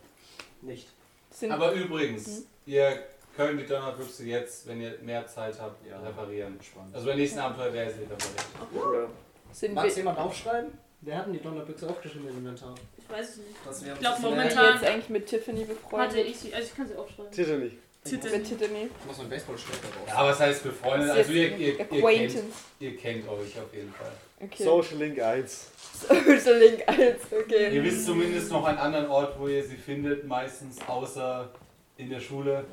Nicht. 0.62 0.88
Sind, 1.30 1.50
Aber 1.52 1.72
übrigens, 1.72 2.42
ihr 2.66 3.02
könnt 3.36 3.60
die 3.60 3.66
Donnerbüchse 3.66 4.24
jetzt, 4.24 4.66
wenn 4.66 4.80
ihr 4.80 4.98
mehr 5.02 5.26
Zeit 5.26 5.58
habt, 5.60 5.86
Ja. 5.86 5.98
reparieren. 6.00 6.58
Spannend. 6.62 6.94
Also 6.94 7.06
beim 7.06 7.16
nächsten 7.16 7.38
Abenteuer 7.38 7.72
wäre 7.72 7.90
sie 7.90 8.00
repariert. 8.00 8.46
Ja. 8.74 9.08
sind 9.54 9.74
Mag 9.74 9.86
es 9.86 9.96
wir 9.96 10.02
jemand 10.02 10.18
aufschreiben? 10.18 10.70
Wer 11.00 11.18
hat 11.18 11.26
denn 11.26 11.32
die 11.32 11.40
Donnerbüchse 11.42 11.88
aufgeschrieben 11.88 12.28
im 12.28 12.38
Inventar? 12.38 12.74
Ich 12.96 13.08
weiß 13.10 13.30
es 13.30 13.36
nicht. 13.38 13.48
Das 13.64 13.82
Ich 13.82 13.98
glaub, 13.98 14.14
uns 14.14 14.22
momentan- 14.22 14.54
merken. 14.64 14.74
jetzt 14.82 14.84
eigentlich 14.92 15.08
mit 15.08 15.26
Tiffany 15.26 15.60
Hatte 15.62 15.74
befreundet? 15.74 16.26
ich 16.26 16.38
sie, 16.38 16.54
also 16.54 16.66
ich 16.68 16.76
kann 16.76 16.86
sie 16.86 16.94
aufschreiben. 16.94 17.32
Tiffany. 17.32 17.78
Titel. 18.04 18.30
Mit 18.30 18.44
Tiffany. 18.48 18.88
Ich 18.98 19.06
muss 19.06 19.18
meinen 19.18 19.30
Baseballschläger 19.30 19.86
raus. 19.96 20.08
Ja, 20.08 20.24
was 20.24 20.40
heißt 20.40 20.62
befreundet? 20.64 21.10
Also 21.10 21.20
ist 21.20 21.30
ihr, 21.30 21.56
ihr, 21.56 21.58
ihr, 21.58 21.76
kennt, 21.76 21.92
Acquaintance. 21.92 22.46
ihr 22.80 22.96
kennt 22.96 23.28
euch 23.28 23.60
auf 23.60 23.72
jeden 23.72 23.92
Fall. 23.92 24.12
Okay. 24.40 24.64
Social 24.64 24.96
Link 24.98 25.20
1. 25.20 25.70
Social 26.08 26.58
Link 26.58 26.82
als, 26.86 27.20
okay. 27.32 27.74
Ihr 27.74 27.84
wisst 27.84 28.04
zumindest 28.06 28.50
noch 28.50 28.64
einen 28.64 28.78
anderen 28.78 29.06
Ort, 29.08 29.38
wo 29.38 29.46
ihr 29.46 29.62
sie 29.62 29.76
findet, 29.76 30.26
meistens 30.26 30.78
außer 30.88 31.48
in 31.96 32.10
der 32.10 32.18
Schule, 32.18 32.64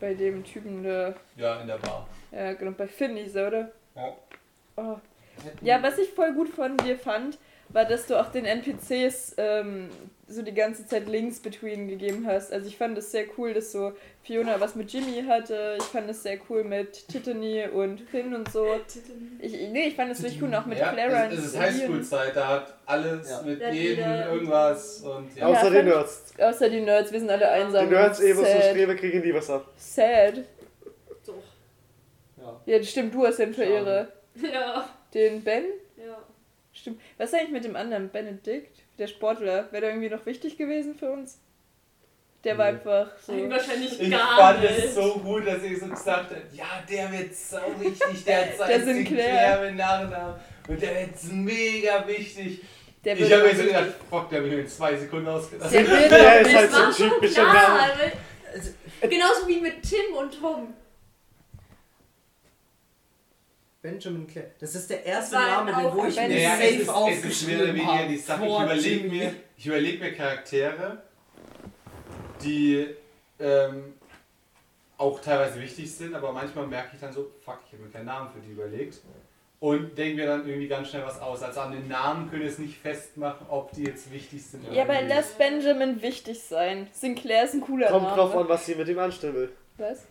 Bei 0.00 0.14
dem 0.14 0.42
Typen, 0.42 0.82
der, 0.82 1.14
ja, 1.36 1.60
in 1.60 1.66
der 1.66 1.76
Bar. 1.76 2.08
ja 2.30 2.54
genau, 2.54 2.70
bei 2.70 2.86
Finnies, 2.86 3.32
oder? 3.32 3.70
Ja. 3.94 4.16
Oh. 4.76 4.96
Ja, 5.60 5.82
was 5.82 5.98
ich 5.98 6.08
voll 6.10 6.32
gut 6.32 6.48
von 6.48 6.76
dir 6.78 6.96
fand, 6.96 7.36
war, 7.72 7.84
dass 7.84 8.06
du 8.06 8.20
auch 8.20 8.30
den 8.30 8.44
NPCs 8.44 9.34
ähm, 9.38 9.88
so 10.28 10.42
die 10.42 10.54
ganze 10.54 10.86
Zeit 10.86 11.08
Links 11.08 11.40
between 11.40 11.88
gegeben 11.88 12.26
hast. 12.26 12.52
Also 12.52 12.66
ich 12.66 12.76
fand 12.76 12.96
es 12.96 13.10
sehr 13.12 13.24
cool, 13.36 13.52
dass 13.54 13.72
so 13.72 13.92
Fiona 14.22 14.60
was 14.60 14.74
mit 14.74 14.92
Jimmy 14.92 15.24
hatte. 15.28 15.76
Ich 15.78 15.84
fand 15.84 16.08
es 16.08 16.22
sehr 16.22 16.38
cool 16.48 16.64
mit 16.64 17.06
Tiffany 17.08 17.64
und 17.72 18.00
Finn 18.00 18.34
und 18.34 18.50
so. 18.50 18.66
Ich, 19.40 19.52
nee, 19.52 19.88
ich 19.88 19.94
fand 19.94 20.10
es 20.12 20.22
richtig 20.22 20.42
cool, 20.42 20.54
auch 20.54 20.64
mit 20.66 20.78
ja, 20.78 20.92
Clara 20.92 21.26
es, 21.26 21.38
es 21.38 21.44
ist. 21.46 21.58
Highschool-Zeit, 21.60 22.36
da 22.36 22.48
hat 22.48 22.74
alles 22.86 23.28
Ja. 23.28 23.42
mit 23.42 23.60
jedem 23.74 24.10
irgendwas 24.10 25.00
und 25.00 25.34
ja. 25.36 25.48
Ja, 25.50 25.58
Außer 25.58 25.70
die 25.70 25.82
Nerds. 25.82 26.24
Außer 26.38 26.68
die 26.70 26.80
Nerds, 26.80 27.12
wir 27.12 27.20
sind 27.20 27.30
alle 27.30 27.50
einsam. 27.50 27.88
Die 27.88 27.94
Nerds, 27.94 28.20
Evos 28.20 28.40
und 28.40 28.46
sad. 28.46 28.64
Streber 28.70 28.94
kriegen 28.94 29.20
nie 29.20 29.34
was 29.34 29.50
ab. 29.50 29.66
Sad. 29.76 30.34
Doch. 31.26 31.34
Ja. 32.38 32.60
Ja, 32.66 32.78
das 32.78 32.88
stimmt, 32.88 33.14
du 33.14 33.26
hast 33.26 33.38
den 33.38 33.52
Verehrer. 33.52 34.08
Ja. 34.40 34.88
Den 35.12 35.42
Ben? 35.42 35.64
Stimmt. 36.72 37.00
Was 37.18 37.28
ist 37.30 37.34
eigentlich 37.38 37.50
mit 37.52 37.64
dem 37.64 37.76
anderen? 37.76 38.10
Benedikt? 38.10 38.78
Der 38.98 39.06
Sportler. 39.06 39.68
Wäre 39.70 39.82
der 39.82 39.90
irgendwie 39.90 40.08
noch 40.08 40.24
wichtig 40.26 40.56
gewesen 40.56 40.94
für 40.94 41.10
uns? 41.10 41.38
Der 42.44 42.58
war 42.58 42.66
einfach 42.66 43.08
so. 43.24 43.32
Wahrscheinlich 43.48 44.00
Ich 44.00 44.10
gar 44.10 44.36
fand 44.36 44.62
nicht. 44.62 44.78
es 44.78 44.94
so 44.96 45.14
gut, 45.14 45.46
dass 45.46 45.62
ihr 45.62 45.78
so 45.78 45.86
gesagt 45.86 46.30
habt, 46.32 46.52
ja, 46.52 46.64
der 46.90 47.12
wird 47.12 47.34
so 47.34 47.56
wichtig, 47.78 48.24
der 48.24 48.36
hat 48.38 48.58
Der 48.68 48.80
sein 48.80 48.94
Sinclair. 48.96 49.60
mit 49.60 49.76
Nachnamen 49.76 50.34
und 50.66 50.82
der 50.82 50.94
wird 50.94 51.10
mega 51.32 52.04
wichtig. 52.08 52.60
Der 53.04 53.14
ich 53.14 53.20
wird 53.20 53.32
habe 53.32 53.42
mir 53.48 53.54
so 53.56 53.62
gedacht, 53.64 53.86
fuck, 54.10 54.28
der 54.30 54.40
mich 54.40 54.52
in 54.54 54.66
zwei 54.68 54.96
Sekunden 54.96 55.28
ausgedacht. 55.28 55.72
Der 55.72 55.88
wird 55.88 56.10
Der 56.10 56.40
ist 56.40 56.54
halt 56.56 56.72
Das 56.72 56.72
war 56.72 56.92
so 56.92 57.04
ein 57.04 57.10
schon 57.10 57.20
typischer 57.20 57.42
klar, 57.50 57.78
Name. 57.88 58.12
weil, 59.02 59.10
genauso 59.10 59.46
wie 59.48 59.60
mit 59.60 59.82
Tim 59.82 60.16
und 60.18 60.40
Tom. 60.40 60.74
Benjamin 63.82 64.26
Clare. 64.28 64.52
Das 64.60 64.74
ist 64.76 64.88
der 64.88 65.04
erste 65.04 65.34
Name, 65.34 65.72
den 65.72 65.92
wo 65.92 66.04
ich 66.06 66.14
mir 66.16 66.28
Naja, 66.28 66.50
safe 66.50 66.64
es 66.68 66.80
ist, 66.82 66.88
aufgeschrieben 66.88 67.86
habe. 67.86 68.12
Ich 68.14 68.28
überlege 68.28 69.08
mir, 69.08 69.34
ich 69.56 69.66
überleg 69.66 70.00
mir 70.00 70.12
Charaktere, 70.14 71.02
die 72.42 72.86
ähm, 73.40 73.94
auch 74.98 75.20
teilweise 75.20 75.60
wichtig 75.60 75.92
sind, 75.92 76.14
aber 76.14 76.32
manchmal 76.32 76.66
merke 76.68 76.90
ich 76.94 77.00
dann 77.00 77.12
so, 77.12 77.30
fuck, 77.44 77.58
ich 77.66 77.72
habe 77.72 77.82
mir 77.84 77.90
keinen 77.90 78.06
Namen 78.06 78.30
für 78.32 78.40
die 78.40 78.52
überlegt. 78.52 79.00
Und 79.58 79.96
denke 79.96 80.16
mir 80.16 80.26
dann 80.26 80.46
irgendwie 80.46 80.66
ganz 80.66 80.88
schnell 80.88 81.04
was 81.04 81.20
aus. 81.20 81.40
Also 81.42 81.60
an 81.60 81.70
den 81.72 81.86
Namen 81.86 82.28
können 82.28 82.42
wir 82.42 82.48
es 82.50 82.58
nicht 82.58 82.78
festmachen, 82.78 83.46
ob 83.48 83.70
die 83.72 83.84
jetzt 83.84 84.12
wichtig 84.12 84.44
sind 84.44 84.66
oder 84.66 84.74
Ja, 84.76 84.82
aber 84.82 85.00
nicht. 85.00 85.08
lass 85.14 85.32
Benjamin 85.34 86.02
wichtig 86.02 86.40
sein. 86.42 86.88
Sinclair 86.92 87.44
ist 87.44 87.54
ein 87.54 87.60
cooler 87.60 87.88
Kommt 87.88 88.02
Name. 88.04 88.16
drauf 88.16 88.36
an, 88.36 88.48
was 88.48 88.66
sie 88.66 88.74
mit 88.74 88.88
ihm 88.88 88.98
anstellen 88.98 89.34
will. 89.36 89.52
Was? 89.78 90.04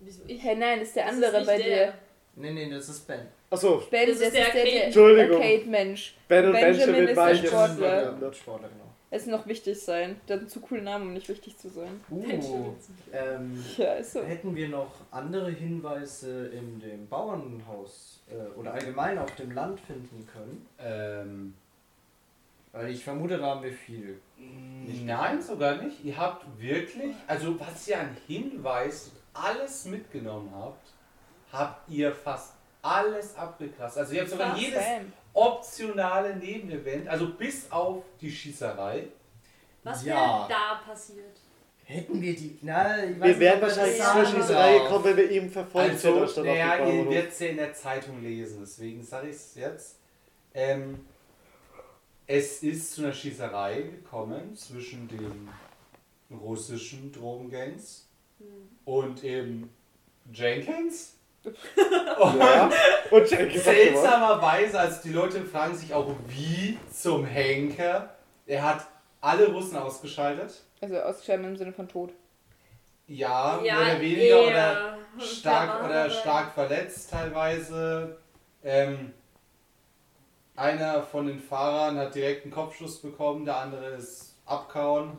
Wieso 0.00 0.22
ich? 0.28 0.40
Hä, 0.40 0.54
nein, 0.54 0.80
ist 0.82 0.94
der 0.94 1.06
Das 1.06 1.14
andere 1.14 1.40
ist 1.40 1.46
bei 1.48 1.56
nicht 1.56 1.68
dir. 1.68 1.94
Der. 2.36 2.42
Nee, 2.42 2.52
nee, 2.52 2.70
das 2.70 2.88
ist 2.88 3.06
Ben. 3.06 3.26
Achso, 3.50 3.82
Ben, 3.90 4.08
Das 4.08 4.18
das, 4.18 4.28
ist 4.28 4.34
der 4.36 4.46
ist 4.46 4.54
der, 4.54 4.64
der 4.64 4.84
Entschuldigung. 4.86 5.36
Arcade-Mensch. 5.36 6.14
Ben 6.28 6.46
und 6.46 6.52
Benjamin 6.52 6.76
Benjamin 7.06 7.08
ist 7.08 7.42
der. 7.42 7.48
Sportler. 7.48 8.18
Ja, 8.20 8.32
Sportler, 8.32 8.68
genau. 8.68 8.92
Es 9.14 9.26
noch 9.26 9.46
wichtig 9.46 9.78
sein. 9.78 10.18
Der 10.26 10.36
hat 10.36 10.40
einen 10.40 10.48
zu 10.48 10.60
coolen 10.60 10.84
Namen, 10.84 11.08
um 11.08 11.12
nicht 11.12 11.28
wichtig 11.28 11.58
zu 11.58 11.68
sein. 11.68 12.00
Uh, 12.10 12.24
ähm, 13.12 13.62
Ja, 13.76 13.92
ist 13.92 14.14
so. 14.14 14.22
hätten 14.22 14.56
wir 14.56 14.70
noch 14.70 14.90
andere 15.10 15.50
Hinweise 15.50 16.46
in 16.46 16.80
dem 16.80 17.06
Bauernhaus 17.08 18.22
äh, 18.30 18.58
oder 18.58 18.72
allgemein 18.72 19.18
auf 19.18 19.34
dem 19.36 19.50
Land 19.50 19.80
finden 19.80 20.26
können? 20.32 20.66
Ähm, 20.78 21.52
Weil 22.72 22.88
ich 22.90 23.04
vermute, 23.04 23.36
da 23.36 23.48
haben 23.48 23.62
wir 23.62 23.72
viel. 23.74 24.18
nein, 25.04 25.42
sogar 25.42 25.82
nicht. 25.82 26.02
Ihr 26.02 26.16
habt 26.16 26.46
wirklich, 26.58 27.14
also 27.26 27.60
was 27.60 27.86
ihr 27.86 28.00
an 28.00 28.16
Hinweis 28.26 29.10
alles 29.34 29.84
mitgenommen 29.84 30.50
habt, 30.54 30.81
habt 31.52 31.88
ihr 31.90 32.12
fast 32.14 32.54
alles 32.80 33.36
abgekratzt. 33.36 33.98
Also 33.98 34.14
ihr 34.14 34.22
habt 34.22 34.30
sogar 34.30 34.56
jedes 34.56 34.80
Bam. 34.80 35.12
optionale 35.34 36.34
Nebenevent, 36.36 37.06
also 37.08 37.34
bis 37.34 37.70
auf 37.70 38.02
die 38.20 38.30
Schießerei. 38.30 39.04
Was 39.84 40.04
Ja. 40.04 40.14
wäre 40.14 40.48
da 40.48 40.80
passiert? 40.90 41.38
Hätten 41.84 42.20
wir 42.22 42.34
die. 42.34 42.58
Na, 42.62 43.04
ich 43.04 43.10
weiß 43.10 43.20
Wir 43.20 43.28
nicht, 43.28 43.40
wären 43.40 43.60
wahrscheinlich 43.60 44.00
zur 44.02 44.24
Schießerei 44.24 44.78
gekommen, 44.78 45.04
wenn 45.04 45.16
wir 45.16 45.30
ihm 45.30 45.50
verfolgt 45.50 46.02
hätten, 46.02 46.18
Also, 46.18 46.40
auf 46.40 46.46
naja, 46.46 46.86
ihr 46.88 47.10
werdet 47.10 47.32
es 47.32 47.38
ja 47.40 47.48
in 47.48 47.56
der 47.56 47.74
Zeitung 47.74 48.22
lesen, 48.22 48.58
deswegen 48.60 49.04
sage 49.04 49.28
ich 49.28 49.36
es 49.36 49.54
jetzt. 49.56 49.96
Ähm, 50.54 51.04
es 52.26 52.62
ist 52.62 52.94
zu 52.94 53.02
einer 53.02 53.12
Schießerei 53.12 53.82
gekommen 53.82 54.54
zwischen 54.56 55.08
den 55.08 55.48
russischen 56.30 57.12
Drogengangs 57.12 58.06
Hm. 58.38 58.46
und 58.84 59.24
eben 59.24 59.68
Jenkins. 60.32 61.14
Ja. 61.44 62.70
Und 63.10 63.22
hat 63.22 63.30
gewonnen. 63.30 63.58
Seltsamerweise, 63.58 64.78
also 64.78 65.00
die 65.02 65.12
Leute 65.12 65.44
fragen 65.44 65.74
sich 65.74 65.92
auch, 65.94 66.14
wie 66.28 66.78
zum 66.90 67.24
Henker. 67.24 68.14
Er 68.46 68.62
hat 68.62 68.86
alle 69.20 69.52
Russen 69.52 69.76
ausgeschaltet. 69.76 70.62
Also 70.80 70.96
ausgeschaltet 70.98 71.46
im 71.46 71.56
Sinne 71.56 71.72
von 71.72 71.88
Tod. 71.88 72.12
Ja, 73.06 73.58
mehr 73.62 73.76
oder 73.76 74.00
weniger 74.00 74.42
oder 74.42 74.98
stark 75.18 75.68
Ja, 75.68 75.86
oder 75.86 76.10
stark 76.10 76.52
verletzt 76.52 77.10
teilweise. 77.10 78.16
Ähm, 78.64 79.12
einer 80.54 81.02
von 81.02 81.26
den 81.26 81.40
Fahrern 81.40 81.98
hat 81.98 82.14
direkt 82.14 82.44
einen 82.44 82.52
Kopfschuss 82.52 83.00
bekommen, 83.00 83.44
der 83.44 83.56
andere 83.56 83.86
ist 83.90 84.36
abkauen. 84.46 85.16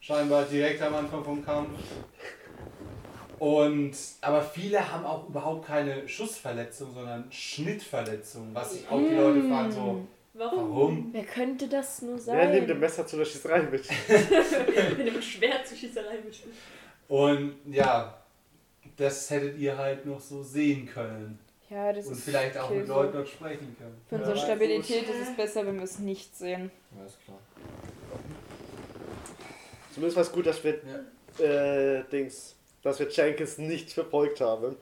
Scheinbar 0.00 0.44
direkt 0.44 0.80
am 0.82 0.94
Anfang 0.94 1.22
vom 1.22 1.44
Kampf. 1.44 1.78
Und, 3.40 3.96
aber 4.20 4.42
viele 4.42 4.92
haben 4.92 5.06
auch 5.06 5.26
überhaupt 5.26 5.66
keine 5.66 6.06
Schussverletzung, 6.06 6.92
sondern 6.92 7.24
Schnittverletzung. 7.32 8.50
Was 8.52 8.74
sich 8.74 8.86
auch 8.86 8.98
die 8.98 9.14
Leute 9.14 9.48
fragen, 9.48 9.72
so, 9.72 10.06
Warum? 10.34 10.58
warum? 10.70 11.08
Wer 11.12 11.24
könnte 11.24 11.66
das 11.66 12.02
nur 12.02 12.18
Wer 12.26 12.50
nimmt 12.50 12.64
ein 12.64 12.68
sein? 12.68 12.80
Messer 12.80 13.06
zu 13.06 13.16
der 13.16 13.24
Schießerei 13.24 13.62
mit? 13.62 13.88
Mit 14.98 15.06
dem 15.06 15.22
Schwert 15.22 15.66
zur 15.66 15.78
Schießerei 15.78 16.18
mit. 16.22 16.36
Und 17.08 17.54
ja, 17.66 18.22
das 18.98 19.30
hättet 19.30 19.58
ihr 19.58 19.76
halt 19.76 20.04
noch 20.04 20.20
so 20.20 20.42
sehen 20.42 20.86
können. 20.86 21.38
Ja, 21.70 21.94
das 21.94 22.06
Und 22.06 22.12
ist 22.12 22.24
vielleicht 22.24 22.58
auch 22.58 22.68
mit. 22.68 22.86
Leuten 22.88 23.12
dort 23.14 23.28
sprechen 23.28 23.74
können. 23.78 23.96
Für 24.06 24.16
Wer 24.16 24.18
unsere 24.18 24.36
weiß, 24.36 24.44
Stabilität 24.44 25.08
ist 25.08 25.28
es 25.30 25.34
besser, 25.36 25.66
wenn 25.66 25.76
wir 25.76 25.84
es 25.84 25.98
nicht 25.98 26.36
sehen. 26.36 26.70
Ja, 26.98 27.06
ist 27.06 27.24
klar. 27.24 27.38
Zumindest 29.94 30.16
war 30.16 30.24
es 30.24 30.32
gut, 30.32 30.46
dass 30.46 30.62
wir 30.62 30.74
äh, 31.38 32.04
Dings, 32.10 32.56
dass 32.82 32.98
wir 32.98 33.08
Jenkins 33.08 33.58
nicht 33.58 33.92
verfolgt 33.92 34.40
haben. 34.40 34.76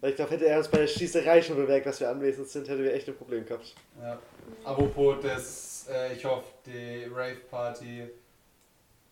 Weil 0.00 0.10
ich 0.10 0.16
glaube, 0.16 0.32
hätte 0.32 0.46
er 0.46 0.58
uns 0.58 0.68
bei 0.68 0.78
der 0.78 0.86
Schießerei 0.86 1.40
schon 1.40 1.56
bemerkt, 1.56 1.86
dass 1.86 2.00
wir 2.00 2.10
anwesend 2.10 2.48
sind, 2.48 2.68
hätten 2.68 2.82
wir 2.82 2.92
echt 2.92 3.08
ein 3.08 3.16
Problem 3.16 3.46
gehabt. 3.46 3.74
Ja. 4.00 4.18
Apropos, 4.64 5.16
das, 5.22 5.86
äh, 5.90 6.14
ich 6.14 6.24
hoffe, 6.24 6.44
die 6.66 7.04
Rave-Party 7.04 8.10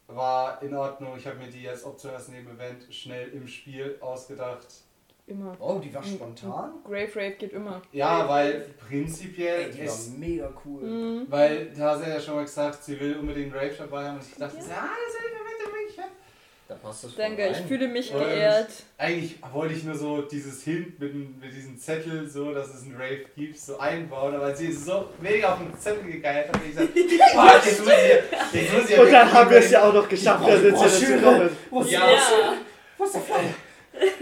war 0.08 0.62
in 0.62 0.74
Ordnung. 0.74 1.16
Ich 1.16 1.26
habe 1.26 1.38
mir 1.38 1.48
die 1.48 1.66
als 1.68 1.84
Option 1.84 2.12
als 2.12 2.28
Nebenevent 2.28 2.92
schnell 2.92 3.28
im 3.30 3.48
Spiel 3.48 3.96
ausgedacht. 4.00 4.66
Immer. 5.26 5.56
Oh, 5.60 5.78
die 5.78 5.94
war 5.94 6.02
spontan? 6.02 6.72
Grave 6.84 7.08
Rave 7.14 7.30
geht 7.32 7.52
immer. 7.52 7.80
Ja, 7.92 8.28
weil 8.28 8.66
prinzipiell 8.88 9.66
Ey, 9.66 9.70
die 9.70 9.78
war 9.78 9.84
ist, 9.86 10.18
mega 10.18 10.52
cool. 10.64 10.82
Mhm. 10.82 11.26
weil 11.30 11.72
da 11.72 11.92
hat 11.98 12.06
ja 12.06 12.20
schon 12.20 12.34
mal 12.34 12.44
gesagt, 12.44 12.82
sie 12.82 12.98
will 12.98 13.16
unbedingt 13.16 13.54
Rave 13.54 13.74
dabei 13.78 14.08
haben 14.08 14.16
und 14.16 14.26
ich 14.26 14.34
dachte, 14.34 14.56
ja, 14.56 14.62
das 14.62 14.66
ist 14.66 15.20
ein 15.20 15.32
Event, 15.32 15.60
da 15.64 15.70
bring 15.70 15.88
ich 15.88 15.94
hin. 15.94 16.10
Da 16.72 16.78
passt 16.88 17.04
das 17.04 17.16
Danke, 17.16 17.48
ich 17.48 17.56
fühle 17.68 17.86
mich 17.88 18.12
Und- 18.14 18.20
geehrt. 18.20 18.68
Eigentlich 18.96 19.34
wollte 19.52 19.74
ich 19.74 19.84
nur 19.84 19.94
so 19.94 20.22
dieses 20.22 20.62
Hint 20.62 20.98
mit, 20.98 21.14
mit 21.14 21.54
diesem 21.54 21.76
Zettel, 21.78 22.26
so 22.28 22.54
dass 22.54 22.72
es 22.74 22.84
einen 22.84 22.94
Rave 22.94 23.26
gibt, 23.36 23.58
so 23.58 23.78
einbauen, 23.78 24.34
aber 24.34 24.54
sie 24.56 24.68
ist 24.68 24.86
so 24.86 25.08
mega 25.20 25.52
auf 25.52 25.58
den 25.58 25.78
Zettel 25.78 26.04
hat, 26.24 26.54
dass 26.54 26.62
ich 26.62 26.70
gesagt 26.70 26.94
boah, 27.34 27.60
jetzt 27.64 27.78
muss 27.80 27.88
ich, 27.88 28.60
jetzt 28.62 28.72
muss 28.72 28.90
ich 28.90 28.98
Und 28.98 29.12
dann 29.12 29.32
haben 29.32 29.50
wir 29.50 29.58
es 29.58 29.70
ja 29.70 29.82
auch 29.86 29.92
noch 29.92 30.08
geschafft, 30.08 30.48
da 30.48 30.56
sind 30.56 30.74
Boah, 30.74 30.88
sie 30.88 30.98
zu 31.00 31.06
schön. 31.12 31.22
kommen. 31.22 31.50
Wo 31.70 31.82
ist 31.82 31.90
Ja. 31.90 32.00
Wo 32.96 33.04
ist 33.04 33.14
der 33.14 33.20
Flyer? 33.22 33.54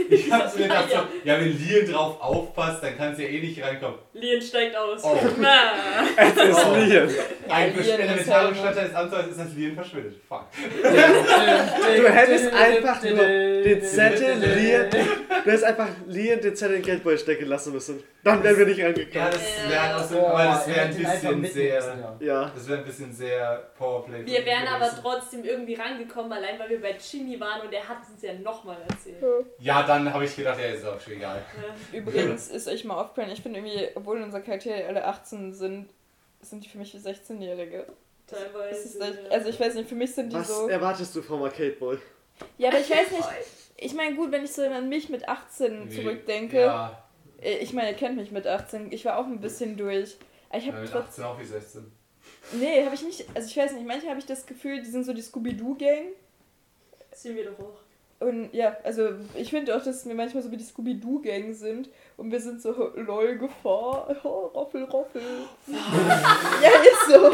Ich 0.09 0.33
hab 0.33 0.51
so 0.51 0.59
gedacht, 0.59 0.91
so, 0.91 0.97
ja, 1.25 1.39
wenn 1.41 1.57
Lian 1.57 1.87
drauf 1.93 2.21
aufpasst, 2.21 2.83
dann 2.83 2.97
kann 2.97 3.15
sie 3.15 3.23
ja 3.23 3.29
eh 3.29 3.41
nicht 3.41 3.63
reinkommen. 3.63 3.99
Lien 4.13 4.43
steigt 4.43 4.77
aus. 4.77 5.03
Oh. 5.05 5.17
Na. 5.39 5.73
Es 6.17 6.37
ist 6.37 6.67
Oh. 6.67 6.75
Lian. 6.75 7.09
Ein 7.49 7.75
ist 7.79 7.89
elementarer 7.89 8.39
halt- 8.43 8.51
Bestandteil 8.51 8.85
des 8.87 8.95
Abenteuers 8.95 9.27
ist, 9.29 9.41
dass 9.41 9.53
Lian 9.55 9.75
verschwindet. 9.75 10.15
Fuck. 10.29 10.45
Du 10.83 12.09
hättest 12.09 12.53
einfach 12.53 13.03
nur 13.03 13.15
den 13.25 13.83
Zettel 13.83 14.37
Lian, 14.39 14.91
du 14.91 14.99
hättest 15.45 15.65
einfach 15.65 15.89
Lian 16.07 16.41
den 16.41 16.55
Zettel 16.57 16.77
in 16.77 16.83
den 16.83 16.87
Geldbeutel 16.87 17.19
stecken 17.19 17.47
lassen 17.47 17.73
müssen. 17.73 18.03
Dann 18.23 18.43
wären 18.43 18.59
wir 18.59 18.67
nicht 18.67 18.79
Ja, 18.79 18.87
rangekommen. 18.87 19.29
das 19.31 19.71
wäre 19.71 19.97
auch 19.97 20.03
so, 20.05 20.17
Boah, 20.17 20.31
aber 20.33 20.45
das 20.45 20.67
er 20.69 20.75
wäre 20.77 20.87
ein 21.35 21.41
bisschen 21.43 21.45
sehr. 21.47 21.75
ja. 21.81 22.17
Ja. 22.21 22.53
Das 22.55 22.69
wäre 22.69 22.79
ein 22.81 22.85
bisschen 22.85 23.13
sehr 23.15 23.71
Powerplay. 23.79 24.27
Wir 24.27 24.45
wären 24.45 24.67
aber 24.69 24.91
trotzdem 25.01 25.43
irgendwie 25.45 25.75
rangekommen, 25.75 26.31
allein 26.33 26.59
weil 26.59 26.69
wir 26.69 26.81
bei 26.83 26.95
Jimmy 27.11 27.41
waren 27.41 27.63
und 27.63 27.73
er 27.73 27.89
hat 27.89 27.99
uns 28.13 28.21
ja 28.23 28.35
nochmal 28.35 28.77
erzählt. 28.89 29.17
Ja, 29.59 29.83
dann 29.85 30.13
habe 30.13 30.25
ich 30.27 30.37
gedacht, 30.37 30.59
ja, 30.61 30.69
ist 30.75 30.85
auch 30.87 31.01
schon 31.01 31.15
egal. 31.15 31.41
Übrigens 31.93 32.49
ist 32.49 32.69
euch 32.69 32.85
mal 32.85 33.01
aufgefallen, 33.01 33.33
ich 33.33 33.41
finde 33.41 33.61
irgendwie, 33.61 33.89
obwohl 34.01 34.21
unsere 34.23 34.43
Charaktere 34.43 34.87
alle 34.87 35.05
18 35.05 35.53
sind, 35.55 35.91
sind 36.41 36.65
die 36.65 36.69
für 36.69 36.79
mich 36.79 36.93
wie 36.95 36.99
16-Jährige. 36.99 37.87
Teilweise. 38.27 38.71
Das 38.71 38.85
ist 38.85 39.01
echt- 39.01 39.31
Also 39.33 39.49
ich 39.49 39.61
weiß 39.61 39.75
nicht, 39.75 39.89
für 39.89 39.95
mich 39.95 40.15
sind 40.15 40.33
die 40.33 40.37
Was 40.37 40.49
so. 40.49 40.69
erwartest 40.69 41.15
du 41.17 41.23
vom 41.23 41.43
Arcade 41.43 41.73
Boy? 41.73 41.99
Ja, 42.59 42.69
aber 42.71 42.79
ich 42.81 42.91
weiß 42.91 43.11
nicht. 43.11 43.29
Ich 43.77 43.95
meine, 43.95 44.15
gut, 44.17 44.31
wenn 44.33 44.45
ich 44.45 44.53
so 44.53 44.63
an 44.63 44.89
mich 44.89 45.09
mit 45.09 45.29
18 45.29 45.91
zurückdenke. 45.91 46.61
Ja, 46.61 47.03
äh, 47.43 47.57
Ich 47.59 47.73
meine, 47.73 47.91
ihr 47.91 47.97
kennt 47.97 48.17
mich 48.17 48.31
mit 48.31 48.47
18. 48.47 48.93
Ich 48.93 49.05
war 49.05 49.19
auch 49.19 49.27
ein 49.27 49.41
bisschen 49.41 49.77
durch. 49.77 50.17
Ich 50.53 50.67
ja, 50.67 50.73
habe 50.73 50.83
mit 50.83 50.91
trotzdem. 50.91 51.25
18 51.25 51.25
auch 51.25 51.41
wie 51.41 51.45
16. 51.45 51.91
Nee, 52.53 52.85
habe 52.85 52.95
ich 52.95 53.03
nicht. 53.03 53.25
Also 53.35 53.49
ich 53.49 53.57
weiß 53.57 53.73
nicht, 53.73 53.87
manchmal 53.87 54.11
habe 54.11 54.21
ich 54.21 54.27
das 54.27 54.47
Gefühl, 54.47 54.81
die 54.83 54.91
sind 54.91 55.05
so 55.05 55.13
die 55.13 55.23
Scooby-Doo-Gang. 55.23 56.07
Sind 57.13 57.37
wir 57.37 57.45
doch 57.51 57.59
auch. 57.59 57.81
Und 58.27 58.53
ja, 58.53 58.77
also 58.85 59.11
ich 59.35 59.49
finde 59.51 59.75
auch, 59.77 59.83
dass 59.83 60.07
wir 60.07 60.15
manchmal 60.15 60.43
so 60.43 60.51
wie 60.51 60.57
die 60.59 60.65
Scooby-Doo-Gang 60.65 61.55
sind. 61.55 61.89
Und 62.21 62.31
wir 62.31 62.39
sind 62.41 62.61
so, 62.61 62.93
lol, 62.97 63.39
Gefahr, 63.39 64.14
oh, 64.25 64.29
Roffel, 64.55 64.85
Roffel. 64.85 65.23
ja, 65.66 66.68
ist 66.68 67.09
so. 67.09 67.33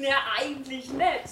Ja, 0.00 0.18
eigentlich 0.38 0.92
nett. 0.92 1.22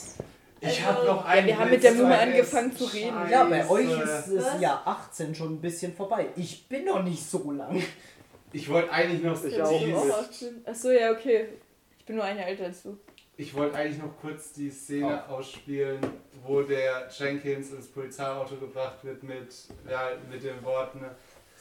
Ich 0.60 0.84
Also- 0.84 0.98
habe 0.98 1.06
noch 1.06 1.24
Ja, 1.24 1.30
einen. 1.30 1.46
wir 1.46 1.58
haben 1.60 1.70
mit 1.70 1.82
der 1.84 1.92
Mumme 1.92 2.18
angefangen 2.18 2.74
zu 2.76 2.86
reden. 2.86 3.14
Ja, 3.30 3.44
bei 3.44 3.60
Scheiße. 3.60 3.70
euch 3.70 3.84
ist 3.90 4.00
das 4.32 4.34
Was? 4.36 4.60
Jahr 4.60 4.82
18 4.84 5.32
schon 5.34 5.52
ein 5.54 5.60
bisschen 5.60 5.94
vorbei. 5.94 6.26
Ich 6.34 6.66
bin 6.68 6.86
noch 6.86 7.04
nicht 7.04 7.22
so 7.22 7.52
lang. 7.52 7.80
Ich 8.52 8.68
wollte 8.68 8.90
eigentlich 8.90 9.22
noch. 9.22 9.44
Ich 9.44 9.56
Ja, 9.56 9.64
auch 9.64 9.70
ich 9.80 9.84
bin 9.84 9.94
auch 9.94 10.04
nicht. 10.04 10.14
18. 10.18 10.62
Achso, 10.66 10.90
ja, 10.90 11.12
okay. 11.12 11.48
Ich 11.98 12.04
bin 12.04 12.16
nur 12.16 12.24
ein 12.24 12.36
Jahr 12.36 12.48
älter 12.48 12.64
als 12.64 12.82
du. 12.82 12.98
Ich 13.36 13.54
wollte 13.54 13.76
eigentlich 13.76 13.98
noch 14.02 14.16
kurz 14.20 14.52
die 14.52 14.70
Szene 14.70 15.28
ausspielen, 15.28 15.98
wo 16.44 16.62
der 16.62 17.08
Jenkins 17.16 17.70
ins 17.72 17.86
Polizeiauto 17.88 18.56
gebracht 18.56 19.04
wird 19.04 19.22
mit, 19.22 19.54
ja, 19.90 20.10
mit 20.30 20.42
den 20.42 20.62
Worten, 20.64 21.00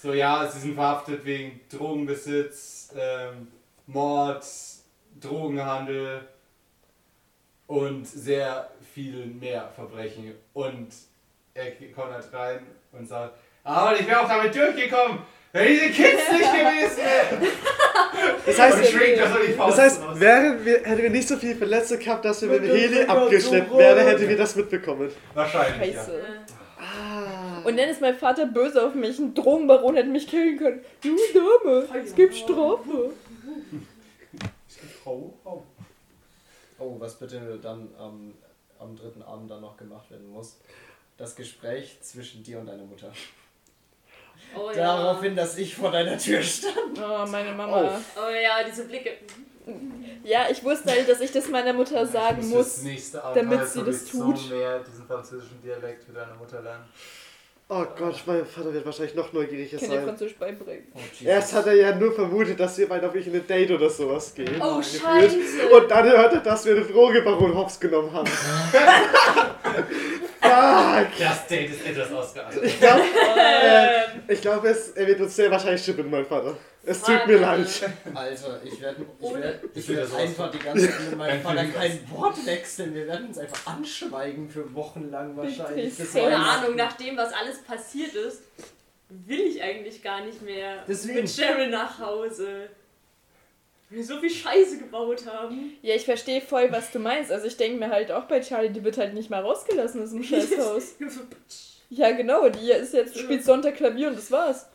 so 0.04 0.14
ja, 0.14 0.46
sie 0.46 0.60
sind 0.60 0.76
verhaftet 0.76 1.24
wegen 1.24 1.62
Drogenbesitz, 1.72 2.94
ähm, 2.94 3.48
Mord, 3.88 4.46
Drogenhandel 5.22 6.28
und 7.68 8.06
sehr 8.06 8.70
vielen 8.94 9.40
mehr 9.40 9.70
Verbrechen. 9.74 10.36
Und 10.52 10.90
er 11.54 11.72
kommt 11.96 12.12
halt 12.12 12.34
rein 12.34 12.68
und 12.92 13.08
sagt, 13.08 13.40
aber 13.64 13.98
ich 13.98 14.06
wäre 14.06 14.20
auch 14.20 14.28
damit 14.28 14.54
durchgekommen, 14.54 15.20
wenn 15.54 15.68
diese 15.68 15.86
Kids 15.86 16.32
nicht 16.34 16.52
gewesen 16.52 16.98
wären. 16.98 17.52
Das 18.46 18.56
Und 18.56 18.62
heißt, 18.62 18.92
schwingt 18.92 19.20
das 19.20 19.32
die 19.48 19.54
Faust 19.54 19.78
das 19.78 19.86
heißt 19.86 20.20
wären 20.20 20.66
wir, 20.66 20.84
hätten 20.84 21.02
wir 21.02 21.10
nicht 21.10 21.28
so 21.28 21.38
viele 21.38 21.56
Verletzte 21.56 21.98
gehabt, 21.98 22.26
dass 22.26 22.42
wir 22.42 22.50
mit 22.50 22.64
dem 22.64 22.76
Heli 22.76 23.04
abgeschleppt 23.06 23.78
wären, 23.78 24.06
hätten 24.06 24.28
wir 24.28 24.38
das 24.38 24.56
mitbekommen. 24.56 25.10
Wahrscheinlich, 25.34 25.94
ja. 25.94 26.00
Scheiße. 26.02 26.24
Ah. 26.26 26.53
Und 27.66 27.78
dann 27.78 27.90
ist 27.90 28.02
mein 28.02 28.16
Vater 28.16 28.46
böse 28.46 28.86
auf 28.86 28.94
mich. 28.96 29.18
Ein 29.20 29.34
Drogenbaron 29.34 29.96
hätte 29.96 30.10
mich 30.10 30.28
killen 30.28 30.58
können. 30.58 30.84
Du 31.02 31.16
Dame, 31.34 31.88
es 32.04 32.16
gibt 32.16 32.36
Strafe. 32.36 33.14
Oh, 35.06 35.34
oh. 35.44 35.64
Oh, 36.80 36.96
was 37.00 37.16
bitte 37.20 37.60
dann 37.62 37.90
am, 37.98 38.34
am 38.80 38.96
dritten 38.96 39.22
Abend 39.22 39.50
dann 39.52 39.62
noch 39.62 39.78
gemacht 39.78 40.10
werden 40.12 40.30
muss. 40.32 40.58
Das 41.18 41.36
Gespräch 41.36 41.98
zwischen 42.02 42.44
dir 42.44 42.60
und 42.60 42.66
deiner 42.66 42.84
Mutter. 42.84 43.12
Oh 44.56 44.70
ja. 44.70 44.76
Daraufhin, 44.76 45.36
dass 45.36 45.58
ich 45.58 45.76
vor 45.76 45.92
deiner 45.92 46.18
Tür 46.18 46.42
stand. 46.42 47.00
Oh, 47.00 47.26
meine 47.30 47.54
Mama. 47.54 48.00
Oh 48.18 48.30
ja, 48.30 48.64
diese 48.68 48.86
Blicke. 48.86 49.12
Ja, 50.24 50.48
ich 50.50 50.64
wusste 50.64 50.92
halt, 50.92 51.08
dass 51.08 51.22
ich 51.22 51.32
das 51.32 51.48
meiner 51.48 51.72
Mutter 51.74 52.06
sagen 52.06 52.38
Das 52.38 52.48
muss. 52.48 52.82
nächste 52.82 53.18
damit 53.34 53.60
Abenteuer 53.60 53.66
sie 53.66 53.84
das 53.84 54.06
tut. 54.06 54.50
mehr 54.50 54.80
diesen 54.80 55.06
französischen 55.06 55.62
Dialekt 55.62 56.04
für 56.04 56.12
deine 56.12 56.34
Mutter 56.34 56.62
lernen. 56.62 56.84
Oh 57.70 57.86
Gott, 57.98 58.22
mein 58.26 58.46
Vater 58.46 58.74
wird 58.74 58.86
wahrscheinlich 58.86 59.16
noch 59.16 59.32
neugieriger 59.34 59.76
Ich 59.76 59.82
kann 59.82 59.90
dir 59.90 59.96
sein. 59.96 60.06
Französisch 60.06 60.38
beibringen. 60.38 60.84
Oh. 60.94 61.00
Erst 61.26 61.54
hat 61.54 61.66
er 61.66 61.74
ja 61.74 61.96
nur 61.96 62.12
vermutet, 62.14 62.60
dass 62.60 62.78
wir 62.78 62.88
beide 62.90 63.08
auf 63.08 63.16
ich 63.16 63.26
in 63.26 63.34
ein 63.36 63.48
Date 63.48 63.72
oder 63.72 63.90
sowas 63.90 64.36
gehen. 64.36 64.62
Oh. 64.62 64.82
Scheiße. 64.82 65.38
Und 65.72 65.90
dann 65.90 66.06
hört 66.10 66.34
er, 66.34 66.40
dass 66.42 66.66
wir 66.66 66.76
den 66.76 66.88
Drogebaron 66.92 67.56
hops 67.56 67.80
genommen 67.80 68.12
haben. 68.12 68.28
Fuck! 70.42 71.08
Das 71.20 71.48
Date 71.48 71.72
ist 71.72 71.86
etwas 71.86 72.12
ausgeartet. 72.12 72.64
Ich 72.64 72.80
glaube, 72.80 73.02
äh, 73.02 73.86
Ähm, 74.14 74.22
ich 74.28 74.42
glaub, 74.42 74.64
es, 74.66 74.90
er 74.92 75.08
wird 75.08 75.22
uns 75.22 75.36
sehr 75.36 75.50
wahrscheinlich 75.50 75.84
schippen, 75.84 76.10
mein 76.12 76.26
Vater. 76.26 76.56
Es 76.86 77.02
tut 77.02 77.16
Mann, 77.16 77.28
mir 77.28 77.40
leid. 77.40 77.92
Alter, 78.14 78.62
ich 78.64 78.82
werde 78.82 79.06
ich 79.20 79.34
werd, 79.34 79.64
ich 79.74 79.90
Ich 79.90 79.96
werd 79.96 80.14
einfach 80.16 80.52
die 80.52 80.60
ganze 80.60 80.90
Zeit 80.90 81.00
mit 81.10 81.18
meinem 81.18 81.42
Kein 81.44 81.56
Vater 81.58 81.66
kein 81.66 82.12
Wort 82.12 82.46
wechseln. 82.46 82.94
Wir 82.94 83.08
werden 83.08 83.28
uns 83.28 83.38
einfach 83.38 83.68
anschweigen 83.68 84.50
für 84.50 84.74
Wochen 84.76 85.10
lang 85.10 85.38
wahrscheinlich. 85.38 85.96
Das 85.96 86.12
keine 86.12 86.36
Ahnung, 86.36 86.76
nach 86.76 86.94
dem, 86.94 87.16
was 87.16 87.32
alles 87.32 87.62
passiert 87.62 88.14
ist, 88.16 88.42
will 89.10 89.40
ich 89.42 89.62
eigentlich 89.64 90.04
gar 90.04 90.26
nicht 90.26 90.42
mehr 90.42 90.84
Deswegen. 90.86 91.22
mit 91.22 91.30
Cheryl 91.30 91.70
nach 91.70 92.00
Hause. 92.00 92.68
Weil 93.90 94.00
wir 94.00 94.04
so 94.06 94.18
viel 94.20 94.30
Scheiße 94.30 94.80
gebaut 94.80 95.26
haben. 95.26 95.78
Ja, 95.82 95.96
ich 95.96 96.04
verstehe 96.04 96.42
voll, 96.42 96.70
was 96.72 96.92
du 96.92 97.00
meinst. 97.00 97.32
Also 97.32 97.48
ich 97.48 97.56
denke 97.56 97.80
mir 97.80 97.92
halt 97.92 98.12
auch 98.12 98.24
bei 98.26 98.42
Charlie, 98.42 98.72
die 98.72 98.84
wird 98.84 98.98
halt 98.98 99.14
nicht 99.14 99.30
mal 99.30 99.42
rausgelassen 99.42 100.04
aus 100.04 100.10
dem 100.10 100.24
Scheißhaus. 100.24 100.96
Ja, 101.90 102.10
genau, 102.10 102.50
die 102.50 102.72
ist 102.72 102.96
jetzt, 102.96 103.20
spielt 103.20 103.46
Sonntag 103.46 103.76
Klavier 103.76 104.08
und 104.08 104.18
das 104.18 104.32
war's. 104.32 104.66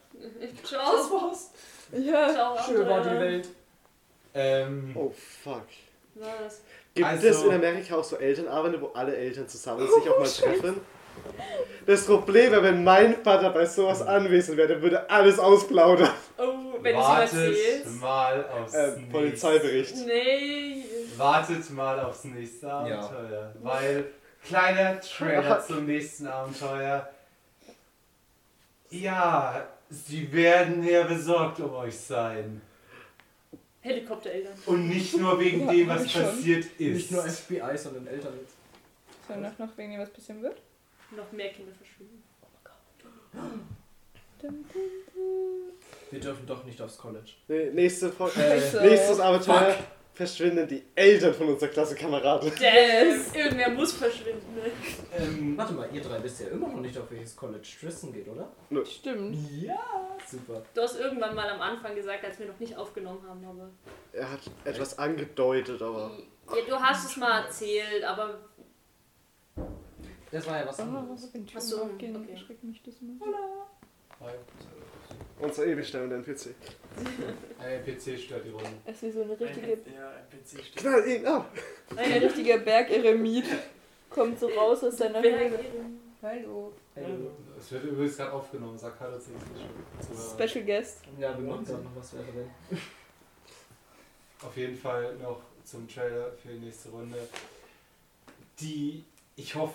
Ciao. 0.63 0.97
Das 0.97 1.11
war's. 1.11 1.51
Ja. 1.93 2.31
Ciao. 2.33 2.57
Schön 2.67 2.89
war 2.89 3.01
die. 3.03 3.11
Welt. 3.21 3.49
Ähm, 4.35 4.93
Oh 4.95 5.13
fuck. 5.43 5.67
Was? 6.15 6.61
Gibt 6.95 7.07
Also- 7.07 7.29
es 7.29 7.43
in 7.43 7.53
Amerika 7.53 7.97
auch 7.97 8.05
so 8.05 8.17
Elternabende, 8.17 8.81
wo 8.81 8.89
alle 8.89 9.17
Eltern 9.17 9.49
zusammen 9.49 9.87
sich 9.87 10.11
auch 10.11 10.19
mal 10.19 10.29
treffen? 10.29 10.81
Das 11.87 12.05
Problem 12.07 12.53
wäre, 12.53 12.63
wenn 12.63 12.85
mein 12.85 13.17
Vater 13.25 13.51
bei 13.51 13.65
sowas 13.67 14.03
anwesend 14.03 14.57
wäre, 14.57 14.69
der 14.69 14.83
würde 14.83 15.09
alles 15.11 15.39
ausplaudern. 15.39 16.11
Oh, 16.37 16.75
wenn 16.81 16.95
du 16.95 17.01
Wartet 17.01 17.33
erzählst. 17.39 18.01
mal 18.01 18.45
aufs 18.49 18.75
Äh, 18.75 18.87
nächste. 18.89 19.03
Polizeibericht. 19.11 19.97
Nee. 20.07 20.85
Wartet 21.17 21.71
mal 21.71 21.99
aufs 22.01 22.25
nächste 22.25 22.71
Abenteuer. 22.73 23.53
Weil, 23.63 24.05
kleiner 24.45 25.01
Trailer 25.01 25.61
zum 25.67 25.87
nächsten 25.87 26.27
Abenteuer. 26.29 27.09
Ja, 28.91 29.67
sie 29.91 30.31
werden 30.33 30.83
ja 30.87 31.05
besorgt 31.05 31.61
um 31.61 31.73
euch 31.75 31.97
sein. 31.97 32.61
Helikoptereltern. 33.81 34.53
Und 34.67 34.89
nicht 34.89 35.17
nur 35.17 35.39
wegen 35.39 35.61
Ja, 35.67 35.73
dem, 35.73 35.89
was 35.89 36.05
ich 36.05 36.13
schon. 36.13 36.23
passiert 36.23 36.65
ist. 36.65 36.79
Nicht 36.79 37.11
nur 37.13 37.23
FBI, 37.23 37.77
sondern 37.79 38.07
Eltern. 38.07 38.35
So, 39.27 39.35
noch, 39.37 39.59
noch 39.59 39.77
wegen 39.79 39.93
dem 39.93 40.01
was 40.01 40.11
passieren 40.11 40.43
wird? 40.43 40.57
Noch 41.17 41.31
mehr 41.33 41.51
Kinder 41.51 41.73
verschwinden. 41.73 42.23
Dum, 43.33 44.65
dum, 44.73 44.91
dum. 45.15 45.73
Wir 46.11 46.21
dürfen 46.21 46.47
doch 46.47 46.65
nicht 46.65 46.81
aufs 46.81 46.97
College. 46.99 47.31
Nee, 47.49 47.71
nächste 47.71 48.11
Fol- 48.11 48.31
Scheiße. 48.31 48.81
Nächstes 48.83 49.21
Abenteuer 49.21 49.75
verschwinden 50.19 50.67
die 50.67 50.83
Eltern 50.97 51.33
von 51.33 51.49
unserer 51.49 51.71
Klassenkameraden. 51.71 52.51
Damn! 52.59 53.35
Irgendwer 53.35 53.71
muss 53.71 53.93
verschwinden. 53.93 54.53
Ne? 54.57 54.71
Ähm, 55.17 55.57
Warte 55.57 55.73
mal, 55.75 55.89
ihr 55.93 56.03
drei 56.03 56.21
wisst 56.23 56.41
ja 56.41 56.49
immer 56.49 56.67
noch 56.69 56.81
nicht, 56.81 56.99
auf 56.99 57.09
welches 57.11 57.37
College 57.37 57.69
Tristan 57.81 58.13
geht, 58.13 58.27
oder? 58.29 58.51
Stimmt. 58.85 59.37
Ja, 59.63 59.79
super. 60.27 60.61
Du 60.75 60.81
hast 60.83 60.99
irgendwann 60.99 61.37
mal 61.37 61.49
am 61.49 61.61
Anfang 61.61 61.95
gesagt, 61.95 62.25
als 62.25 62.37
wir 62.41 62.47
noch 62.47 62.59
nicht 62.59 62.77
aufgenommen 62.77 63.23
haben, 63.29 63.45
aber. 63.45 63.71
Er 64.13 64.31
hat 64.33 64.41
etwas 64.65 64.99
angedeutet, 64.99 65.81
aber. 65.81 66.11
Ja, 66.51 66.63
du 66.69 66.75
hast 66.77 67.09
es 67.11 67.17
mal 67.17 67.45
erzählt, 67.45 68.03
aber. 68.03 68.41
Das 70.33 70.47
war 70.49 70.59
ja 70.59 70.67
was 70.67 70.79
Oh, 70.81 70.83
anderes. 70.83 71.31
wenn 71.33 71.47
Türen 71.47 71.59
Ach 71.59 71.61
so, 71.61 71.83
aufgehen, 71.85 72.17
okay. 72.17 72.33
erschreckt 72.33 72.65
mich 72.65 72.83
das 72.83 72.95
immer. 73.01 73.25
Unser 75.41 75.67
ewig 75.67 75.87
schnell 75.89 76.09
den 76.09 76.23
PC. 76.25 76.49
Ein 77.61 77.85
PC 77.85 78.19
stört 78.19 78.45
die 78.45 78.51
Runde. 78.51 78.69
Es 78.85 78.97
ist 78.97 79.03
wie 79.05 79.11
so 79.13 79.23
eine 79.23 79.39
richtige, 79.39 79.69
Ja, 79.95 80.11
ein 80.11 80.27
PC 80.31 80.65
steht. 80.65 80.77
Knall 80.77 81.07
ihn 81.09 81.27
ab! 81.27 81.51
ein 81.97 82.13
richtiger 82.23 82.59
Bergeremit. 82.59 83.45
Kommt 84.11 84.39
so 84.41 84.49
raus 84.49 84.83
aus 84.85 84.97
seiner 84.97 85.23
Höhle. 85.23 85.51
Wer- 86.21 86.31
Hallo. 86.31 86.73
Es 87.57 87.71
wird 87.71 87.85
übrigens 87.85 88.17
gerade 88.17 88.33
aufgenommen, 88.33 88.77
sag 88.77 88.99
Hallo 88.99 89.19
zu. 89.21 89.31
Special 90.35 90.65
Guest. 90.65 91.03
Ja, 91.19 91.39
wir 91.39 91.45
machen 91.49 91.65
gerade 91.65 91.83
noch 91.85 91.95
was 91.95 92.13
wäre 92.15 92.25
denn. 92.25 92.79
Auf 94.43 94.57
jeden 94.57 94.77
Fall 94.77 95.15
noch 95.17 95.43
zum 95.65 95.87
Trailer 95.89 96.33
für 96.33 96.49
die 96.49 96.59
nächste 96.59 96.89
Runde. 96.89 97.17
Die, 98.61 99.05
ich 99.37 99.55
hoffe, 99.55 99.75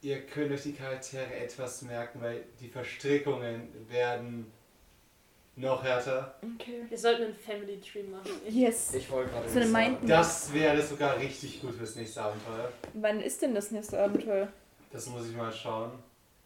ihr 0.00 0.22
könnt 0.22 0.52
euch 0.52 0.62
die 0.62 0.72
Charaktere 0.72 1.34
etwas 1.34 1.82
merken, 1.82 2.22
weil 2.22 2.44
die 2.60 2.68
Verstrickungen 2.68 3.68
werden 3.90 4.50
noch 5.56 5.82
härter. 5.82 6.34
Okay. 6.54 6.84
Wir 6.88 6.98
sollten 6.98 7.24
einen 7.24 7.34
Family 7.34 7.80
Tree 7.80 8.02
machen. 8.02 8.30
Yes. 8.48 8.94
Ich 8.94 9.10
wollte 9.10 9.30
gerade 9.32 9.48
So 9.48 9.58
eine 9.60 9.70
sagen. 9.70 10.06
Das 10.06 10.52
wäre 10.52 10.82
sogar 10.82 11.18
richtig 11.18 11.60
gut 11.60 11.74
fürs 11.74 11.96
nächste 11.96 12.22
Abenteuer. 12.22 12.70
Wann 12.94 13.20
ist 13.20 13.40
denn 13.42 13.54
das 13.54 13.70
nächste 13.70 13.98
Abenteuer? 14.02 14.48
Das 14.92 15.06
muss 15.06 15.28
ich 15.28 15.34
mal 15.34 15.52
schauen. 15.52 15.92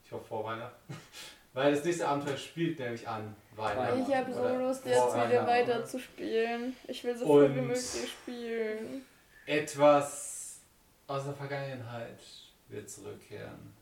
Ich 0.05 0.13
hoffe 0.13 0.25
vor 0.25 0.45
Weihnachten. 0.45 0.97
Weil 1.53 1.75
das 1.75 1.85
nächste 1.85 2.07
Abenteuer 2.07 2.37
spielt 2.37 2.79
nämlich 2.79 3.07
an 3.09 3.35
Weihnachten. 3.57 4.03
Ich 4.09 4.15
habe 4.15 4.33
so 4.33 4.49
Lust, 4.57 4.87
jetzt 4.87 4.97
wieder 4.97 5.47
Weihnachten. 5.47 5.47
weiter 5.47 5.85
zu 5.85 5.99
spielen. 5.99 6.77
Ich 6.87 7.03
will 7.03 7.17
so 7.17 7.27
viel 7.27 7.57
wie 7.57 7.61
möglich 7.61 8.09
spielen. 8.09 9.05
Etwas 9.47 10.61
aus 11.09 11.25
der 11.25 11.35
Vergangenheit 11.35 12.21
wird 12.69 12.89
zurückkehren. 12.89 13.75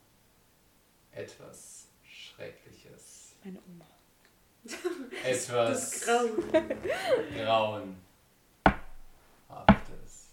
Etwas 1.13 1.89
Schreckliches. 2.05 3.35
Meine 3.45 3.59
Oma. 3.59 3.85
Etwas 5.25 5.91
Das 5.91 6.01
Grauen. 6.03 6.45
Grauen. 7.37 7.97
Haftes. 9.49 10.29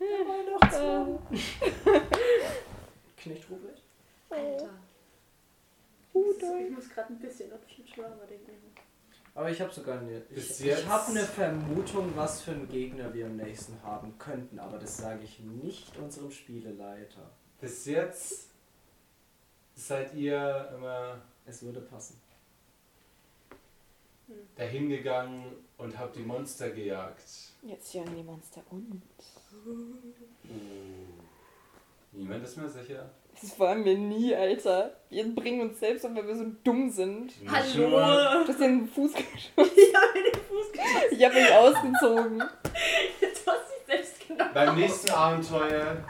Ähm, 0.00 1.18
Knecht 3.16 3.50
Ruprecht? 3.50 3.82
Alter. 4.30 4.70
Rudolf. 6.14 6.60
Ich 6.66 6.70
muss 6.70 6.88
gerade 6.90 7.12
ein 7.12 7.18
bisschen 7.18 7.52
auf 7.52 7.60
Futurama 7.74 8.24
denken. 8.28 8.52
Aber 9.34 9.50
ich 9.50 9.60
habe 9.60 9.72
sogar 9.72 10.00
eine. 10.00 10.22
Ich, 10.30 10.64
ich 10.64 10.86
habe 10.86 11.10
eine 11.10 11.24
Vermutung, 11.24 12.12
was 12.16 12.42
für 12.42 12.50
einen 12.50 12.68
Gegner 12.68 13.14
wir 13.14 13.26
am 13.26 13.36
nächsten 13.36 13.80
haben 13.84 14.18
könnten, 14.18 14.58
aber 14.58 14.78
das 14.78 14.96
sage 14.96 15.22
ich 15.22 15.38
nicht 15.38 15.96
unserem 15.96 16.30
Spieleleiter. 16.30 17.30
Bis 17.60 17.86
jetzt 17.86 18.48
seid 19.74 20.12
ihr 20.14 20.72
immer 20.74 21.20
Es 21.46 21.62
würde 21.62 21.80
passen. 21.80 22.20
Dahin 24.56 24.88
gegangen 24.88 25.44
und 25.76 25.98
habt 25.98 26.16
die 26.16 26.22
Monster 26.22 26.70
gejagt. 26.70 27.24
Jetzt 27.62 27.94
jagen 27.94 28.14
die 28.16 28.22
Monster 28.22 28.62
uns. 28.70 29.02
Niemand 32.12 32.44
ist 32.44 32.56
mir 32.56 32.68
sicher. 32.68 33.10
Das 33.40 33.58
waren 33.60 33.84
wir 33.84 33.96
nie, 33.96 34.34
Alter. 34.34 34.96
Wir 35.10 35.32
bringen 35.34 35.68
uns 35.68 35.78
selbst 35.78 36.04
um, 36.04 36.16
weil 36.16 36.26
wir 36.26 36.36
so 36.36 36.46
dumm 36.64 36.90
sind. 36.90 37.32
Hallo! 37.46 37.90
Du 38.44 38.48
hast 38.48 38.60
den 38.60 38.88
Fuß 38.88 39.12
geschossen. 39.14 39.72
Ich 39.76 39.94
habe 39.94 40.12
den 40.14 40.40
Fuß 40.42 40.72
geschossen. 40.72 41.08
Ich 41.12 41.24
hab 41.24 41.34
mich 41.34 41.52
ausgezogen. 41.52 42.38
Du 42.38 43.52
hast 43.52 43.70
dich 43.70 43.86
selbst 43.86 44.26
genommen. 44.26 44.50
Beim 44.54 44.76
nächsten 44.76 45.10
Abenteuer 45.10 46.04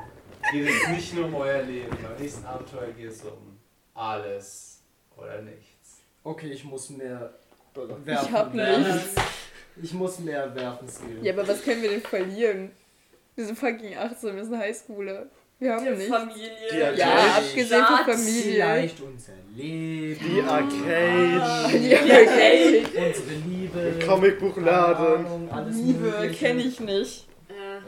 geht 0.50 0.68
es 0.68 0.88
nicht 0.88 1.14
nur 1.14 1.26
um 1.26 1.34
euer 1.34 1.62
Leben. 1.62 1.90
Beim 2.02 2.16
nächsten 2.18 2.46
Abenteuer 2.46 2.92
geht 2.92 3.10
es 3.10 3.22
um 3.24 3.58
alles 3.92 4.82
oder 5.16 5.42
nichts. 5.42 6.00
Okay, 6.24 6.50
ich 6.50 6.64
muss 6.64 6.88
mehr 6.90 7.34
Ich 8.06 8.32
hab 8.32 8.54
nichts. 8.54 9.14
Ich 9.80 9.92
muss 9.94 10.18
mehr 10.18 10.54
werfen 10.54 10.88
skillen. 10.88 11.24
Ja, 11.24 11.32
aber 11.32 11.46
was 11.46 11.62
können 11.62 11.82
wir 11.82 11.90
denn 11.90 12.00
verlieren? 12.02 12.70
Wir 13.36 13.46
sind 13.46 13.56
fucking 13.58 13.96
18, 13.96 14.34
wir 14.36 14.44
sind 14.44 14.58
Highschooler. 14.58 15.26
Wir 15.60 15.74
haben 15.74 15.84
Die 15.84 15.90
nichts. 15.90 16.08
Familie. 16.08 16.50
Ja, 16.72 16.92
Ja, 16.92 17.36
abgesehen 17.38 17.84
von 17.84 18.14
Familie. 18.14 18.52
Vielleicht 18.52 19.00
unser 19.00 19.32
Leben, 19.56 20.20
Die 20.24 20.40
Arcade, 20.42 21.78
Die 21.78 21.94
okay. 21.94 22.84
unsere 22.96 23.34
Liebe, 23.46 23.78
der 23.98 24.06
Comicbuchladen. 24.06 25.48
Liebe 25.72 26.30
kenne 26.32 26.62
ich 26.62 26.80
nicht. 26.80 27.28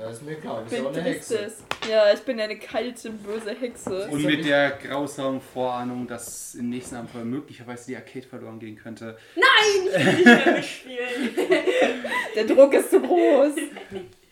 Ja, 0.01 0.09
ist 0.09 0.23
mir 0.23 0.37
klar, 0.37 0.61
du 0.61 0.65
Ich 0.65 0.71
bist 0.71 0.83
auch 0.83 0.93
bin 0.93 1.01
eine 1.01 1.11
Hexe. 1.11 1.37
tristes. 1.37 1.65
Ja, 1.91 2.13
ich 2.13 2.21
bin 2.21 2.41
eine 2.41 2.59
kalte, 2.59 3.11
böse 3.11 3.51
Hexe. 3.55 4.09
Und 4.09 4.25
mit 4.25 4.45
der 4.47 4.71
grausamen 4.71 5.41
Vorahnung, 5.43 6.07
dass 6.07 6.55
im 6.55 6.71
nächsten 6.71 6.97
Abenteuer 6.97 7.25
möglicherweise 7.25 7.87
die 7.87 7.97
Arcade 7.97 8.27
verloren 8.27 8.59
gehen 8.59 8.77
könnte, 8.77 9.19
ich 9.37 9.95
will 9.95 10.15
nicht 10.15 10.25
mehr 10.25 10.53
mitspielen. 10.55 11.35
Der 12.35 12.45
Druck 12.45 12.73
ist 12.73 12.91
zu 12.91 13.01
groß. 13.03 13.55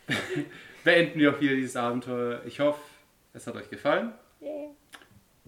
beenden 0.85 1.19
wir 1.21 1.35
auch 1.35 1.41
wieder 1.41 1.55
dieses 1.55 1.77
Abenteuer. 1.77 2.41
Ich 2.47 2.61
hoffe, 2.61 2.81
es 3.35 3.47
hat 3.47 3.55
euch 3.55 3.69
gefallen 3.69 4.13
Yeah. 4.41 4.71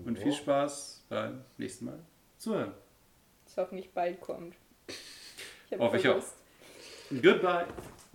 und 0.04 0.18
viel 0.18 0.32
Spaß 0.32 1.04
beim 1.08 1.44
nächsten 1.56 1.84
Mal 1.86 1.98
zuhören. 2.36 2.74
Das 3.44 3.56
hoffentlich 3.56 3.90
bald 3.92 4.20
kommt. 4.20 4.54
Ich 5.70 5.78
Hoffe 5.78 5.96
ich 5.96 6.08
auch. 6.08 6.20
Goodbye. 7.22 7.66